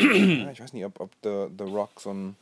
Ja, 0.00 0.50
ich 0.50 0.60
weiß 0.60 0.72
nicht, 0.72 0.84
ob, 0.84 0.98
ob 1.00 1.10
The, 1.22 1.46
The 1.56 1.64
Rock 1.64 2.00
so 2.00 2.12
ein, 2.12 2.36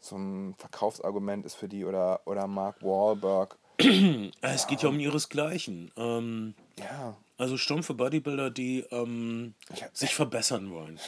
so 0.00 0.16
ein 0.16 0.54
Verkaufsargument 0.58 1.44
ist 1.44 1.54
für 1.54 1.68
die 1.68 1.84
oder, 1.84 2.20
oder 2.24 2.46
Mark 2.46 2.82
Wahlberg. 2.82 3.56
es 4.40 4.66
geht 4.68 4.82
ja 4.82 4.88
um 4.88 5.00
ihresgleichen. 5.00 5.90
Ähm, 5.96 6.54
ja. 6.78 7.16
Also 7.38 7.56
stumpfe 7.56 7.94
Bodybuilder, 7.94 8.50
die 8.50 8.84
ähm, 8.90 9.54
hab, 9.80 9.94
sich 9.96 10.14
verbessern 10.14 10.70
wollen. 10.70 10.98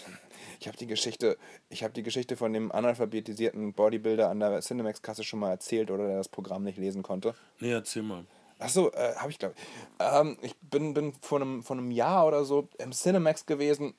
Ich 0.60 0.68
habe 0.68 0.76
die 0.76 0.86
Geschichte, 0.86 1.38
ich 1.70 1.82
habe 1.82 1.94
die 1.94 2.02
Geschichte 2.02 2.36
von 2.36 2.52
dem 2.52 2.70
analphabetisierten 2.70 3.72
Bodybuilder 3.72 4.28
an 4.28 4.40
der 4.40 4.60
Cinemax-Kasse 4.60 5.24
schon 5.24 5.40
mal 5.40 5.50
erzählt 5.50 5.90
oder 5.90 6.06
der 6.06 6.18
das 6.18 6.28
Programm 6.28 6.64
nicht 6.64 6.78
lesen 6.78 7.02
konnte. 7.02 7.34
Nee, 7.60 7.72
erzähl 7.72 8.02
mal. 8.02 8.24
Achso, 8.58 8.90
äh, 8.90 9.14
habe 9.16 9.30
ich 9.30 9.38
glaube 9.38 9.54
ähm, 10.00 10.36
ich. 10.42 10.54
bin, 10.56 10.92
bin 10.92 11.14
vor, 11.22 11.40
einem, 11.40 11.62
vor 11.62 11.76
einem 11.76 11.90
Jahr 11.90 12.26
oder 12.26 12.44
so 12.44 12.68
im 12.78 12.92
Cinemax 12.92 13.46
gewesen 13.46 13.94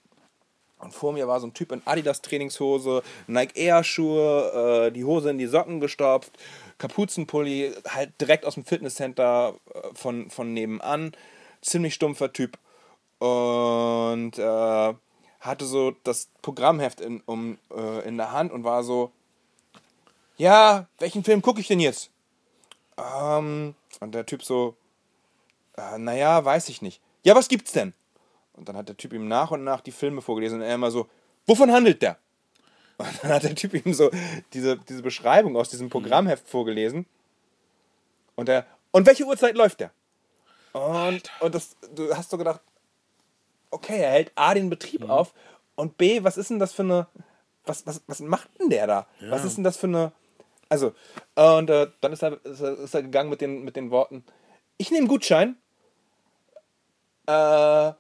und 0.79 0.93
vor 0.93 1.13
mir 1.13 1.27
war 1.27 1.39
so 1.39 1.47
ein 1.47 1.53
Typ 1.53 1.71
in 1.71 1.81
Adidas 1.85 2.21
Trainingshose, 2.21 3.03
Nike 3.27 3.57
Air 3.59 3.83
Schuhe, 3.83 4.87
äh, 4.87 4.91
die 4.91 5.03
Hose 5.03 5.29
in 5.29 5.37
die 5.37 5.47
Socken 5.47 5.79
gestopft, 5.79 6.31
Kapuzenpulli, 6.77 7.73
halt 7.87 8.19
direkt 8.21 8.45
aus 8.45 8.53
dem 8.53 8.65
Fitnesscenter 8.65 9.55
äh, 9.73 9.79
von, 9.93 10.29
von 10.29 10.53
nebenan 10.53 11.13
ziemlich 11.61 11.93
stumpfer 11.93 12.31
Typ. 12.33 12.57
Und 13.19 14.37
äh, 14.37 14.93
hatte 15.39 15.65
so 15.65 15.91
das 16.03 16.29
Programmheft 16.41 17.01
in, 17.01 17.21
um, 17.25 17.57
äh, 17.75 18.07
in 18.07 18.17
der 18.17 18.31
Hand 18.31 18.51
und 18.51 18.63
war 18.63 18.83
so, 18.83 19.11
ja, 20.37 20.87
welchen 20.99 21.23
Film 21.23 21.41
gucke 21.41 21.59
ich 21.59 21.67
denn 21.67 21.79
jetzt? 21.79 22.11
Ähm, 22.97 23.75
und 23.99 24.15
der 24.15 24.25
Typ 24.25 24.43
so, 24.43 24.75
äh, 25.77 25.97
naja, 25.97 26.43
weiß 26.43 26.69
ich 26.69 26.81
nicht. 26.81 27.01
Ja, 27.23 27.35
was 27.35 27.47
gibt's 27.47 27.71
denn? 27.71 27.93
Und 28.53 28.67
dann 28.67 28.75
hat 28.75 28.89
der 28.89 28.97
Typ 28.97 29.13
ihm 29.13 29.27
nach 29.27 29.51
und 29.51 29.63
nach 29.63 29.81
die 29.81 29.91
Filme 29.91 30.21
vorgelesen 30.21 30.59
und 30.59 30.65
er 30.65 30.75
immer 30.75 30.91
so, 30.91 31.07
wovon 31.45 31.71
handelt 31.71 32.01
der? 32.01 32.17
Und 32.99 33.23
dann 33.23 33.31
hat 33.31 33.43
der 33.43 33.55
Typ 33.55 33.73
ihm 33.73 33.93
so 33.93 34.11
diese, 34.51 34.77
diese 34.77 35.01
Beschreibung 35.01 35.55
aus 35.55 35.69
diesem 35.69 35.89
Programmheft 35.89 36.49
vorgelesen. 36.49 37.05
Und 38.35 38.49
der, 38.49 38.65
und 38.91 39.07
welche 39.07 39.23
Uhrzeit 39.23 39.55
läuft 39.55 39.79
der? 39.79 39.91
Und, 40.73 41.23
und 41.39 41.55
das, 41.55 41.75
du 41.95 42.15
hast 42.15 42.29
so 42.29 42.37
gedacht, 42.37 42.61
okay, 43.71 43.99
er 44.01 44.11
hält 44.11 44.31
A 44.35 44.53
den 44.53 44.69
Betrieb 44.69 45.01
Mhm. 45.03 45.09
auf 45.11 45.33
und 45.75 45.97
B, 45.97 46.23
was 46.23 46.37
ist 46.37 46.49
denn 46.49 46.59
das 46.59 46.73
für 46.73 46.83
eine, 46.83 47.07
was, 47.65 47.85
was, 47.87 48.01
was 48.07 48.19
macht 48.19 48.49
denn 48.59 48.69
der 48.69 48.87
da? 48.87 49.07
Was 49.29 49.43
ist 49.45 49.57
denn 49.57 49.63
das 49.63 49.77
für 49.77 49.87
eine, 49.87 50.11
also, 50.69 50.93
und 51.35 51.69
äh, 51.69 51.87
dann 52.01 52.13
ist 52.13 52.23
er, 52.23 52.43
ist, 52.45 52.61
er, 52.61 52.77
ist 52.77 52.93
er 52.93 53.03
gegangen 53.03 53.29
mit 53.29 53.41
den, 53.41 53.63
mit 53.63 53.75
den 53.75 53.91
Worten, 53.91 54.23
ich 54.77 54.91
nehme 54.91 55.07
Gutschein, 55.07 55.57
äh, 57.25 57.91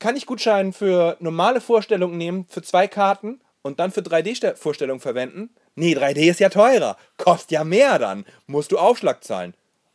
kann 0.00 0.16
ich 0.16 0.26
Gutschein 0.26 0.72
für 0.72 1.16
normale 1.20 1.60
Vorstellungen 1.60 2.16
nehmen, 2.18 2.46
für 2.48 2.62
zwei 2.62 2.86
Karten 2.86 3.40
und 3.62 3.80
dann 3.80 3.90
für 3.90 4.00
3D-Vorstellungen 4.00 5.00
verwenden? 5.00 5.50
Nee, 5.74 5.94
3D 5.96 6.30
ist 6.30 6.40
ja 6.40 6.48
teurer. 6.48 6.96
Kostet 7.16 7.50
ja 7.52 7.64
mehr 7.64 7.98
dann. 7.98 8.24
Musst 8.46 8.70
du 8.72 8.78
Aufschlag 8.78 9.24
zahlen. 9.24 9.54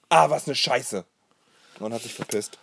Ah, 0.09 0.29
was 0.29 0.47
eine 0.47 0.55
Scheiße. 0.55 1.05
Und 1.79 1.93
hat 1.93 2.01
sich 2.01 2.13
verpisst. 2.13 2.57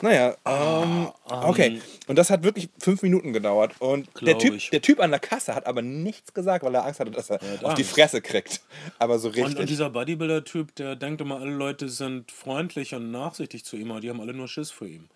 Naja, 0.00 0.36
ähm, 0.46 1.08
okay. 1.26 1.80
Und 2.06 2.16
das 2.16 2.30
hat 2.30 2.42
wirklich 2.42 2.68
fünf 2.78 3.02
Minuten 3.02 3.32
gedauert. 3.32 3.72
Und 3.80 4.08
der 4.20 4.38
typ, 4.38 4.54
ich. 4.54 4.70
der 4.70 4.80
typ 4.80 5.00
an 5.00 5.10
der 5.10 5.20
Kasse 5.20 5.54
hat 5.54 5.66
aber 5.66 5.82
nichts 5.82 6.32
gesagt, 6.32 6.64
weil 6.64 6.74
er 6.74 6.84
Angst 6.86 7.00
hatte, 7.00 7.10
dass 7.10 7.30
er 7.30 7.40
hat 7.40 7.64
auf 7.64 7.74
die 7.74 7.82
Angst. 7.82 7.94
Fresse 7.94 8.22
kriegt. 8.22 8.60
Aber 8.98 9.18
so 9.18 9.28
Und, 9.28 9.34
richtig. 9.36 9.58
und 9.58 9.68
dieser 9.68 9.90
Bodybuilder-Typ, 9.90 10.74
der 10.76 10.96
denkt 10.96 11.20
immer, 11.20 11.40
alle 11.40 11.50
Leute 11.50 11.88
sind 11.88 12.30
freundlich 12.30 12.94
und 12.94 13.10
nachsichtig 13.10 13.64
zu 13.64 13.76
ihm, 13.76 13.90
aber 13.90 14.00
die 14.00 14.10
haben 14.10 14.20
alle 14.20 14.32
nur 14.32 14.48
Schiss 14.48 14.70
vor 14.70 14.86
ihm. 14.86 15.08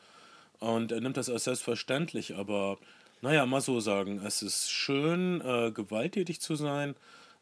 Und 0.58 0.92
er 0.92 1.00
nimmt 1.00 1.16
das 1.16 1.28
als 1.28 1.44
selbstverständlich, 1.44 2.34
aber 2.34 2.78
naja, 3.22 3.46
mal 3.46 3.60
so 3.60 3.80
sagen, 3.80 4.20
es 4.24 4.42
ist 4.42 4.70
schön, 4.70 5.40
äh, 5.40 5.70
gewalttätig 5.70 6.40
zu 6.40 6.56
sein, 6.56 6.94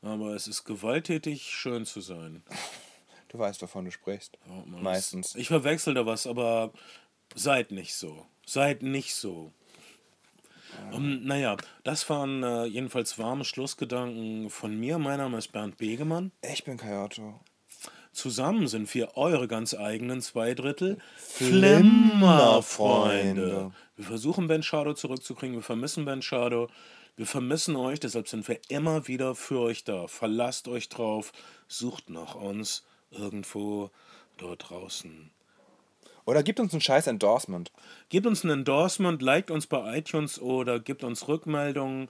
aber 0.02 0.34
es 0.34 0.46
ist 0.46 0.64
gewalttätig, 0.64 1.50
schön 1.50 1.86
zu 1.86 2.00
sein. 2.00 2.42
Du 3.34 3.38
weißt, 3.40 3.60
wovon 3.62 3.84
du 3.84 3.90
sprichst. 3.90 4.38
Man, 4.46 4.82
Meistens. 4.82 5.34
Ich 5.34 5.48
verwechsel 5.48 5.94
da 5.94 6.06
was, 6.06 6.26
aber 6.26 6.72
seid 7.34 7.72
nicht 7.72 7.94
so. 7.94 8.24
Seid 8.46 8.82
nicht 8.82 9.14
so. 9.14 9.52
Um, 10.92 11.24
naja, 11.24 11.56
das 11.84 12.08
waren 12.10 12.42
äh, 12.42 12.64
jedenfalls 12.64 13.18
warme 13.18 13.44
Schlussgedanken 13.44 14.50
von 14.50 14.78
mir. 14.78 14.98
Mein 14.98 15.18
Name 15.18 15.38
ist 15.38 15.52
Bernd 15.52 15.76
Begemann. 15.76 16.32
Ich 16.42 16.64
bin 16.64 16.76
Kayoto. 16.78 17.40
Zusammen 18.12 18.68
sind 18.68 18.92
wir 18.94 19.16
eure 19.16 19.48
ganz 19.48 19.74
eigenen 19.74 20.20
zwei 20.20 20.54
Drittel 20.54 20.98
Flimmerfreunde. 21.16 22.62
Flimmerfreunde. 22.62 23.72
Wir 23.96 24.04
versuchen 24.04 24.46
Ben 24.46 24.62
Shadow 24.62 24.94
zurückzukriegen, 24.94 25.56
wir 25.56 25.62
vermissen 25.62 26.04
Ben 26.04 26.22
Shadow. 26.22 26.68
Wir 27.16 27.26
vermissen 27.26 27.76
euch, 27.76 28.00
deshalb 28.00 28.28
sind 28.28 28.46
wir 28.48 28.60
immer 28.68 29.06
wieder 29.08 29.34
für 29.34 29.60
euch 29.60 29.84
da. 29.84 30.06
Verlasst 30.08 30.66
euch 30.68 30.88
drauf, 30.88 31.32
sucht 31.68 32.10
nach 32.10 32.34
uns 32.34 32.84
irgendwo 33.14 33.90
dort 34.36 34.70
draußen. 34.70 35.30
Oder 36.26 36.42
gibt 36.42 36.60
uns 36.60 36.72
ein 36.72 36.80
scheiß 36.80 37.06
Endorsement. 37.06 37.70
Gebt 38.08 38.26
uns 38.26 38.44
ein 38.44 38.50
Endorsement, 38.50 39.20
liked 39.20 39.50
uns 39.50 39.66
bei 39.66 39.98
iTunes 39.98 40.40
oder 40.40 40.80
gebt 40.80 41.04
uns 41.04 41.28
Rückmeldungen, 41.28 42.08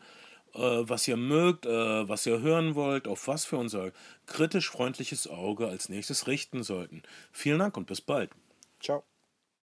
äh, 0.55 0.59
was 0.59 1.09
ihr 1.09 1.17
mögt, 1.17 1.67
äh, 1.67 2.09
was 2.09 2.27
ihr 2.27 2.41
hören 2.41 2.75
wollt, 2.75 3.09
auf 3.09 3.27
was 3.27 3.51
wir 3.51 3.59
unser 3.59 3.91
kritisch 4.27 4.71
freundliches 4.71 5.27
Auge 5.27 5.67
als 5.67 5.89
nächstes 5.89 6.27
richten 6.27 6.63
sollten. 6.63 7.03
Vielen 7.33 7.59
Dank 7.59 7.77
und 7.77 7.87
bis 7.87 8.01
bald. 8.01 8.31
Ciao. 8.81 9.03